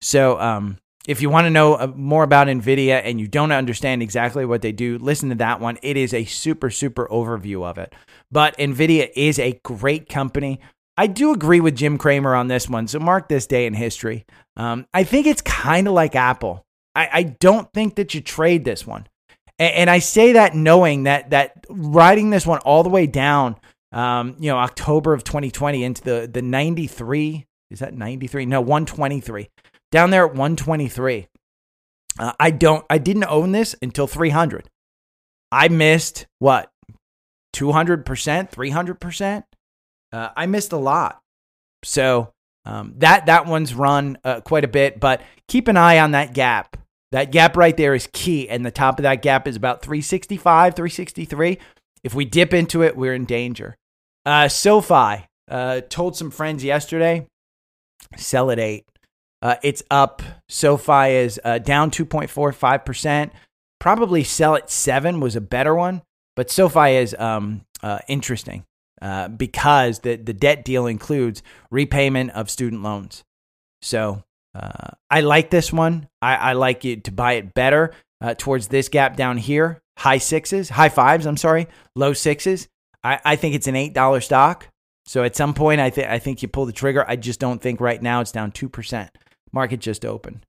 So, 0.02 0.40
um, 0.40 0.78
if 1.08 1.22
you 1.22 1.30
want 1.30 1.46
to 1.46 1.50
know 1.50 1.76
uh, 1.76 1.88
more 1.96 2.24
about 2.24 2.48
NVIDIA 2.48 3.02
and 3.04 3.20
you 3.20 3.28
don't 3.28 3.52
understand 3.52 4.04
exactly 4.04 4.46
what 4.46 4.62
they 4.62 4.72
do, 4.72 4.98
listen 4.98 5.30
to 5.30 5.36
that 5.36 5.60
one. 5.60 5.78
It 5.82 5.98
is 5.98 6.14
a 6.14 6.26
super, 6.26 6.70
super 6.70 7.08
overview 7.08 7.66
of 7.66 7.78
it. 7.78 7.94
But 8.32 8.58
NVIDIA 8.58 9.10
is 9.16 9.40
a 9.40 9.60
great 9.64 10.08
company. 10.10 10.60
I 10.98 11.08
do 11.08 11.34
agree 11.34 11.62
with 11.62 11.78
Jim 11.78 11.98
Cramer 11.98 12.36
on 12.36 12.48
this 12.48 12.70
one. 12.70 12.88
So 12.88 13.00
mark 13.00 13.30
this 13.30 13.48
day 13.48 13.66
in 13.66 13.74
history. 13.74 14.26
Um, 14.58 14.86
I 14.94 15.04
think 15.04 15.26
it's 15.26 15.42
kind 15.42 15.88
of 15.88 15.94
like 15.94 16.16
Apple. 16.16 16.66
I, 16.94 17.10
I, 17.14 17.24
don't 17.24 17.72
think 17.72 17.96
that 17.96 18.14
you 18.14 18.20
trade 18.20 18.66
this 18.66 18.86
one. 18.86 19.08
And, 19.58 19.74
and, 19.74 19.90
I 19.90 20.00
say 20.00 20.34
that 20.34 20.56
knowing 20.56 21.04
that 21.04 21.30
that 21.30 21.66
riding 21.70 22.32
this 22.32 22.46
one 22.46 22.60
all 22.60 22.84
the 22.84 22.90
way 22.90 23.08
down 23.08 23.56
um, 23.92 24.36
you 24.40 24.50
know, 24.50 24.58
October 24.58 25.14
of 25.14 25.24
2020 25.24 25.84
into 25.84 26.02
the 26.04 26.30
the 26.32 26.42
93 26.42 27.48
Is 27.72 27.80
that 27.80 27.94
93? 27.94 28.46
No, 28.46 28.62
123. 28.62 29.50
Down 29.92 30.10
there 30.12 30.26
at 30.26 30.32
123. 30.32 31.28
Uh, 32.20 32.34
I 32.40 32.52
don't, 32.52 32.86
I 32.90 32.98
didn't 32.98 33.26
own 33.26 33.52
this 33.54 33.76
until 33.82 34.06
300. 34.06 34.70
I 35.52 35.68
missed 35.70 36.28
what? 36.40 36.72
200%, 37.56 38.04
300%? 38.04 39.44
Uh, 40.12 40.30
I 40.36 40.46
missed 40.46 40.72
a 40.72 40.78
lot. 40.78 41.22
So 41.84 42.34
um, 42.66 42.94
that, 42.98 43.28
that 43.28 43.46
one's 43.46 43.74
run 43.74 44.18
uh, 44.24 44.42
quite 44.42 44.64
a 44.64 44.68
bit, 44.68 45.00
but 45.00 45.22
keep 45.48 45.68
an 45.68 45.78
eye 45.78 46.00
on 46.00 46.12
that 46.12 46.34
gap. 46.34 46.78
That 47.12 47.32
gap 47.32 47.58
right 47.58 47.76
there 47.76 47.96
is 47.96 48.08
key. 48.12 48.48
And 48.50 48.66
the 48.66 48.72
top 48.72 49.00
of 49.00 49.04
that 49.04 49.22
gap 49.24 49.48
is 49.48 49.56
about 49.56 49.82
365, 49.82 50.76
363. 50.76 51.58
If 52.04 52.14
we 52.14 52.26
dip 52.26 52.54
into 52.54 52.84
it, 52.84 52.96
we're 52.96 53.14
in 53.14 53.26
danger. 53.26 53.76
Uh, 54.26 54.48
SoFi 54.48 55.26
uh, 55.50 55.82
told 55.90 56.16
some 56.16 56.32
friends 56.32 56.64
yesterday, 56.64 57.28
sell 58.16 58.52
at 58.52 58.60
eight. 58.60 58.86
Uh, 59.42 59.56
it's 59.64 59.84
up. 59.90 60.22
SoFi 60.50 61.12
is 61.12 61.40
uh, 61.44 61.60
down 61.60 61.92
2.45%. 61.92 63.32
Probably 63.80 64.24
sell 64.24 64.56
at 64.56 64.70
seven 64.70 65.20
was 65.20 65.36
a 65.36 65.42
better 65.42 65.74
one, 65.74 66.02
but 66.36 66.52
SoFi 66.52 66.96
is 66.96 67.16
um, 67.18 67.62
uh, 67.82 68.00
interesting 68.08 68.66
uh, 69.02 69.30
because 69.30 70.00
the, 70.00 70.18
the 70.18 70.34
debt 70.34 70.66
deal 70.66 70.86
includes 70.86 71.42
repayment 71.72 72.32
of 72.32 72.50
student 72.50 72.84
loans. 72.84 73.24
So 73.82 74.24
uh, 74.54 74.92
I 75.10 75.22
like 75.22 75.50
this 75.50 75.72
one. 75.72 76.10
I, 76.22 76.36
I 76.36 76.54
like 76.54 76.84
you 76.84 76.98
to 76.98 77.12
buy 77.12 77.34
it 77.34 77.54
better 77.54 77.94
uh, 78.22 78.36
towards 78.38 78.68
this 78.68 78.90
gap 78.90 79.16
down 79.16 79.38
here. 79.38 79.82
High 80.00 80.18
sixes, 80.18 80.70
high 80.70 80.90
fives, 80.90 81.26
I'm 81.26 81.38
sorry, 81.38 81.68
low 81.96 82.14
sixes. 82.14 82.68
I, 83.04 83.20
I 83.24 83.36
think 83.36 83.56
it's 83.56 83.68
an 83.68 83.76
$8 83.76 84.24
stock. 84.24 84.68
So 85.06 85.24
at 85.24 85.36
some 85.36 85.54
point, 85.54 85.82
I, 85.82 85.90
th- 85.90 86.08
I 86.08 86.20
think 86.20 86.42
you 86.42 86.48
pull 86.48 86.66
the 86.66 86.72
trigger. 86.72 87.04
I 87.08 87.16
just 87.16 87.40
don't 87.40 87.62
think 87.62 87.82
right 87.82 88.02
now 88.02 88.22
it's 88.22 88.32
down 88.32 88.52
2%. 88.52 89.10
Market 89.52 89.80
just 89.80 90.06
opened. 90.06 90.46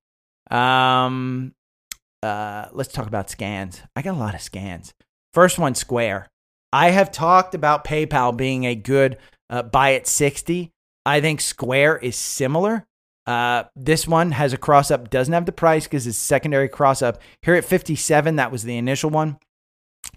Um, 0.51 1.53
uh, 2.23 2.67
let's 2.73 2.93
talk 2.93 3.07
about 3.07 3.31
scans. 3.31 3.81
I 3.97 4.03
got 4.03 4.15
a 4.15 4.19
lot 4.19 4.35
of 4.35 4.43
scans. 4.43 4.93
First 5.33 5.59
one, 5.59 5.75
Square. 5.75 6.29
I 6.73 6.91
have 6.91 7.11
talked 7.11 7.55
about 7.55 7.85
PayPal 7.85 8.37
being 8.37 8.65
a 8.65 8.75
good 8.75 9.19
uh, 9.49 9.63
buy 9.63 9.95
at 9.95 10.07
60. 10.07 10.71
I 11.07 11.21
think 11.21 11.41
Square 11.41 11.99
is 11.99 12.17
similar. 12.17 12.87
Uh, 13.27 13.65
this 13.77 14.09
one 14.09 14.33
has 14.33 14.53
a 14.53 14.57
cross 14.57 14.91
up, 14.91 15.11
doesn't 15.11 15.35
have 15.35 15.47
the 15.47 15.53
price 15.53 15.85
because 15.85 16.07
it's 16.07 16.19
secondary 16.19 16.69
cross 16.69 17.03
up. 17.03 17.21
Here 17.43 17.55
at 17.55 17.65
57, 17.65 18.37
that 18.37 18.51
was 18.51 18.65
the 18.65 18.77
initial 18.77 19.11
one. 19.11 19.39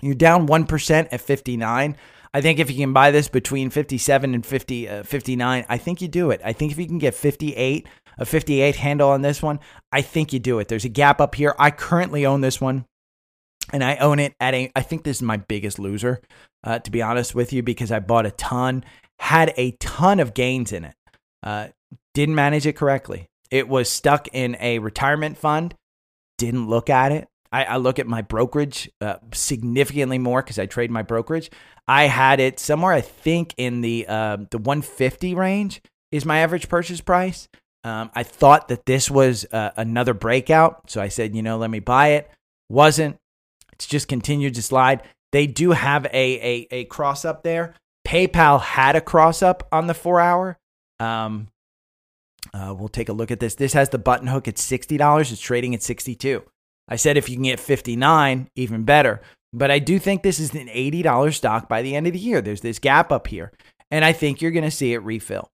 You're 0.02 0.16
down 0.16 0.48
1% 0.48 1.08
at 1.12 1.22
59. 1.22 1.98
I 2.36 2.42
think 2.42 2.60
if 2.60 2.72
you 2.72 2.78
can 2.78 2.94
buy 2.94 3.12
this 3.12 3.28
between 3.28 3.70
57 3.70 4.34
and 4.34 4.46
50, 4.46 4.90
uh, 4.90 5.04
59, 5.04 5.66
I 5.70 5.78
think 5.78 6.02
you 6.02 6.08
do 6.08 6.32
it. 6.32 6.42
I 6.44 6.54
think 6.54 6.72
if 6.72 6.80
you 6.80 6.88
can 6.88 6.98
get 6.98 7.14
58, 7.14 7.88
a 8.18 8.26
58 8.26 8.76
handle 8.76 9.10
on 9.10 9.22
this 9.22 9.42
one, 9.42 9.60
I 9.92 10.02
think 10.02 10.34
you 10.34 10.40
do 10.40 10.60
it. 10.60 10.68
There's 10.68 10.86
a 10.86 10.90
gap 10.90 11.22
up 11.22 11.36
here. 11.36 11.56
I 11.60 11.70
currently 11.70 12.26
own 12.26 12.42
this 12.42 12.60
one 12.60 12.86
and 13.72 13.84
I 13.84 13.98
own 13.98 14.20
it 14.20 14.34
at 14.40 14.54
a, 14.56 14.72
I 14.76 14.82
think 14.82 15.04
this 15.04 15.18
is 15.18 15.24
my 15.24 15.38
biggest 15.38 15.78
loser, 15.78 16.22
uh, 16.64 16.80
to 16.80 16.92
be 16.92 17.02
honest 17.02 17.36
with 17.36 17.54
you, 17.54 17.62
because 17.62 17.92
I 17.92 18.00
bought 18.00 18.26
a 18.26 18.32
ton, 18.32 18.84
had 19.20 19.54
a 19.56 19.72
ton 19.80 20.20
of 20.20 20.34
gains 20.34 20.72
in 20.72 20.86
it, 20.86 20.96
uh, 21.44 21.68
didn't 22.14 22.36
manage 22.36 22.66
it 22.66 22.74
correctly. 22.74 23.28
It 23.52 23.68
was 23.68 23.90
stuck 23.90 24.28
in 24.34 24.58
a 24.60 24.80
retirement 24.80 25.38
fund, 25.38 25.76
didn't 26.38 26.68
look 26.68 26.90
at 26.90 27.12
it. 27.12 27.28
I, 27.52 27.66
I 27.66 27.78
look 27.78 28.00
at 28.00 28.08
my 28.08 28.24
brokerage 28.24 28.90
uh, 29.00 29.18
significantly 29.32 30.18
more 30.18 30.42
because 30.42 30.58
I 30.58 30.66
trade 30.66 30.90
my 30.90 31.04
brokerage. 31.04 31.52
I 31.88 32.06
had 32.06 32.40
it 32.40 32.60
somewhere, 32.60 32.94
I 32.94 33.02
think, 33.02 33.54
in 33.58 33.82
the 33.82 34.08
uh, 34.08 34.38
the 34.50 34.58
150 34.58 35.36
range 35.36 35.82
is 36.12 36.26
my 36.26 36.40
average 36.40 36.68
purchase 36.68 37.02
price. 37.02 37.48
Um, 37.84 38.10
I 38.16 38.24
thought 38.24 38.70
that 38.70 38.86
this 38.86 39.12
was 39.12 39.46
uh, 39.52 39.72
another 39.76 40.14
breakout, 40.14 40.90
so 40.90 41.02
I 41.02 41.10
said, 41.10 41.36
you 41.36 41.44
know, 41.44 41.58
let 41.58 41.70
me 41.70 41.80
buy 41.80 42.10
it. 42.10 42.32
Wasn't. 42.70 43.18
It's 43.74 43.86
just 43.86 44.08
continued 44.08 44.56
to 44.56 44.62
slide. 44.64 45.04
They 45.32 45.46
do 45.46 45.72
have 45.72 46.06
a 46.06 46.10
a, 46.12 46.68
a 46.72 46.86
cross 46.86 47.26
up 47.26 47.44
there. 47.44 47.76
PayPal 48.08 48.62
had 48.62 48.96
a 48.96 49.02
cross 49.02 49.44
up 49.44 49.68
on 49.72 49.88
the 49.88 49.94
four 49.94 50.20
hour. 50.20 50.58
Um, 51.00 51.50
uh, 52.54 52.74
we'll 52.78 52.90
take 52.90 53.10
a 53.10 53.14
look 53.14 53.32
at 53.32 53.40
this. 53.40 53.56
This 53.56 53.74
has 53.74 53.90
the 53.90 53.98
button 53.98 54.28
hook 54.28 54.48
at 54.48 54.58
sixty 54.58 54.98
dollars. 54.98 55.32
It's 55.32 55.42
trading 55.42 55.74
at 55.74 55.84
sixty 55.84 56.16
two. 56.16 56.44
I 56.88 56.96
said 56.96 57.18
if 57.18 57.30
you 57.30 57.36
can 57.36 57.44
get 57.44 57.60
59, 57.60 58.50
even 58.56 58.84
better. 58.84 59.22
But 59.54 59.72
I 59.72 59.80
do 59.80 60.00
think 60.00 60.24
this 60.24 60.40
is 60.40 60.54
an 60.54 60.68
$80 60.68 61.34
stock 61.34 61.70
by 61.70 61.82
the 61.82 61.96
end 61.96 62.08
of 62.08 62.14
the 62.14 62.20
year. 62.20 62.42
There's 62.42 62.62
this 62.62 62.80
gap 62.80 63.12
up 63.12 63.28
here, 63.28 63.52
and 63.92 64.04
I 64.04 64.12
think 64.12 64.42
you're 64.42 64.52
going 64.52 64.64
to 64.64 64.72
see 64.72 64.94
it 64.94 65.04
refill. 65.04 65.52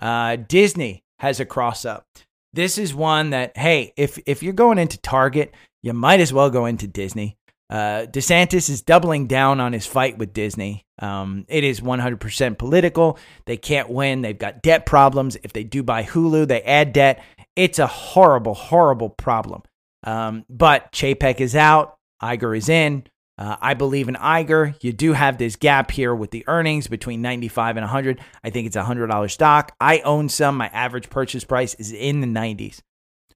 Uh, 0.00 0.36
Disney 0.36 1.02
has 1.18 1.40
a 1.40 1.44
cross 1.44 1.84
up. 1.84 2.06
This 2.52 2.78
is 2.78 2.94
one 2.94 3.30
that, 3.30 3.56
hey, 3.56 3.92
if, 3.96 4.18
if 4.26 4.42
you're 4.42 4.52
going 4.52 4.78
into 4.78 4.98
Target, 4.98 5.52
you 5.82 5.92
might 5.92 6.20
as 6.20 6.32
well 6.32 6.50
go 6.50 6.66
into 6.66 6.86
Disney. 6.86 7.36
Uh, 7.70 8.06
DeSantis 8.06 8.68
is 8.68 8.82
doubling 8.82 9.28
down 9.28 9.60
on 9.60 9.72
his 9.72 9.86
fight 9.86 10.18
with 10.18 10.32
Disney. 10.32 10.84
Um, 10.98 11.46
it 11.48 11.62
is 11.62 11.80
100% 11.80 12.58
political. 12.58 13.18
They 13.46 13.56
can't 13.56 13.88
win. 13.88 14.22
They've 14.22 14.36
got 14.36 14.60
debt 14.60 14.86
problems. 14.86 15.36
If 15.44 15.52
they 15.52 15.62
do 15.62 15.84
buy 15.84 16.02
Hulu, 16.02 16.48
they 16.48 16.62
add 16.62 16.92
debt. 16.92 17.22
It's 17.54 17.78
a 17.78 17.86
horrible, 17.86 18.54
horrible 18.54 19.08
problem. 19.08 19.62
Um, 20.02 20.44
but 20.50 20.90
Chapek 20.92 21.40
is 21.40 21.54
out, 21.54 21.96
Iger 22.22 22.56
is 22.56 22.68
in. 22.68 23.04
Uh, 23.38 23.56
I 23.60 23.72
believe 23.74 24.08
in 24.08 24.16
Iger. 24.16 24.74
You 24.82 24.92
do 24.92 25.14
have 25.14 25.38
this 25.38 25.56
gap 25.56 25.90
here 25.90 26.14
with 26.14 26.30
the 26.30 26.44
earnings 26.46 26.88
between 26.88 27.22
95 27.22 27.76
and 27.78 27.84
100. 27.84 28.20
I 28.44 28.50
think 28.50 28.66
it's 28.66 28.76
a 28.76 28.82
$100 28.82 29.30
stock. 29.30 29.74
I 29.80 30.00
own 30.00 30.28
some. 30.28 30.58
My 30.58 30.68
average 30.68 31.08
purchase 31.08 31.44
price 31.44 31.74
is 31.74 31.92
in 31.92 32.20
the 32.20 32.26
90s. 32.26 32.80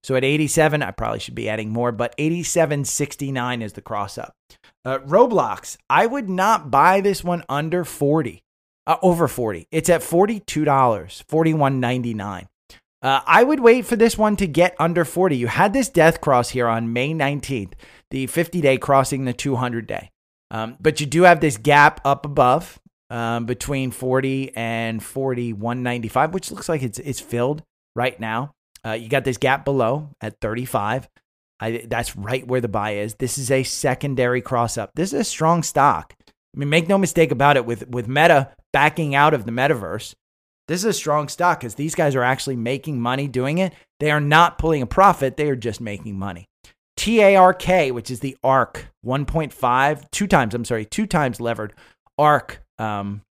So 0.04 0.14
at 0.16 0.24
87, 0.24 0.82
I 0.82 0.90
probably 0.90 1.18
should 1.18 1.34
be 1.34 1.48
adding 1.48 1.70
more, 1.70 1.90
but 1.90 2.14
87.69 2.18 3.62
is 3.62 3.72
the 3.72 3.80
cross 3.80 4.18
up. 4.18 4.34
Uh, 4.84 4.98
Roblox, 4.98 5.78
I 5.88 6.04
would 6.04 6.28
not 6.28 6.70
buy 6.70 7.00
this 7.00 7.24
one 7.24 7.42
under 7.48 7.86
40, 7.86 8.44
uh, 8.86 8.96
over 9.00 9.28
40. 9.28 9.66
It's 9.70 9.88
at 9.88 10.02
$42, 10.02 10.44
41.99. 10.44 12.46
Uh, 13.00 13.20
I 13.26 13.44
would 13.44 13.60
wait 13.60 13.86
for 13.86 13.96
this 13.96 14.18
one 14.18 14.36
to 14.36 14.46
get 14.46 14.76
under 14.78 15.06
40. 15.06 15.38
You 15.38 15.46
had 15.46 15.72
this 15.72 15.88
death 15.88 16.20
cross 16.20 16.50
here 16.50 16.68
on 16.68 16.92
May 16.92 17.14
19th, 17.14 17.72
the 18.10 18.26
50 18.26 18.60
day 18.60 18.76
crossing 18.76 19.24
the 19.24 19.32
200 19.32 19.86
day. 19.86 20.10
Um, 20.50 20.76
but 20.80 21.00
you 21.00 21.06
do 21.06 21.22
have 21.22 21.40
this 21.40 21.56
gap 21.56 22.02
up 22.04 22.26
above 22.26 22.78
um, 23.08 23.46
between 23.46 23.90
40 23.90 24.54
and 24.54 25.00
41.95, 25.00 26.32
which 26.32 26.50
looks 26.50 26.68
like 26.68 26.82
it's, 26.82 26.98
it's 26.98 27.20
filled 27.20 27.62
right 27.96 28.20
now. 28.20 28.52
Uh, 28.84 28.92
you 28.92 29.08
got 29.08 29.24
this 29.24 29.38
gap 29.38 29.64
below 29.64 30.10
at 30.20 30.40
35. 30.40 31.08
I, 31.60 31.84
that's 31.86 32.16
right 32.16 32.46
where 32.46 32.60
the 32.60 32.68
buy 32.68 32.96
is. 32.96 33.14
This 33.14 33.38
is 33.38 33.50
a 33.50 33.62
secondary 33.62 34.42
cross 34.42 34.76
up. 34.76 34.90
This 34.94 35.12
is 35.12 35.20
a 35.20 35.24
strong 35.24 35.62
stock. 35.62 36.14
I 36.28 36.58
mean, 36.58 36.68
make 36.68 36.88
no 36.88 36.98
mistake 36.98 37.30
about 37.30 37.56
it. 37.56 37.64
With 37.64 37.88
with 37.88 38.08
Meta 38.08 38.52
backing 38.72 39.14
out 39.14 39.34
of 39.34 39.46
the 39.46 39.52
metaverse, 39.52 40.14
this 40.68 40.80
is 40.80 40.84
a 40.84 40.92
strong 40.92 41.28
stock 41.28 41.60
because 41.60 41.74
these 41.74 41.94
guys 41.94 42.14
are 42.14 42.22
actually 42.22 42.56
making 42.56 43.00
money 43.00 43.28
doing 43.28 43.58
it. 43.58 43.72
They 44.00 44.10
are 44.10 44.20
not 44.20 44.58
pulling 44.58 44.82
a 44.82 44.86
profit, 44.86 45.36
they 45.36 45.48
are 45.48 45.56
just 45.56 45.80
making 45.80 46.18
money. 46.18 46.48
TARK, 46.96 47.92
which 47.92 48.10
is 48.10 48.20
the 48.20 48.36
ARK 48.44 48.86
1.5, 49.04 50.10
two 50.10 50.26
times, 50.26 50.54
I'm 50.54 50.64
sorry, 50.64 50.84
two 50.84 51.06
times 51.06 51.40
levered 51.40 51.74
ARK 52.18 52.62
um, 52.78 53.22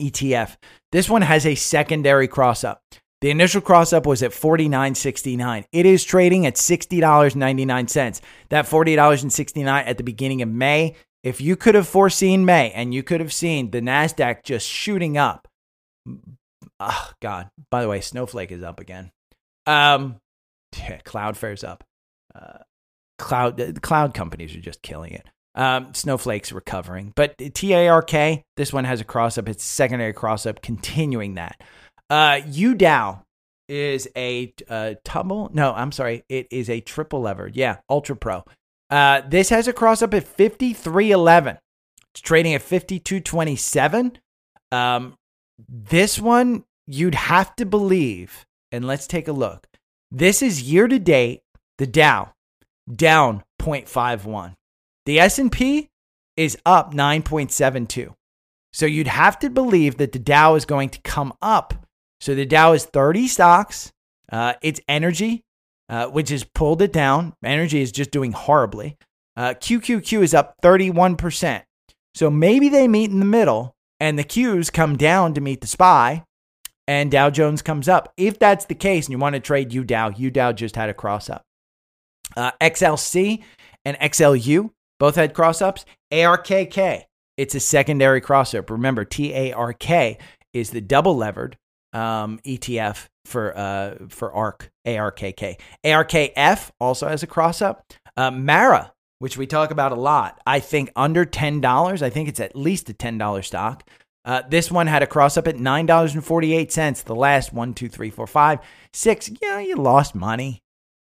ETF. 0.00 0.56
This 0.90 1.08
one 1.08 1.22
has 1.22 1.44
a 1.44 1.54
secondary 1.54 2.28
cross 2.28 2.64
up. 2.64 2.82
The 3.20 3.30
initial 3.30 3.60
cross 3.60 3.92
up 3.92 4.06
was 4.06 4.22
at 4.22 4.30
$49.69. 4.30 5.64
It 5.72 5.86
is 5.86 6.04
trading 6.04 6.46
at 6.46 6.54
$60.99. 6.54 8.20
That 8.50 8.66
$40.69 8.66 9.66
at 9.66 9.96
the 9.98 10.04
beginning 10.04 10.42
of 10.42 10.48
May. 10.48 10.94
If 11.24 11.40
you 11.40 11.56
could 11.56 11.74
have 11.74 11.88
foreseen 11.88 12.44
May 12.44 12.70
and 12.70 12.94
you 12.94 13.02
could 13.02 13.20
have 13.20 13.32
seen 13.32 13.72
the 13.72 13.80
NASDAQ 13.80 14.44
just 14.44 14.68
shooting 14.68 15.18
up, 15.18 15.48
Oh 16.80 17.10
God. 17.20 17.50
By 17.70 17.82
the 17.82 17.88
way, 17.88 18.00
Snowflake 18.00 18.52
is 18.52 18.62
up 18.62 18.80
again. 18.80 19.10
Um, 19.66 20.20
yeah, 20.76 21.00
Cloudflare's 21.00 21.64
up. 21.64 21.84
Uh, 22.34 22.58
cloud 23.18 23.82
cloud 23.82 24.14
companies 24.14 24.54
are 24.54 24.60
just 24.60 24.82
killing 24.82 25.12
it. 25.12 25.26
Um, 25.54 25.92
Snowflake's 25.92 26.52
recovering, 26.52 27.12
but 27.16 27.36
TARK 27.38 28.44
this 28.56 28.72
one 28.72 28.84
has 28.84 29.00
a 29.00 29.04
cross 29.04 29.38
up. 29.38 29.48
It's 29.48 29.64
secondary 29.64 30.12
cross 30.12 30.46
up, 30.46 30.62
continuing 30.62 31.34
that. 31.34 31.60
Uh, 32.10 32.40
UDOW 32.46 33.22
is 33.68 34.08
a 34.16 34.52
uh, 34.68 34.94
tumble. 35.04 35.50
No, 35.52 35.72
I'm 35.74 35.92
sorry. 35.92 36.24
It 36.28 36.48
is 36.50 36.70
a 36.70 36.80
triple 36.80 37.20
levered. 37.20 37.56
Yeah, 37.56 37.78
Ultra 37.88 38.16
Pro. 38.16 38.44
Uh, 38.90 39.20
this 39.28 39.50
has 39.50 39.68
a 39.68 39.72
cross 39.72 40.00
up 40.00 40.14
at 40.14 40.24
53.11. 40.24 41.58
It's 42.12 42.20
trading 42.20 42.54
at 42.54 42.62
52.27. 42.62 44.16
Um, 44.72 45.14
this 45.68 46.18
one 46.18 46.64
you'd 46.86 47.14
have 47.14 47.54
to 47.56 47.66
believe, 47.66 48.46
and 48.72 48.86
let's 48.86 49.06
take 49.06 49.28
a 49.28 49.32
look. 49.32 49.66
This 50.10 50.42
is 50.42 50.62
year 50.62 50.88
to 50.88 50.98
date, 50.98 51.42
the 51.76 51.86
Dow 51.86 52.32
down 52.94 53.44
0.51. 53.60 54.54
The 55.04 55.20
S&P 55.20 55.88
is 56.36 56.56
up 56.64 56.94
9.72. 56.94 58.14
So 58.72 58.86
you'd 58.86 59.08
have 59.08 59.38
to 59.40 59.50
believe 59.50 59.98
that 59.98 60.12
the 60.12 60.18
Dow 60.18 60.54
is 60.54 60.64
going 60.64 60.90
to 60.90 61.00
come 61.02 61.32
up 61.42 61.86
So 62.20 62.34
the 62.34 62.46
Dow 62.46 62.72
is 62.72 62.84
30 62.84 63.28
stocks. 63.28 63.92
Uh, 64.30 64.54
it's 64.62 64.80
energy, 64.88 65.42
uh, 65.88 66.06
which 66.06 66.30
has 66.30 66.44
pulled 66.44 66.82
it 66.82 66.92
down. 66.92 67.34
Energy 67.44 67.80
is 67.80 67.92
just 67.92 68.10
doing 68.10 68.32
horribly. 68.32 68.96
Uh, 69.36 69.54
QQQ 69.54 70.22
is 70.22 70.34
up 70.34 70.54
31%. 70.62 71.62
So 72.14 72.30
maybe 72.30 72.68
they 72.68 72.88
meet 72.88 73.10
in 73.10 73.20
the 73.20 73.24
middle 73.24 73.76
and 74.00 74.18
the 74.18 74.24
Qs 74.24 74.72
come 74.72 74.96
down 74.96 75.34
to 75.34 75.40
meet 75.40 75.60
the 75.60 75.66
SPY 75.66 76.24
and 76.86 77.10
Dow 77.10 77.30
Jones 77.30 77.62
comes 77.62 77.88
up. 77.88 78.12
If 78.16 78.38
that's 78.38 78.64
the 78.64 78.74
case 78.74 79.06
and 79.06 79.12
you 79.12 79.18
want 79.18 79.34
to 79.34 79.40
trade 79.40 79.70
UDOW, 79.70 80.16
UDOW 80.16 80.54
just 80.54 80.74
had 80.74 80.88
a 80.88 80.94
cross 80.94 81.30
up. 81.30 81.42
Uh, 82.36 82.52
XLC 82.60 83.42
and 83.84 83.96
XLU 83.98 84.70
both 84.98 85.16
had 85.16 85.34
cross 85.34 85.62
ups. 85.62 85.84
ARKK, 86.10 87.04
it's 87.36 87.54
a 87.54 87.60
secondary 87.60 88.20
cross 88.20 88.54
up. 88.54 88.70
Remember, 88.70 89.04
TARK 89.04 90.18
is 90.52 90.70
the 90.70 90.80
double 90.80 91.16
levered 91.16 91.56
um, 91.92 92.38
ETF 92.44 93.06
for 93.24 93.56
uh, 93.56 93.94
for 94.08 94.32
ARK, 94.32 94.70
ARKK. 94.86 95.58
ARKF 95.84 96.70
also 96.80 97.08
has 97.08 97.22
a 97.22 97.26
cross 97.26 97.62
up. 97.62 97.84
Uh, 98.16 98.30
Mara, 98.30 98.92
which 99.18 99.36
we 99.36 99.46
talk 99.46 99.70
about 99.70 99.92
a 99.92 99.96
lot, 99.96 100.40
I 100.46 100.60
think 100.60 100.90
under 100.96 101.24
$10. 101.24 102.02
I 102.02 102.10
think 102.10 102.28
it's 102.28 102.40
at 102.40 102.56
least 102.56 102.90
a 102.90 102.94
$10 102.94 103.44
stock. 103.44 103.88
Uh, 104.24 104.42
this 104.48 104.70
one 104.70 104.86
had 104.86 105.02
a 105.02 105.06
cross 105.06 105.36
up 105.36 105.48
at 105.48 105.56
$9.48. 105.56 107.04
The 107.04 107.14
last 107.14 107.52
one, 107.52 107.74
two, 107.74 107.88
three, 107.88 108.10
four, 108.10 108.26
five, 108.26 108.58
six. 108.92 109.30
Yeah, 109.40 109.60
you 109.60 109.76
lost 109.76 110.14
money. 110.14 110.62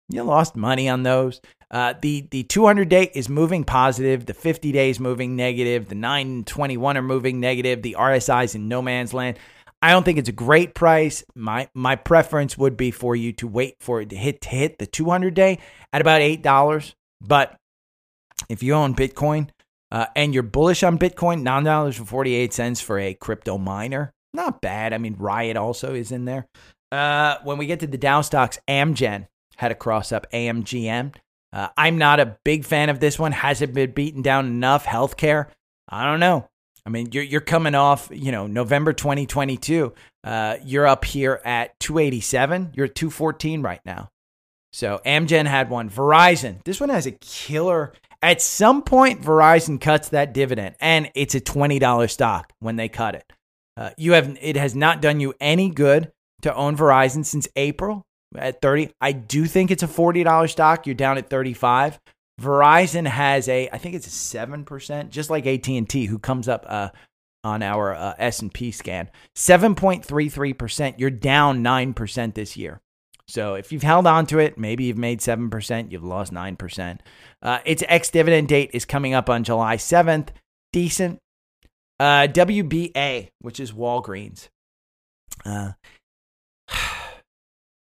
You 0.09 0.23
lost 0.23 0.55
money 0.55 0.89
on 0.89 1.03
those. 1.03 1.39
Uh, 1.69 1.93
the 2.01 2.27
the 2.31 2.43
200 2.43 2.89
day 2.89 3.09
is 3.13 3.29
moving 3.29 3.63
positive. 3.63 4.25
The 4.25 4.33
50 4.33 4.71
day 4.73 4.89
is 4.89 4.99
moving 4.99 5.37
negative. 5.37 5.87
The 5.87 5.95
921 5.95 6.97
are 6.97 7.01
moving 7.01 7.39
negative. 7.39 7.81
The 7.81 7.95
RSI 7.97 8.43
is 8.43 8.55
in 8.55 8.67
no 8.67 8.81
man's 8.81 9.13
land. 9.13 9.39
I 9.81 9.91
don't 9.91 10.03
think 10.03 10.19
it's 10.19 10.29
a 10.29 10.33
great 10.33 10.75
price. 10.75 11.23
My 11.35 11.69
my 11.73 11.95
preference 11.95 12.57
would 12.57 12.77
be 12.77 12.91
for 12.91 13.15
you 13.15 13.33
to 13.33 13.47
wait 13.47 13.75
for 13.79 14.01
it 14.01 14.09
to 14.09 14.15
hit 14.15 14.41
to 14.41 14.49
hit 14.49 14.77
the 14.77 14.85
200 14.85 15.33
day 15.33 15.59
at 15.91 16.01
about 16.01 16.21
eight 16.21 16.43
dollars. 16.43 16.95
But 17.19 17.55
if 18.49 18.61
you 18.61 18.73
own 18.73 18.95
Bitcoin 18.95 19.49
uh, 19.91 20.07
and 20.15 20.33
you're 20.33 20.43
bullish 20.43 20.83
on 20.83 20.99
Bitcoin, 20.99 21.41
nine 21.41 21.63
dollars 21.63 21.97
and 21.97 22.07
forty 22.07 22.33
eight 22.35 22.53
cents 22.53 22.79
for 22.79 22.99
a 22.99 23.13
crypto 23.13 23.57
miner, 23.57 24.11
not 24.33 24.61
bad. 24.61 24.93
I 24.93 24.97
mean, 24.97 25.15
Riot 25.17 25.57
also 25.57 25.93
is 25.93 26.11
in 26.11 26.25
there. 26.25 26.47
Uh, 26.91 27.37
when 27.43 27.57
we 27.57 27.65
get 27.65 27.79
to 27.79 27.87
the 27.87 27.97
Dow 27.97 28.21
stocks, 28.21 28.59
Amgen 28.67 29.27
had 29.57 29.71
a 29.71 29.75
cross 29.75 30.11
up 30.11 30.27
AMGN. 30.31 31.15
Uh, 31.53 31.67
I'm 31.77 31.97
not 31.97 32.19
a 32.19 32.37
big 32.43 32.65
fan 32.65 32.89
of 32.89 32.99
this 32.99 33.19
one. 33.19 33.31
Has 33.31 33.61
it 33.61 33.73
been 33.73 33.91
beaten 33.91 34.21
down 34.21 34.45
enough? 34.45 34.85
Healthcare? 34.85 35.47
I 35.89 36.05
don't 36.05 36.19
know. 36.19 36.47
I 36.85 36.89
mean, 36.89 37.09
you're 37.11 37.23
you're 37.23 37.41
coming 37.41 37.75
off, 37.75 38.09
you 38.11 38.31
know, 38.31 38.47
November 38.47 38.93
2022. 38.93 39.93
Uh, 40.23 40.57
you're 40.63 40.87
up 40.87 41.05
here 41.05 41.41
at 41.45 41.79
287. 41.79 42.71
You're 42.73 42.87
at 42.87 42.95
214 42.95 43.61
right 43.61 43.81
now. 43.85 44.09
So 44.73 45.01
Amgen 45.05 45.45
had 45.45 45.69
one. 45.69 45.89
Verizon. 45.89 46.63
This 46.63 46.79
one 46.79 46.89
has 46.89 47.05
a 47.05 47.11
killer. 47.11 47.93
At 48.21 48.41
some 48.41 48.83
point, 48.83 49.21
Verizon 49.21 49.81
cuts 49.81 50.09
that 50.09 50.33
dividend, 50.33 50.75
and 50.79 51.11
it's 51.15 51.35
a 51.35 51.39
twenty 51.39 51.79
dollar 51.79 52.07
stock 52.07 52.53
when 52.59 52.75
they 52.75 52.87
cut 52.87 53.15
it. 53.15 53.33
Uh, 53.75 53.89
you 53.97 54.13
have 54.13 54.37
it 54.41 54.55
has 54.55 54.75
not 54.75 55.01
done 55.01 55.19
you 55.19 55.33
any 55.39 55.69
good 55.69 56.11
to 56.43 56.53
own 56.55 56.77
Verizon 56.77 57.25
since 57.25 57.47
April 57.55 58.03
at 58.35 58.61
30. 58.61 58.91
I 59.01 59.11
do 59.11 59.45
think 59.45 59.71
it's 59.71 59.83
a 59.83 59.87
$40 59.87 60.49
stock. 60.49 60.85
You're 60.85 60.95
down 60.95 61.17
at 61.17 61.29
35. 61.29 61.99
Verizon 62.41 63.07
has 63.07 63.47
a, 63.47 63.69
I 63.69 63.77
think 63.77 63.95
it's 63.95 64.07
a 64.07 64.37
7%, 64.37 65.09
just 65.09 65.29
like 65.29 65.45
AT&T, 65.45 66.05
who 66.05 66.19
comes 66.19 66.47
up 66.47 66.65
uh, 66.67 66.89
on 67.43 67.61
our 67.61 67.93
uh, 67.93 68.15
S&P 68.17 68.71
scan. 68.71 69.09
7.33%. 69.35 70.95
You're 70.97 71.09
down 71.09 71.63
9% 71.63 72.33
this 72.33 72.57
year. 72.57 72.81
So 73.27 73.53
if 73.53 73.71
you've 73.71 73.83
held 73.83 74.07
on 74.07 74.25
to 74.27 74.39
it, 74.39 74.57
maybe 74.57 74.85
you've 74.85 74.97
made 74.97 75.19
7%, 75.19 75.91
you've 75.91 76.03
lost 76.03 76.33
9%. 76.33 76.99
Uh, 77.41 77.59
its 77.65 77.83
ex-dividend 77.87 78.47
date 78.47 78.71
is 78.73 78.83
coming 78.85 79.13
up 79.13 79.29
on 79.29 79.43
July 79.43 79.77
7th. 79.77 80.29
Decent. 80.73 81.19
Uh, 81.99 82.27
WBA, 82.27 83.29
which 83.39 83.59
is 83.59 83.71
Walgreens. 83.71 84.49
Uh, 85.45 85.73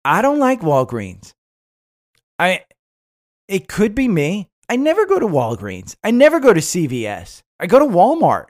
I 0.06 0.22
don't 0.22 0.40
like 0.40 0.62
Walgreens. 0.62 1.34
I 2.40 2.64
it 3.48 3.68
could 3.68 3.96
be 3.96 4.08
me. 4.08 4.50
I 4.70 4.76
never 4.76 5.06
go 5.06 5.20
to 5.20 5.28
Walgreens. 5.28 5.96
I 6.04 6.12
never 6.12 6.40
go 6.40 6.54
to 6.54 6.60
CVS. 6.60 7.42
I 7.60 7.68
go 7.68 7.80
to 7.80 7.86
Walmart. 7.86 8.48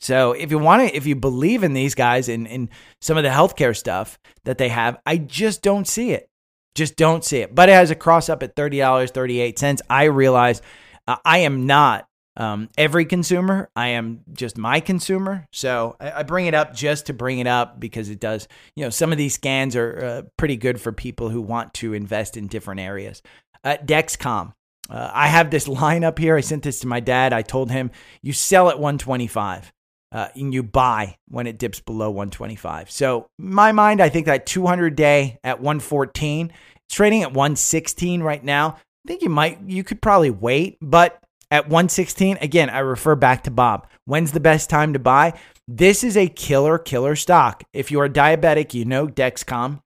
So 0.00 0.32
if 0.32 0.50
you 0.50 0.58
want 0.58 0.88
to, 0.88 0.96
if 0.96 1.06
you 1.06 1.16
believe 1.16 1.64
in 1.64 1.72
these 1.72 1.94
guys 1.94 2.28
and 2.28 2.46
in, 2.46 2.70
some 3.00 3.16
of 3.16 3.24
the 3.24 3.30
healthcare 3.30 3.76
stuff 3.76 4.18
that 4.44 4.58
they 4.58 4.68
have, 4.68 4.98
I 5.04 5.18
just 5.18 5.62
don't 5.62 5.86
see 5.86 6.12
it. 6.12 6.28
Just 6.74 6.96
don't 6.96 7.24
see 7.24 7.38
it. 7.38 7.54
But 7.54 7.68
it 7.68 7.72
has 7.72 7.90
a 7.90 7.96
cross 7.96 8.28
up 8.28 8.42
at 8.42 8.54
thirty 8.54 8.78
dollars 8.78 9.10
thirty 9.10 9.40
eight 9.40 9.58
cents. 9.58 9.82
I 9.90 10.04
realize 10.04 10.62
uh, 11.08 11.16
I 11.24 11.38
am 11.38 11.66
not 11.66 12.08
um, 12.38 12.68
every 12.78 13.04
consumer. 13.04 13.68
I 13.74 13.88
am 13.88 14.20
just 14.32 14.56
my 14.56 14.78
consumer. 14.78 15.46
So 15.52 15.96
I, 15.98 16.20
I, 16.20 16.22
bring 16.22 16.46
it 16.46 16.54
up 16.54 16.72
just 16.72 17.06
to 17.06 17.12
bring 17.12 17.40
it 17.40 17.48
up 17.48 17.80
because 17.80 18.08
it 18.10 18.20
does, 18.20 18.46
you 18.76 18.84
know, 18.84 18.90
some 18.90 19.10
of 19.10 19.18
these 19.18 19.34
scans 19.34 19.74
are 19.74 20.04
uh, 20.04 20.22
pretty 20.36 20.56
good 20.56 20.80
for 20.80 20.92
people 20.92 21.30
who 21.30 21.42
want 21.42 21.74
to 21.74 21.94
invest 21.94 22.36
in 22.36 22.46
different 22.46 22.80
areas. 22.80 23.22
Uh, 23.64 23.76
Dexcom. 23.84 24.52
Uh, 24.90 25.10
I 25.12 25.26
have 25.28 25.50
this 25.50 25.68
line 25.68 26.04
up 26.04 26.18
here. 26.18 26.36
I 26.36 26.40
sent 26.40 26.62
this 26.62 26.80
to 26.80 26.86
my 26.86 27.00
dad. 27.00 27.32
I 27.32 27.42
told 27.42 27.70
him 27.70 27.90
you 28.22 28.32
sell 28.32 28.70
at 28.70 28.78
125 28.78 29.72
uh, 30.12 30.28
and 30.34 30.54
you 30.54 30.62
buy 30.62 31.16
when 31.28 31.46
it 31.46 31.58
dips 31.58 31.80
below 31.80 32.10
125. 32.10 32.90
So, 32.90 33.28
my 33.38 33.72
mind, 33.72 34.00
I 34.00 34.08
think 34.08 34.26
that 34.26 34.46
200 34.46 34.96
day 34.96 35.38
at 35.44 35.60
114, 35.60 36.52
it's 36.86 36.94
trading 36.94 37.22
at 37.22 37.32
116 37.32 38.22
right 38.22 38.42
now. 38.42 38.76
I 38.76 39.08
think 39.08 39.22
you 39.22 39.28
might, 39.28 39.60
you 39.66 39.84
could 39.84 40.00
probably 40.00 40.30
wait, 40.30 40.78
but 40.80 41.22
at 41.50 41.64
116, 41.64 42.38
again, 42.40 42.70
I 42.70 42.80
refer 42.80 43.14
back 43.14 43.44
to 43.44 43.50
Bob. 43.50 43.86
When's 44.04 44.32
the 44.32 44.40
best 44.40 44.70
time 44.70 44.92
to 44.94 44.98
buy? 44.98 45.38
This 45.66 46.02
is 46.02 46.16
a 46.16 46.28
killer, 46.28 46.78
killer 46.78 47.16
stock. 47.16 47.62
If 47.72 47.90
you 47.90 48.00
are 48.00 48.08
diabetic, 48.08 48.74
you 48.74 48.84
know 48.84 49.06
Dexcom. 49.06 49.82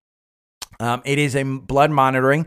Um, 0.80 1.02
it 1.04 1.18
is 1.18 1.36
a 1.36 1.42
blood 1.42 1.90
monitoring. 1.90 2.46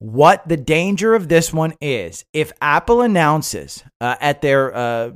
What 0.00 0.48
the 0.48 0.56
danger 0.56 1.14
of 1.14 1.28
this 1.28 1.52
one 1.52 1.74
is, 1.78 2.24
if 2.32 2.52
Apple 2.62 3.02
announces 3.02 3.84
uh, 4.00 4.16
at 4.18 4.40
their 4.40 4.74
uh, 4.74 5.10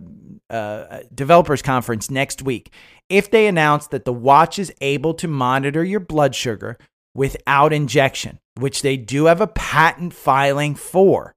uh, 0.51 1.01
developers 1.14 1.62
conference 1.62 2.11
next 2.11 2.43
week, 2.43 2.70
if 3.09 3.30
they 3.30 3.47
announce 3.47 3.87
that 3.89 4.05
the 4.05 4.12
watch 4.12 4.59
is 4.59 4.72
able 4.82 5.14
to 5.14 5.26
monitor 5.26 5.82
your 5.82 6.01
blood 6.01 6.35
sugar 6.35 6.76
without 7.14 7.72
injection, 7.72 8.39
which 8.61 8.82
they 8.82 8.99
do 8.99 9.24
have 9.24 9.41
a 9.41 9.47
patent 9.47 10.12
filing 10.12 10.74
for, 10.74 11.35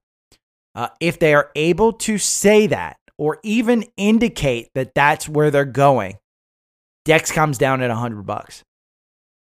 uh, 0.74 0.88
if 1.00 1.18
they 1.18 1.32
are 1.32 1.50
able 1.56 1.94
to 1.94 2.18
say 2.18 2.66
that 2.66 2.98
or 3.16 3.38
even 3.42 3.86
indicate 3.96 4.68
that 4.74 4.94
that's 4.94 5.26
where 5.26 5.50
they're 5.50 5.64
going, 5.64 6.18
Dexcom's 7.06 7.56
down 7.56 7.80
at 7.80 7.88
100 7.88 8.24
bucks. 8.24 8.62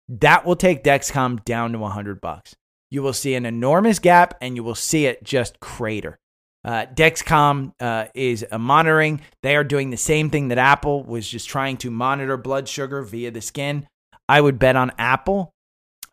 That 0.07 0.45
will 0.45 0.55
take 0.55 0.81
Dexcom 0.81 1.43
down 1.43 1.73
to 1.73 1.77
100 1.79 2.21
bucks. 2.21 2.55
You 2.91 3.01
will 3.01 3.13
see 3.13 3.33
an 3.35 3.45
enormous 3.45 3.99
gap 3.99 4.37
and 4.41 4.55
you 4.55 4.63
will 4.63 4.75
see 4.75 5.05
it 5.05 5.23
just 5.23 5.59
crater. 5.61 6.19
Uh, 6.63 6.85
Dexcom 6.93 7.73
uh, 7.79 8.05
is 8.13 8.45
monitoring. 8.55 9.21
They 9.41 9.55
are 9.55 9.63
doing 9.63 9.89
the 9.89 9.97
same 9.97 10.29
thing 10.29 10.49
that 10.49 10.59
Apple 10.59 11.03
was 11.03 11.27
just 11.27 11.49
trying 11.49 11.77
to 11.77 11.89
monitor 11.89 12.37
blood 12.37 12.67
sugar 12.67 13.01
via 13.01 13.31
the 13.31 13.41
skin. 13.41 13.87
I 14.29 14.39
would 14.39 14.59
bet 14.59 14.75
on 14.75 14.91
Apple 14.99 15.51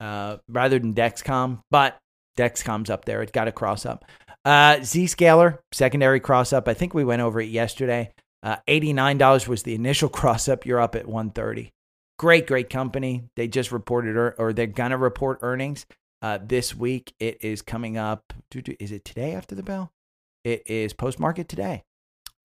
uh, 0.00 0.38
rather 0.48 0.78
than 0.78 0.94
Dexcom, 0.94 1.60
but 1.70 1.98
Dexcom's 2.38 2.88
up 2.88 3.04
there. 3.04 3.22
It's 3.22 3.32
got 3.32 3.48
a 3.48 3.52
cross 3.52 3.84
up. 3.84 4.04
Uh, 4.44 4.76
Zscaler, 4.76 5.58
secondary 5.72 6.20
cross 6.20 6.52
up. 6.52 6.68
I 6.68 6.74
think 6.74 6.94
we 6.94 7.04
went 7.04 7.20
over 7.20 7.40
it 7.40 7.50
yesterday. 7.50 8.12
Uh, 8.42 8.56
$89 8.68 9.48
was 9.48 9.64
the 9.64 9.74
initial 9.74 10.08
cross 10.08 10.48
up. 10.48 10.64
You're 10.64 10.80
up 10.80 10.94
at 10.94 11.06
130. 11.06 11.72
Great, 12.18 12.46
great 12.46 12.70
company. 12.70 13.24
They 13.36 13.48
just 13.48 13.70
reported, 13.70 14.16
or 14.38 14.52
they're 14.52 14.66
going 14.66 14.90
to 14.92 14.96
report 14.96 15.40
earnings 15.42 15.84
uh, 16.22 16.38
this 16.42 16.74
week. 16.74 17.14
It 17.18 17.38
is 17.40 17.62
coming 17.62 17.96
up. 17.96 18.32
Is 18.54 18.92
it 18.92 19.04
today 19.04 19.34
after 19.34 19.54
the 19.54 19.62
bell? 19.62 19.92
It 20.44 20.62
is 20.66 20.92
post 20.92 21.18
market 21.18 21.48
today. 21.48 21.84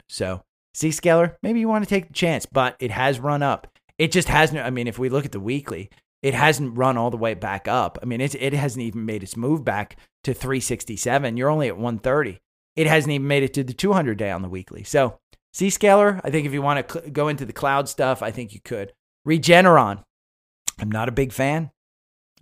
So, 0.09 0.43
Zscaler, 0.75 1.35
maybe 1.41 1.59
you 1.59 1.67
want 1.67 1.83
to 1.83 1.89
take 1.89 2.07
the 2.07 2.13
chance, 2.13 2.45
but 2.45 2.75
it 2.79 2.91
has 2.91 3.19
run 3.19 3.43
up. 3.43 3.67
It 3.97 4.11
just 4.11 4.27
hasn't. 4.27 4.59
I 4.59 4.69
mean, 4.69 4.87
if 4.87 4.99
we 4.99 5.09
look 5.09 5.25
at 5.25 5.31
the 5.31 5.39
weekly, 5.39 5.89
it 6.21 6.33
hasn't 6.33 6.77
run 6.77 6.97
all 6.97 7.11
the 7.11 7.17
way 7.17 7.33
back 7.33 7.67
up. 7.67 7.99
I 8.01 8.05
mean, 8.05 8.21
it, 8.21 8.33
it 8.35 8.53
hasn't 8.53 8.83
even 8.83 9.05
made 9.05 9.23
its 9.23 9.37
move 9.37 9.63
back 9.63 9.97
to 10.23 10.33
367. 10.33 11.37
You're 11.37 11.49
only 11.49 11.67
at 11.67 11.77
130. 11.77 12.39
It 12.75 12.87
hasn't 12.87 13.11
even 13.11 13.27
made 13.27 13.43
it 13.43 13.53
to 13.53 13.63
the 13.63 13.73
200 13.73 14.17
day 14.17 14.31
on 14.31 14.41
the 14.41 14.49
weekly. 14.49 14.83
So, 14.83 15.19
Zscaler, 15.53 16.19
I 16.23 16.31
think 16.31 16.47
if 16.47 16.53
you 16.53 16.61
want 16.61 16.87
to 16.87 16.93
cl- 16.93 17.11
go 17.11 17.27
into 17.27 17.45
the 17.45 17.53
cloud 17.53 17.87
stuff, 17.87 18.23
I 18.23 18.31
think 18.31 18.53
you 18.53 18.61
could. 18.61 18.93
Regeneron, 19.27 20.03
I'm 20.79 20.91
not 20.91 21.09
a 21.09 21.13
big 21.13 21.31
fan. 21.31 21.71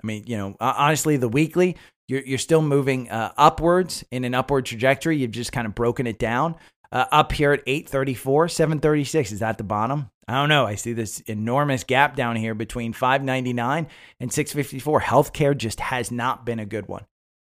I 0.02 0.08
mean, 0.08 0.24
you 0.26 0.38
know, 0.38 0.56
honestly, 0.60 1.18
the 1.18 1.30
weekly, 1.30 1.78
you're, 2.08 2.22
you're 2.22 2.38
still 2.38 2.62
moving 2.62 3.10
uh, 3.10 3.34
upwards 3.38 4.04
in 4.12 4.24
an 4.24 4.34
upward 4.34 4.66
trajectory. 4.66 5.18
You've 5.18 5.32
just 5.32 5.52
kind 5.52 5.68
of 5.68 5.76
broken 5.76 6.08
it 6.08 6.20
down. 6.20 6.56
uh, 6.92 7.06
up 7.12 7.32
here 7.32 7.54
at 7.54 7.64
834, 7.66 8.50
736. 8.50 9.32
Is 9.32 9.40
that 9.40 9.58
the 9.58 9.64
bottom? 9.64 10.10
I 10.28 10.34
don't 10.34 10.50
know. 10.50 10.66
I 10.66 10.76
see 10.76 10.94
this 10.94 11.20
enormous 11.22 11.84
gap 11.84 12.16
down 12.16 12.36
here 12.36 12.54
between 12.54 12.94
599 12.94 13.88
and 14.20 14.32
654. 14.32 15.02
Healthcare 15.02 15.58
just 15.58 15.80
has 15.80 16.12
not 16.12 16.46
been 16.46 16.60
a 16.60 16.66
good 16.66 16.88
one. 16.88 17.06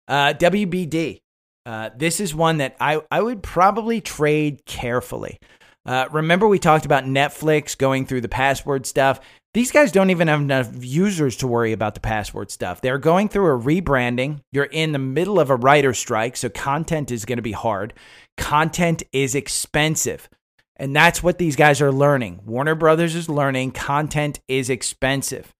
Uh, 0.07 0.33
WBD. 0.33 1.21
Uh, 1.65 1.89
this 1.95 2.19
is 2.19 2.35
one 2.35 2.57
that 2.57 2.75
I, 2.79 3.01
I 3.09 3.21
would 3.21 3.41
probably 3.41 4.01
trade 4.01 4.65
carefully. 4.65 5.39
Uh, 5.85 6.07
remember, 6.11 6.47
we 6.47 6.59
talked 6.59 6.85
about 6.85 7.05
Netflix 7.05 7.77
going 7.77 8.05
through 8.05 8.21
the 8.21 8.29
password 8.29 8.85
stuff. 8.85 9.19
These 9.53 9.71
guys 9.71 9.91
don't 9.91 10.09
even 10.09 10.29
have 10.29 10.41
enough 10.41 10.69
users 10.83 11.35
to 11.37 11.47
worry 11.47 11.73
about 11.73 11.93
the 11.93 11.99
password 11.99 12.49
stuff. 12.49 12.81
They're 12.81 12.97
going 12.97 13.29
through 13.29 13.53
a 13.53 13.59
rebranding. 13.59 14.41
You're 14.51 14.63
in 14.63 14.93
the 14.93 14.99
middle 14.99 15.39
of 15.39 15.51
a 15.51 15.55
writer 15.55 15.93
strike, 15.93 16.35
so 16.35 16.49
content 16.49 17.11
is 17.11 17.25
going 17.25 17.37
to 17.37 17.43
be 17.43 17.51
hard. 17.51 17.93
Content 18.35 19.03
is 19.11 19.35
expensive. 19.35 20.27
And 20.75 20.95
that's 20.95 21.21
what 21.21 21.37
these 21.37 21.55
guys 21.55 21.81
are 21.81 21.91
learning. 21.91 22.41
Warner 22.45 22.73
Brothers 22.73 23.13
is 23.13 23.29
learning 23.29 23.73
content 23.73 24.39
is 24.47 24.71
expensive. 24.71 25.53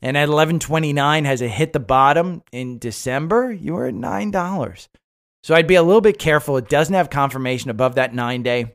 And 0.00 0.16
at 0.16 0.28
1129 0.28 1.26
has 1.26 1.42
it 1.42 1.50
hit 1.50 1.74
the 1.74 1.80
bottom 1.80 2.42
in 2.50 2.78
December? 2.78 3.52
You 3.52 3.74
were 3.74 3.86
at 3.86 3.94
$9. 3.94 4.88
So 5.42 5.54
I'd 5.54 5.66
be 5.66 5.74
a 5.74 5.82
little 5.82 6.00
bit 6.00 6.18
careful. 6.18 6.56
It 6.56 6.70
doesn't 6.70 6.94
have 6.94 7.10
confirmation 7.10 7.68
above 7.68 7.96
that 7.96 8.14
9 8.14 8.42
day. 8.42 8.74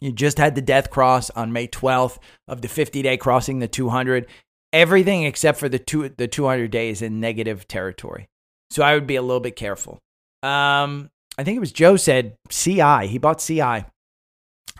You 0.00 0.12
just 0.12 0.38
had 0.38 0.54
the 0.54 0.62
death 0.62 0.90
cross 0.90 1.30
on 1.30 1.52
May 1.52 1.68
12th 1.68 2.18
of 2.48 2.62
the 2.62 2.68
50 2.68 3.02
day 3.02 3.16
crossing 3.16 3.58
the 3.58 3.68
200. 3.68 4.26
Everything 4.72 5.24
except 5.24 5.58
for 5.58 5.68
the 5.68 5.78
two 5.78 6.08
the 6.08 6.28
200 6.28 6.70
days 6.70 7.02
in 7.02 7.20
negative 7.20 7.66
territory. 7.68 8.28
So 8.70 8.82
I 8.82 8.94
would 8.94 9.06
be 9.06 9.16
a 9.16 9.22
little 9.22 9.40
bit 9.40 9.56
careful. 9.56 9.98
Um, 10.42 11.10
I 11.38 11.44
think 11.44 11.56
it 11.56 11.60
was 11.60 11.72
Joe 11.72 11.96
said 11.96 12.36
CI. 12.50 13.06
He 13.06 13.18
bought 13.18 13.38
CI. 13.38 13.84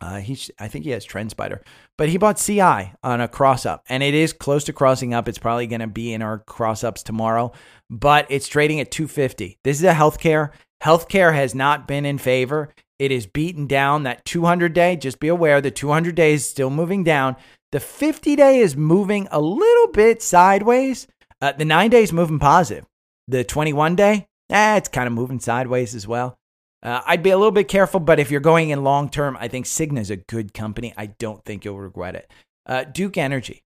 Uh, 0.01 0.19
he's, 0.19 0.51
I 0.59 0.69
think 0.69 0.85
he 0.85 0.91
has 0.91 1.07
TrendSpider, 1.07 1.61
but 1.97 2.11
he 2.11 2.19
bought 2.19 2.37
CI 2.37 2.93
on 3.03 3.21
a 3.21 3.29
cross 3.29 3.64
up, 3.64 3.83
and 3.89 4.03
it 4.03 4.12
is 4.12 4.35
close 4.35 4.64
to 4.64 4.75
crossing 4.75 5.14
up. 5.14 5.27
It's 5.27 5.39
probably 5.39 5.67
going 5.67 5.81
to 5.81 5.87
be 5.87 6.12
in 6.12 6.21
our 6.21 6.41
cross 6.41 6.85
ups 6.85 7.03
tomorrow, 7.03 7.53
but 7.89 8.27
it's 8.29 8.47
trading 8.47 8.79
at 8.81 8.91
250. 8.91 9.59
This 9.64 9.79
is 9.79 9.85
a 9.85 9.95
healthcare. 9.95 10.51
Healthcare 10.83 11.33
has 11.35 11.55
not 11.55 11.89
been 11.89 12.05
in 12.05 12.19
favor. 12.19 12.75
It 12.99 13.12
is 13.12 13.26
beaten 13.26 13.66
down. 13.66 14.05
That 14.05 14.24
200 14.24 14.72
day, 14.72 14.97
just 14.97 15.20
be 15.20 15.28
aware, 15.28 15.61
the 15.61 15.70
200 15.70 16.14
day 16.14 16.32
is 16.32 16.49
still 16.49 16.70
moving 16.70 17.05
down. 17.05 17.36
The 17.72 17.80
50 17.80 18.36
day 18.36 18.61
is 18.61 18.76
moving 18.76 19.28
a 19.30 19.40
little 19.40 19.88
bit 19.92 20.22
sideways. 20.22 21.07
Uh, 21.40 21.53
the 21.53 21.64
nine 21.64 21.90
day 21.90 22.03
is 22.03 22.12
moving 22.12 22.38
positive. 22.38 22.86
The 23.28 23.44
21 23.44 23.97
day, 23.97 24.26
eh, 24.51 24.76
it's 24.76 24.88
kind 24.88 25.07
of 25.07 25.12
moving 25.12 25.40
sideways 25.40 25.94
as 25.94 26.07
well. 26.07 26.38
Uh, 26.82 27.03
I'd 27.05 27.22
be 27.22 27.30
a 27.30 27.36
little 27.36 27.53
bit 27.53 27.68
careful, 27.68 28.01
but 28.01 28.20
if 28.20 28.30
you're 28.30 28.40
going 28.40 28.70
in 28.70 28.84
long 28.84 29.09
term, 29.11 29.36
I 29.40 29.49
think 29.49 29.66
Cigna 29.66 29.99
is 29.99 30.11
a 30.11 30.16
good 30.16 30.55
company. 30.55 30.94
I 30.97 31.07
don't 31.07 31.44
think 31.44 31.64
you'll 31.64 31.80
regret 31.80 32.14
it. 32.14 32.30
Uh, 32.64 32.84
Duke 32.84 33.18
Energy. 33.18 33.62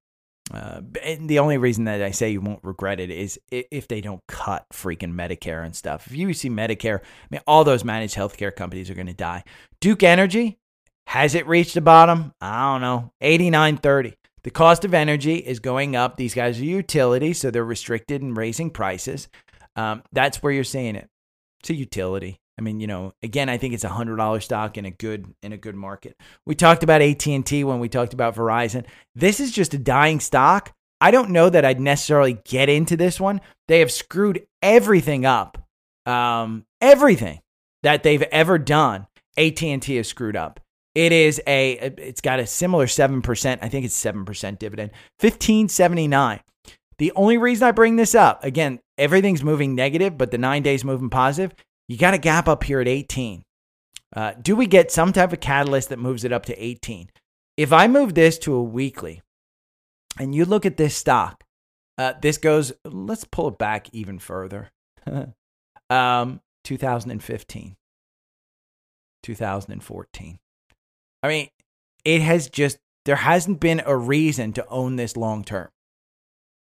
Uh, 0.52 0.80
the 1.20 1.38
only 1.38 1.58
reason 1.58 1.84
that 1.84 2.02
I 2.02 2.10
say 2.10 2.30
you 2.30 2.40
won't 2.40 2.64
regret 2.64 3.00
it 3.00 3.10
is 3.10 3.38
if 3.50 3.86
they 3.88 4.00
don't 4.00 4.22
cut 4.26 4.66
freaking 4.72 5.14
Medicare 5.14 5.64
and 5.64 5.74
stuff. 5.74 6.06
If 6.06 6.16
you 6.16 6.32
see 6.34 6.50
Medicare, 6.50 7.00
I 7.00 7.26
mean, 7.30 7.40
all 7.46 7.64
those 7.64 7.84
managed 7.84 8.16
healthcare 8.16 8.54
companies 8.54 8.90
are 8.90 8.94
going 8.94 9.06
to 9.06 9.14
die. 9.14 9.44
Duke 9.80 10.02
Energy, 10.02 10.58
has 11.06 11.34
it 11.34 11.46
reached 11.46 11.74
the 11.74 11.80
bottom? 11.80 12.32
I 12.40 12.72
don't 12.72 12.80
know. 12.80 13.12
89.30. 13.22 14.14
The 14.42 14.50
cost 14.50 14.84
of 14.84 14.94
energy 14.94 15.36
is 15.36 15.60
going 15.60 15.96
up. 15.96 16.16
These 16.16 16.34
guys 16.34 16.58
are 16.60 16.64
utilities, 16.64 17.38
so 17.38 17.50
they're 17.50 17.64
restricted 17.64 18.22
in 18.22 18.34
raising 18.34 18.70
prices. 18.70 19.28
Um, 19.76 20.02
that's 20.12 20.42
where 20.42 20.52
you're 20.52 20.64
seeing 20.64 20.96
it. 20.96 21.08
It's 21.60 21.70
a 21.70 21.74
utility. 21.74 22.40
I 22.60 22.62
mean, 22.62 22.78
you 22.78 22.86
know, 22.86 23.14
again, 23.22 23.48
I 23.48 23.56
think 23.56 23.72
it's 23.72 23.84
a 23.84 23.88
hundred 23.88 24.16
dollar 24.16 24.38
stock 24.38 24.76
in 24.76 24.84
a 24.84 24.90
good 24.90 25.32
in 25.42 25.54
a 25.54 25.56
good 25.56 25.74
market. 25.74 26.14
We 26.44 26.54
talked 26.54 26.82
about 26.82 27.00
AT 27.00 27.26
and 27.26 27.44
T 27.44 27.64
when 27.64 27.80
we 27.80 27.88
talked 27.88 28.12
about 28.12 28.34
Verizon. 28.34 28.84
This 29.14 29.40
is 29.40 29.50
just 29.50 29.72
a 29.72 29.78
dying 29.78 30.20
stock. 30.20 30.72
I 31.00 31.10
don't 31.10 31.30
know 31.30 31.48
that 31.48 31.64
I'd 31.64 31.80
necessarily 31.80 32.34
get 32.44 32.68
into 32.68 32.98
this 32.98 33.18
one. 33.18 33.40
They 33.66 33.78
have 33.78 33.90
screwed 33.90 34.46
everything 34.60 35.24
up, 35.24 35.56
um, 36.04 36.66
everything 36.82 37.40
that 37.82 38.02
they've 38.02 38.20
ever 38.30 38.58
done. 38.58 39.06
AT 39.38 39.62
and 39.62 39.80
T 39.80 39.96
has 39.96 40.06
screwed 40.06 40.36
up. 40.36 40.60
It 40.94 41.12
is 41.12 41.40
a, 41.46 41.72
it's 41.96 42.20
got 42.20 42.40
a 42.40 42.46
similar 42.46 42.86
seven 42.88 43.22
percent. 43.22 43.62
I 43.62 43.70
think 43.70 43.86
it's 43.86 43.94
seven 43.94 44.26
percent 44.26 44.60
dividend. 44.60 44.90
Fifteen 45.18 45.70
seventy 45.70 46.08
nine. 46.08 46.40
The 46.98 47.12
only 47.16 47.38
reason 47.38 47.66
I 47.66 47.72
bring 47.72 47.96
this 47.96 48.14
up, 48.14 48.44
again, 48.44 48.80
everything's 48.98 49.42
moving 49.42 49.74
negative, 49.74 50.18
but 50.18 50.30
the 50.30 50.36
nine 50.36 50.62
days 50.62 50.84
moving 50.84 51.08
positive. 51.08 51.54
You 51.90 51.96
got 51.96 52.14
a 52.14 52.18
gap 52.18 52.46
up 52.46 52.62
here 52.62 52.80
at 52.80 52.86
18. 52.86 53.42
Uh, 54.14 54.34
do 54.40 54.54
we 54.54 54.68
get 54.68 54.92
some 54.92 55.12
type 55.12 55.32
of 55.32 55.40
catalyst 55.40 55.88
that 55.88 55.98
moves 55.98 56.22
it 56.22 56.32
up 56.32 56.46
to 56.46 56.56
18? 56.56 57.10
If 57.56 57.72
I 57.72 57.88
move 57.88 58.14
this 58.14 58.38
to 58.40 58.54
a 58.54 58.62
weekly 58.62 59.22
and 60.16 60.32
you 60.32 60.44
look 60.44 60.64
at 60.64 60.76
this 60.76 60.94
stock, 60.94 61.42
uh, 61.98 62.12
this 62.22 62.38
goes, 62.38 62.72
let's 62.84 63.24
pull 63.24 63.48
it 63.48 63.58
back 63.58 63.88
even 63.92 64.20
further. 64.20 64.70
um, 65.90 66.40
2015, 66.62 67.76
2014. 69.24 70.38
I 71.24 71.28
mean, 71.28 71.48
it 72.04 72.20
has 72.20 72.48
just, 72.48 72.78
there 73.04 73.16
hasn't 73.16 73.58
been 73.58 73.82
a 73.84 73.96
reason 73.96 74.52
to 74.52 74.66
own 74.68 74.94
this 74.94 75.16
long 75.16 75.42
term. 75.42 75.70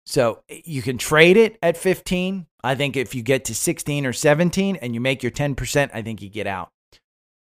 So 0.06 0.44
you 0.50 0.82
can 0.82 0.98
trade 0.98 1.38
it 1.38 1.58
at 1.64 1.78
15. 1.78 2.46
I 2.64 2.76
think 2.76 2.96
if 2.96 3.14
you 3.14 3.22
get 3.22 3.46
to 3.46 3.56
16 3.56 4.06
or 4.06 4.14
17 4.14 4.78
and 4.78 4.94
you 4.94 5.02
make 5.02 5.22
your 5.22 5.32
10%, 5.32 5.90
I 5.94 6.02
think 6.02 6.22
you 6.22 6.30
get 6.30 6.48
out. 6.48 6.70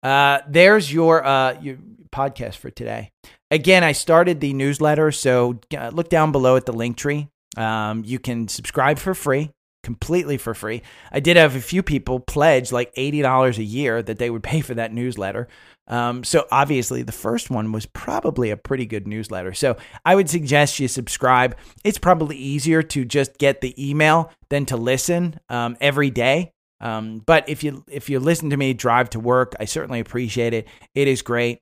Uh, 0.03 0.41
there's 0.49 0.93
your, 0.93 1.25
uh, 1.25 1.61
your 1.61 1.77
podcast 2.11 2.57
for 2.57 2.71
today. 2.71 3.11
Again, 3.51 3.85
I 3.85 3.93
started 3.93 4.41
the 4.41 4.53
newsletter, 4.55 5.13
so 5.13 5.61
uh, 5.77 5.91
look 5.93 6.09
down 6.09 6.33
below 6.33 6.57
at 6.57 6.67
the 6.67 6.73
link 6.73 6.97
tree. 6.97 7.29
Um, 7.57 8.03
you 8.05 8.19
can 8.19 8.49
subscribe 8.49 8.99
for 8.99 9.15
free, 9.15 9.51
completely 9.83 10.37
for 10.37 10.55
free. 10.55 10.83
I 11.11 11.21
did 11.21 11.37
have 11.37 11.57
a 11.57 11.61
few 11.61 11.83
people 11.83 12.21
pledge 12.21 12.73
like 12.73 12.95
$80 12.95 13.59
a 13.59 13.65
year 13.65 14.03
that 14.03 14.19
they 14.19 14.31
would 14.31 14.43
pay 14.43 14.61
for 14.61 14.75
that 14.75 14.93
newsletter. 14.93 15.49
Um, 15.89 16.25
so 16.25 16.47
obviously, 16.51 17.03
the 17.03 17.13
first 17.13 17.51
one 17.51 17.73
was 17.73 17.87
probably 17.87 18.51
a 18.51 18.57
pretty 18.57 18.87
good 18.87 19.07
newsletter. 19.07 19.53
So 19.53 19.77
I 20.05 20.15
would 20.15 20.31
suggest 20.31 20.79
you 20.79 20.89
subscribe. 20.89 21.57
It's 21.85 21.99
probably 21.99 22.37
easier 22.37 22.83
to 22.83 23.05
just 23.05 23.37
get 23.39 23.61
the 23.61 23.75
email 23.91 24.33
than 24.49 24.67
to 24.67 24.77
listen 24.77 25.39
um, 25.49 25.77
every 25.81 26.11
day. 26.11 26.53
Um, 26.81 27.23
but 27.25 27.49
if 27.49 27.63
you 27.63 27.85
if 27.89 28.11
you 28.11 28.19
listen 28.19 28.51
to 28.51 28.57
me 28.57 28.75
drive 28.75 29.11
to 29.11 29.21
work, 29.21 29.55
I 29.61 29.67
certainly 29.67 30.01
appreciate 30.01 30.53
it. 30.53 30.69
It 30.95 31.09
is 31.09 31.23
great. 31.23 31.61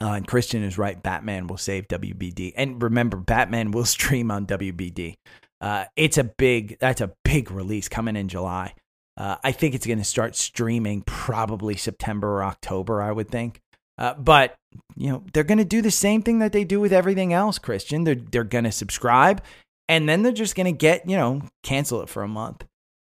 Uh, 0.00 0.12
and 0.12 0.26
Christian 0.26 0.62
is 0.62 0.76
right. 0.76 1.02
Batman 1.02 1.46
will 1.46 1.56
save 1.56 1.88
WBD, 1.88 2.52
and 2.56 2.82
remember, 2.82 3.16
Batman 3.16 3.70
will 3.70 3.84
stream 3.86 4.30
on 4.30 4.46
WBD. 4.46 5.14
Uh, 5.60 5.84
it's 5.96 6.18
a 6.18 6.24
big 6.24 6.78
that's 6.78 7.00
a 7.00 7.12
big 7.24 7.50
release 7.50 7.88
coming 7.88 8.16
in 8.16 8.28
July. 8.28 8.74
Uh, 9.16 9.36
I 9.42 9.50
think 9.52 9.74
it's 9.74 9.86
going 9.86 9.98
to 9.98 10.04
start 10.04 10.36
streaming 10.36 11.02
probably 11.02 11.76
September 11.76 12.28
or 12.36 12.44
October, 12.44 13.02
I 13.02 13.10
would 13.10 13.28
think. 13.28 13.60
Uh, 13.98 14.14
but 14.14 14.54
you 14.96 15.10
know 15.10 15.24
they're 15.32 15.42
going 15.42 15.58
to 15.58 15.64
do 15.64 15.82
the 15.82 15.90
same 15.90 16.22
thing 16.22 16.38
that 16.38 16.52
they 16.52 16.64
do 16.64 16.78
with 16.78 16.92
everything 16.92 17.32
else, 17.32 17.58
Christian. 17.58 18.04
They're 18.04 18.14
they're 18.14 18.44
going 18.44 18.64
to 18.64 18.72
subscribe, 18.72 19.42
and 19.88 20.08
then 20.08 20.22
they're 20.22 20.32
just 20.32 20.54
going 20.54 20.72
to 20.72 20.78
get 20.78 21.08
you 21.08 21.16
know 21.16 21.42
cancel 21.64 22.00
it 22.02 22.08
for 22.08 22.22
a 22.22 22.28
month. 22.28 22.64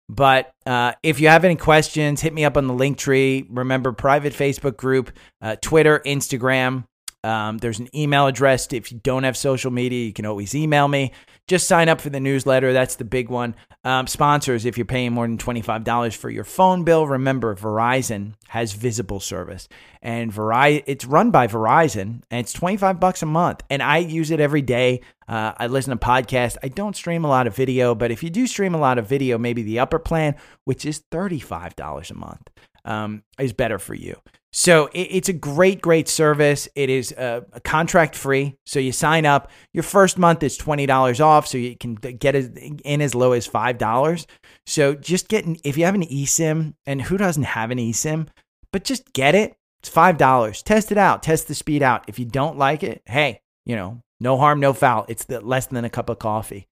But 0.09 0.51
uh, 0.65 0.93
if 1.03 1.19
you 1.19 1.27
have 1.27 1.43
any 1.43 1.57
questions, 1.57 2.21
hit 2.21 2.33
me 2.33 2.45
up 2.45 2.55
on 2.55 2.67
the 2.67 2.73
link 2.73 2.97
tree. 2.97 3.45
Remember, 3.49 3.91
private 3.91 4.31
Facebook 4.31 4.77
group, 4.77 5.11
uh, 5.41 5.57
Twitter, 5.61 6.01
Instagram. 6.05 6.85
Um, 7.23 7.57
there's 7.57 7.79
an 7.79 7.89
email 7.95 8.27
address. 8.27 8.71
If 8.71 8.91
you 8.91 8.99
don't 9.03 9.23
have 9.23 9.35
social 9.35 9.71
media, 9.71 10.05
you 10.05 10.13
can 10.13 10.25
always 10.25 10.55
email 10.55 10.87
me. 10.87 11.11
Just 11.47 11.67
sign 11.67 11.87
up 11.87 12.01
for 12.01 12.09
the 12.09 12.19
newsletter. 12.19 12.73
That's 12.73 12.95
the 12.95 13.05
big 13.05 13.29
one. 13.29 13.55
Um, 13.85 14.05
sponsors, 14.05 14.65
if 14.65 14.77
you're 14.77 14.85
paying 14.85 15.13
more 15.13 15.25
than 15.25 15.37
$25 15.37 16.15
for 16.15 16.29
your 16.29 16.43
phone 16.43 16.83
bill, 16.83 17.07
remember 17.07 17.55
Verizon 17.55 18.33
has 18.49 18.73
visible 18.73 19.21
service. 19.21 19.69
And 20.01 20.31
Verizon, 20.31 20.83
it's 20.87 21.05
run 21.05 21.31
by 21.31 21.47
Verizon 21.47 22.21
and 22.29 22.41
it's 22.41 22.51
25 22.51 22.99
bucks 22.99 23.23
a 23.23 23.25
month. 23.25 23.63
And 23.69 23.81
I 23.81 23.99
use 23.99 24.29
it 24.31 24.41
every 24.41 24.61
day. 24.61 25.01
Uh, 25.27 25.53
I 25.57 25.67
listen 25.67 25.97
to 25.97 26.05
podcasts. 26.05 26.57
I 26.63 26.67
don't 26.67 26.95
stream 26.95 27.23
a 27.23 27.29
lot 27.29 27.47
of 27.47 27.55
video, 27.55 27.95
but 27.95 28.11
if 28.11 28.23
you 28.23 28.29
do 28.29 28.45
stream 28.45 28.75
a 28.75 28.79
lot 28.79 28.97
of 28.97 29.07
video, 29.07 29.37
maybe 29.37 29.63
the 29.63 29.79
upper 29.79 29.99
plan, 29.99 30.35
which 30.65 30.85
is 30.85 31.01
$35 31.11 32.11
a 32.11 32.13
month, 32.13 32.49
um, 32.87 33.23
is 33.37 33.53
better 33.53 33.77
for 33.77 33.93
you. 33.93 34.15
So 34.53 34.87
it, 34.87 35.09
it's 35.11 35.29
a 35.29 35.33
great, 35.33 35.81
great 35.81 36.07
service. 36.07 36.67
It 36.73 36.89
is 36.89 37.11
uh, 37.11 37.41
contract 37.63 38.15
free. 38.15 38.55
So 38.65 38.79
you 38.79 38.91
sign 38.91 39.25
up. 39.25 39.51
Your 39.73 39.83
first 39.83 40.17
month 40.17 40.41
is 40.41 40.57
twenty 40.57 40.85
dollars 40.85 41.21
off, 41.21 41.45
so 41.45 41.57
you 41.57 41.75
can 41.75 41.95
get 41.95 42.35
in 42.35 43.01
as 43.01 43.13
low 43.13 43.33
as 43.33 43.45
five 43.45 43.77
dollars. 43.77 44.25
So 44.65 44.95
just 44.95 45.27
getting 45.27 45.59
if 45.63 45.77
you 45.77 45.85
have 45.85 45.95
an 45.95 46.05
eSIM, 46.05 46.73
and 46.85 47.01
who 47.03 47.17
doesn't 47.17 47.43
have 47.43 47.69
an 47.69 47.77
eSIM, 47.77 48.29
but 48.71 48.83
just 48.83 49.13
get 49.13 49.35
it. 49.35 49.55
It's 49.81 49.89
five 49.89 50.17
dollars. 50.17 50.63
Test 50.63 50.91
it 50.91 50.97
out. 50.97 51.21
Test 51.21 51.47
the 51.47 51.55
speed 51.55 51.83
out. 51.83 52.05
If 52.07 52.17
you 52.17 52.25
don't 52.25 52.57
like 52.57 52.81
it, 52.81 53.03
hey, 53.05 53.41
you 53.65 53.75
know, 53.75 54.01
no 54.19 54.37
harm, 54.37 54.59
no 54.59 54.73
foul. 54.73 55.05
It's 55.07 55.25
the, 55.25 55.41
less 55.41 55.67
than 55.67 55.85
a 55.85 55.89
cup 55.89 56.09
of 56.09 56.17
coffee. 56.19 56.67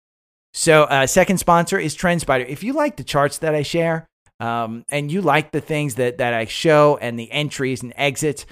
So 0.54 0.84
uh, 0.84 1.06
second 1.06 1.38
sponsor 1.38 1.78
is 1.78 1.96
TrendSpider. 1.96 2.48
If 2.48 2.64
you 2.64 2.74
like 2.74 2.96
the 2.96 3.04
charts 3.04 3.40
that 3.40 3.54
I 3.54 3.62
share, 3.62 4.08
um, 4.40 4.86
and 4.90 5.12
you 5.12 5.22
like 5.22 5.52
the 5.52 5.62
things 5.62 5.96
that 5.96 6.18
that 6.18 6.34
I 6.34 6.46
show 6.46 6.98
and 7.02 7.18
the 7.18 7.32
entries 7.32 7.84
and 7.84 7.94
exits, 7.96 8.46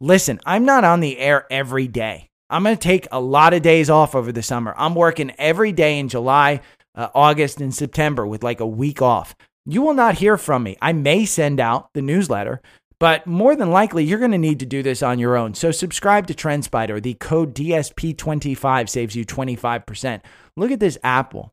listen, 0.00 0.40
I'm 0.46 0.64
not 0.64 0.84
on 0.84 1.00
the 1.00 1.18
air 1.18 1.46
every 1.50 1.88
day. 1.88 2.28
I'm 2.48 2.62
going 2.62 2.76
to 2.76 2.82
take 2.82 3.08
a 3.10 3.20
lot 3.20 3.54
of 3.54 3.62
days 3.62 3.90
off 3.90 4.14
over 4.14 4.30
the 4.30 4.42
summer. 4.42 4.74
I'm 4.76 4.94
working 4.94 5.32
every 5.36 5.72
day 5.72 5.98
in 5.98 6.08
July, 6.08 6.60
uh, 6.94 7.08
August, 7.14 7.60
and 7.60 7.74
September 7.74 8.26
with 8.26 8.44
like 8.44 8.60
a 8.60 8.66
week 8.66 9.02
off. 9.02 9.34
You 9.64 9.82
will 9.82 9.94
not 9.94 10.18
hear 10.18 10.36
from 10.38 10.62
me. 10.62 10.76
I 10.80 10.92
may 10.92 11.24
send 11.24 11.58
out 11.58 11.92
the 11.92 12.02
newsletter, 12.02 12.62
but 13.00 13.26
more 13.26 13.56
than 13.56 13.70
likely, 13.70 14.04
you're 14.04 14.20
going 14.20 14.30
to 14.30 14.38
need 14.38 14.60
to 14.60 14.66
do 14.66 14.82
this 14.82 15.02
on 15.02 15.18
your 15.18 15.36
own. 15.36 15.54
So 15.54 15.72
subscribe 15.72 16.28
to 16.28 16.34
TrendSpider. 16.34 17.02
The 17.02 17.14
code 17.14 17.52
DSP25 17.54 18.88
saves 18.88 19.16
you 19.16 19.26
25%. 19.26 20.20
Look 20.56 20.70
at 20.70 20.80
this 20.80 20.98
Apple. 21.02 21.52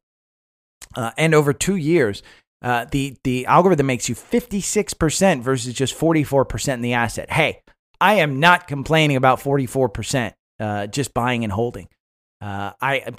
Uh, 0.96 1.12
and 1.18 1.34
over 1.34 1.54
two 1.54 1.76
years, 1.76 2.22
uh, 2.64 2.86
the, 2.92 3.18
the 3.24 3.46
algorithm 3.46 3.88
makes 3.88 4.08
you 4.08 4.16
56% 4.16 5.42
versus 5.42 5.74
just 5.74 5.98
44% 5.98 6.74
in 6.74 6.82
the 6.82 6.94
asset. 6.94 7.30
Hey, 7.32 7.62
I 8.00 8.16
am 8.16 8.40
not 8.40 8.68
complaining 8.68 9.18
about 9.18 9.40
44% 9.40 10.34
uh, 10.60 10.88
just 10.88 11.14
buying 11.14 11.44
and 11.44 11.52
holding. 11.52 11.90
Uh, 12.42 12.74
I, 12.82 13.14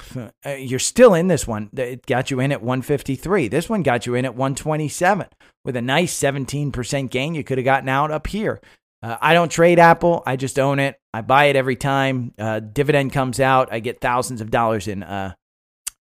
uh, 0.45 0.51
you're 0.51 0.79
still 0.79 1.15
in 1.15 1.29
this 1.29 1.47
one. 1.47 1.71
It 1.75 2.05
got 2.05 2.31
you 2.31 2.41
in 2.41 2.53
at 2.53 2.63
153. 2.63 3.49
This 3.49 3.71
one 3.71 3.83
got 3.83 4.07
you 4.07 4.15
in 4.15 4.27
at 4.27 4.35
127 4.35 5.27
with 5.65 5.77
a 5.77 5.83
nice 5.83 6.19
17% 6.19 7.11
gain. 7.11 7.35
You 7.35 7.43
could 7.43 7.57
have 7.57 7.65
gotten 7.65 7.89
out 7.89 8.11
up 8.11 8.27
here. 8.27 8.61
Uh, 9.03 9.17
I 9.21 9.33
don't 9.33 9.51
trade 9.51 9.79
Apple. 9.79 10.23
I 10.27 10.37
just 10.37 10.59
own 10.59 10.79
it. 10.79 10.99
I 11.13 11.23
buy 11.23 11.47
it 11.47 11.57
every 11.57 11.77
time. 11.77 12.35
Uh, 12.39 12.61
dividend 12.61 13.13
comes 13.13 13.41
out. 13.41 13.73
I 13.73 13.81
get 13.81 14.01
thousands 14.01 14.41
of 14.41 14.51
dollars 14.51 14.89
in 14.89 15.03
uh, 15.03 15.35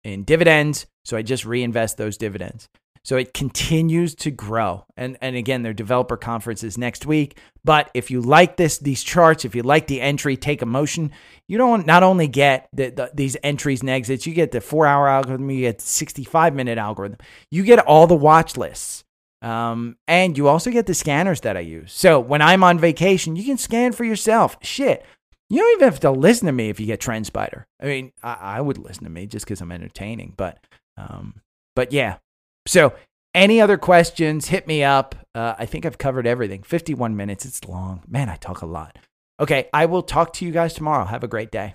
in 0.04 0.24
dividends. 0.24 0.86
So 1.06 1.18
I 1.18 1.22
just 1.22 1.46
reinvest 1.46 1.98
those 1.98 2.18
dividends. 2.18 2.68
So 3.06 3.18
it 3.18 3.34
continues 3.34 4.16
to 4.16 4.32
grow. 4.32 4.86
And 4.96 5.18
and 5.22 5.36
again, 5.36 5.62
their 5.62 5.74
developer 5.74 6.16
conference 6.16 6.64
is 6.64 6.78
next 6.78 7.06
week. 7.06 7.38
But 7.66 7.90
if 7.94 8.10
you 8.10 8.22
like 8.22 8.56
this 8.56 8.78
these 8.78 9.04
charts, 9.04 9.44
if 9.44 9.56
you 9.56 9.64
like 9.64 9.88
the 9.88 10.00
entry 10.00 10.38
take 10.38 10.62
a 10.62 10.66
motion, 10.66 11.12
you 11.48 11.58
don't 11.58 11.86
not 11.86 12.04
only 12.04 12.28
get 12.28 12.70
the, 12.72 12.90
the, 12.90 13.12
these 13.14 13.36
entries 13.44 13.82
and 13.82 13.90
exits, 13.90 14.26
you 14.26 14.34
get 14.34 14.52
the 14.52 14.62
four 14.62 14.88
hour 14.88 15.08
algorithm, 15.08 15.50
you 15.50 15.62
get 15.62 15.82
65 15.82 16.56
minute 16.56 16.78
algorithm, 16.78 17.18
you 17.52 17.64
get 17.64 17.80
all 17.80 18.08
the 18.08 18.16
watch 18.16 18.56
lists. 18.56 19.04
Um, 19.42 19.98
and 20.08 20.38
you 20.38 20.48
also 20.48 20.72
get 20.72 20.86
the 20.86 20.94
scanners 20.94 21.42
that 21.42 21.58
I 21.58 21.60
use. 21.60 21.92
So 21.92 22.18
when 22.18 22.42
I'm 22.42 22.64
on 22.64 22.80
vacation, 22.80 23.36
you 23.36 23.44
can 23.44 23.58
scan 23.58 23.92
for 23.92 24.06
yourself. 24.06 24.56
Shit. 24.62 25.06
You 25.50 25.60
don't 25.60 25.74
even 25.74 25.92
have 25.92 26.00
to 26.00 26.12
listen 26.12 26.46
to 26.46 26.54
me 26.54 26.70
if 26.70 26.80
you 26.80 26.86
get 26.86 27.02
TrendSpider. 27.02 27.66
I 27.82 27.86
mean, 27.86 28.14
I, 28.24 28.34
I 28.34 28.62
would 28.62 28.78
listen 28.78 29.04
to 29.04 29.10
me 29.10 29.26
just 29.26 29.46
because 29.46 29.60
I'm 29.60 29.74
entertaining, 29.74 30.34
but 30.38 30.66
um, 30.98 31.42
but 31.76 31.92
yeah, 31.92 32.18
so, 32.66 32.94
any 33.34 33.60
other 33.60 33.78
questions, 33.78 34.48
hit 34.48 34.68
me 34.68 34.84
up. 34.84 35.16
Uh, 35.34 35.56
I 35.58 35.66
think 35.66 35.86
I've 35.86 35.98
covered 35.98 36.28
everything. 36.28 36.62
51 36.64 37.16
minutes. 37.16 37.46
It's 37.46 37.64
long. 37.66 38.04
Man, 38.08 38.30
I 38.30 38.36
talk 38.36 38.62
a 38.62 38.68
lot. 38.68 38.98
Okay, 39.40 39.70
I 39.74 39.88
will 39.88 40.04
talk 40.04 40.34
to 40.34 40.46
you 40.46 40.52
guys 40.52 40.74
tomorrow. 40.74 41.06
Have 41.06 41.24
a 41.24 41.28
great 41.28 41.52
day. 41.52 41.74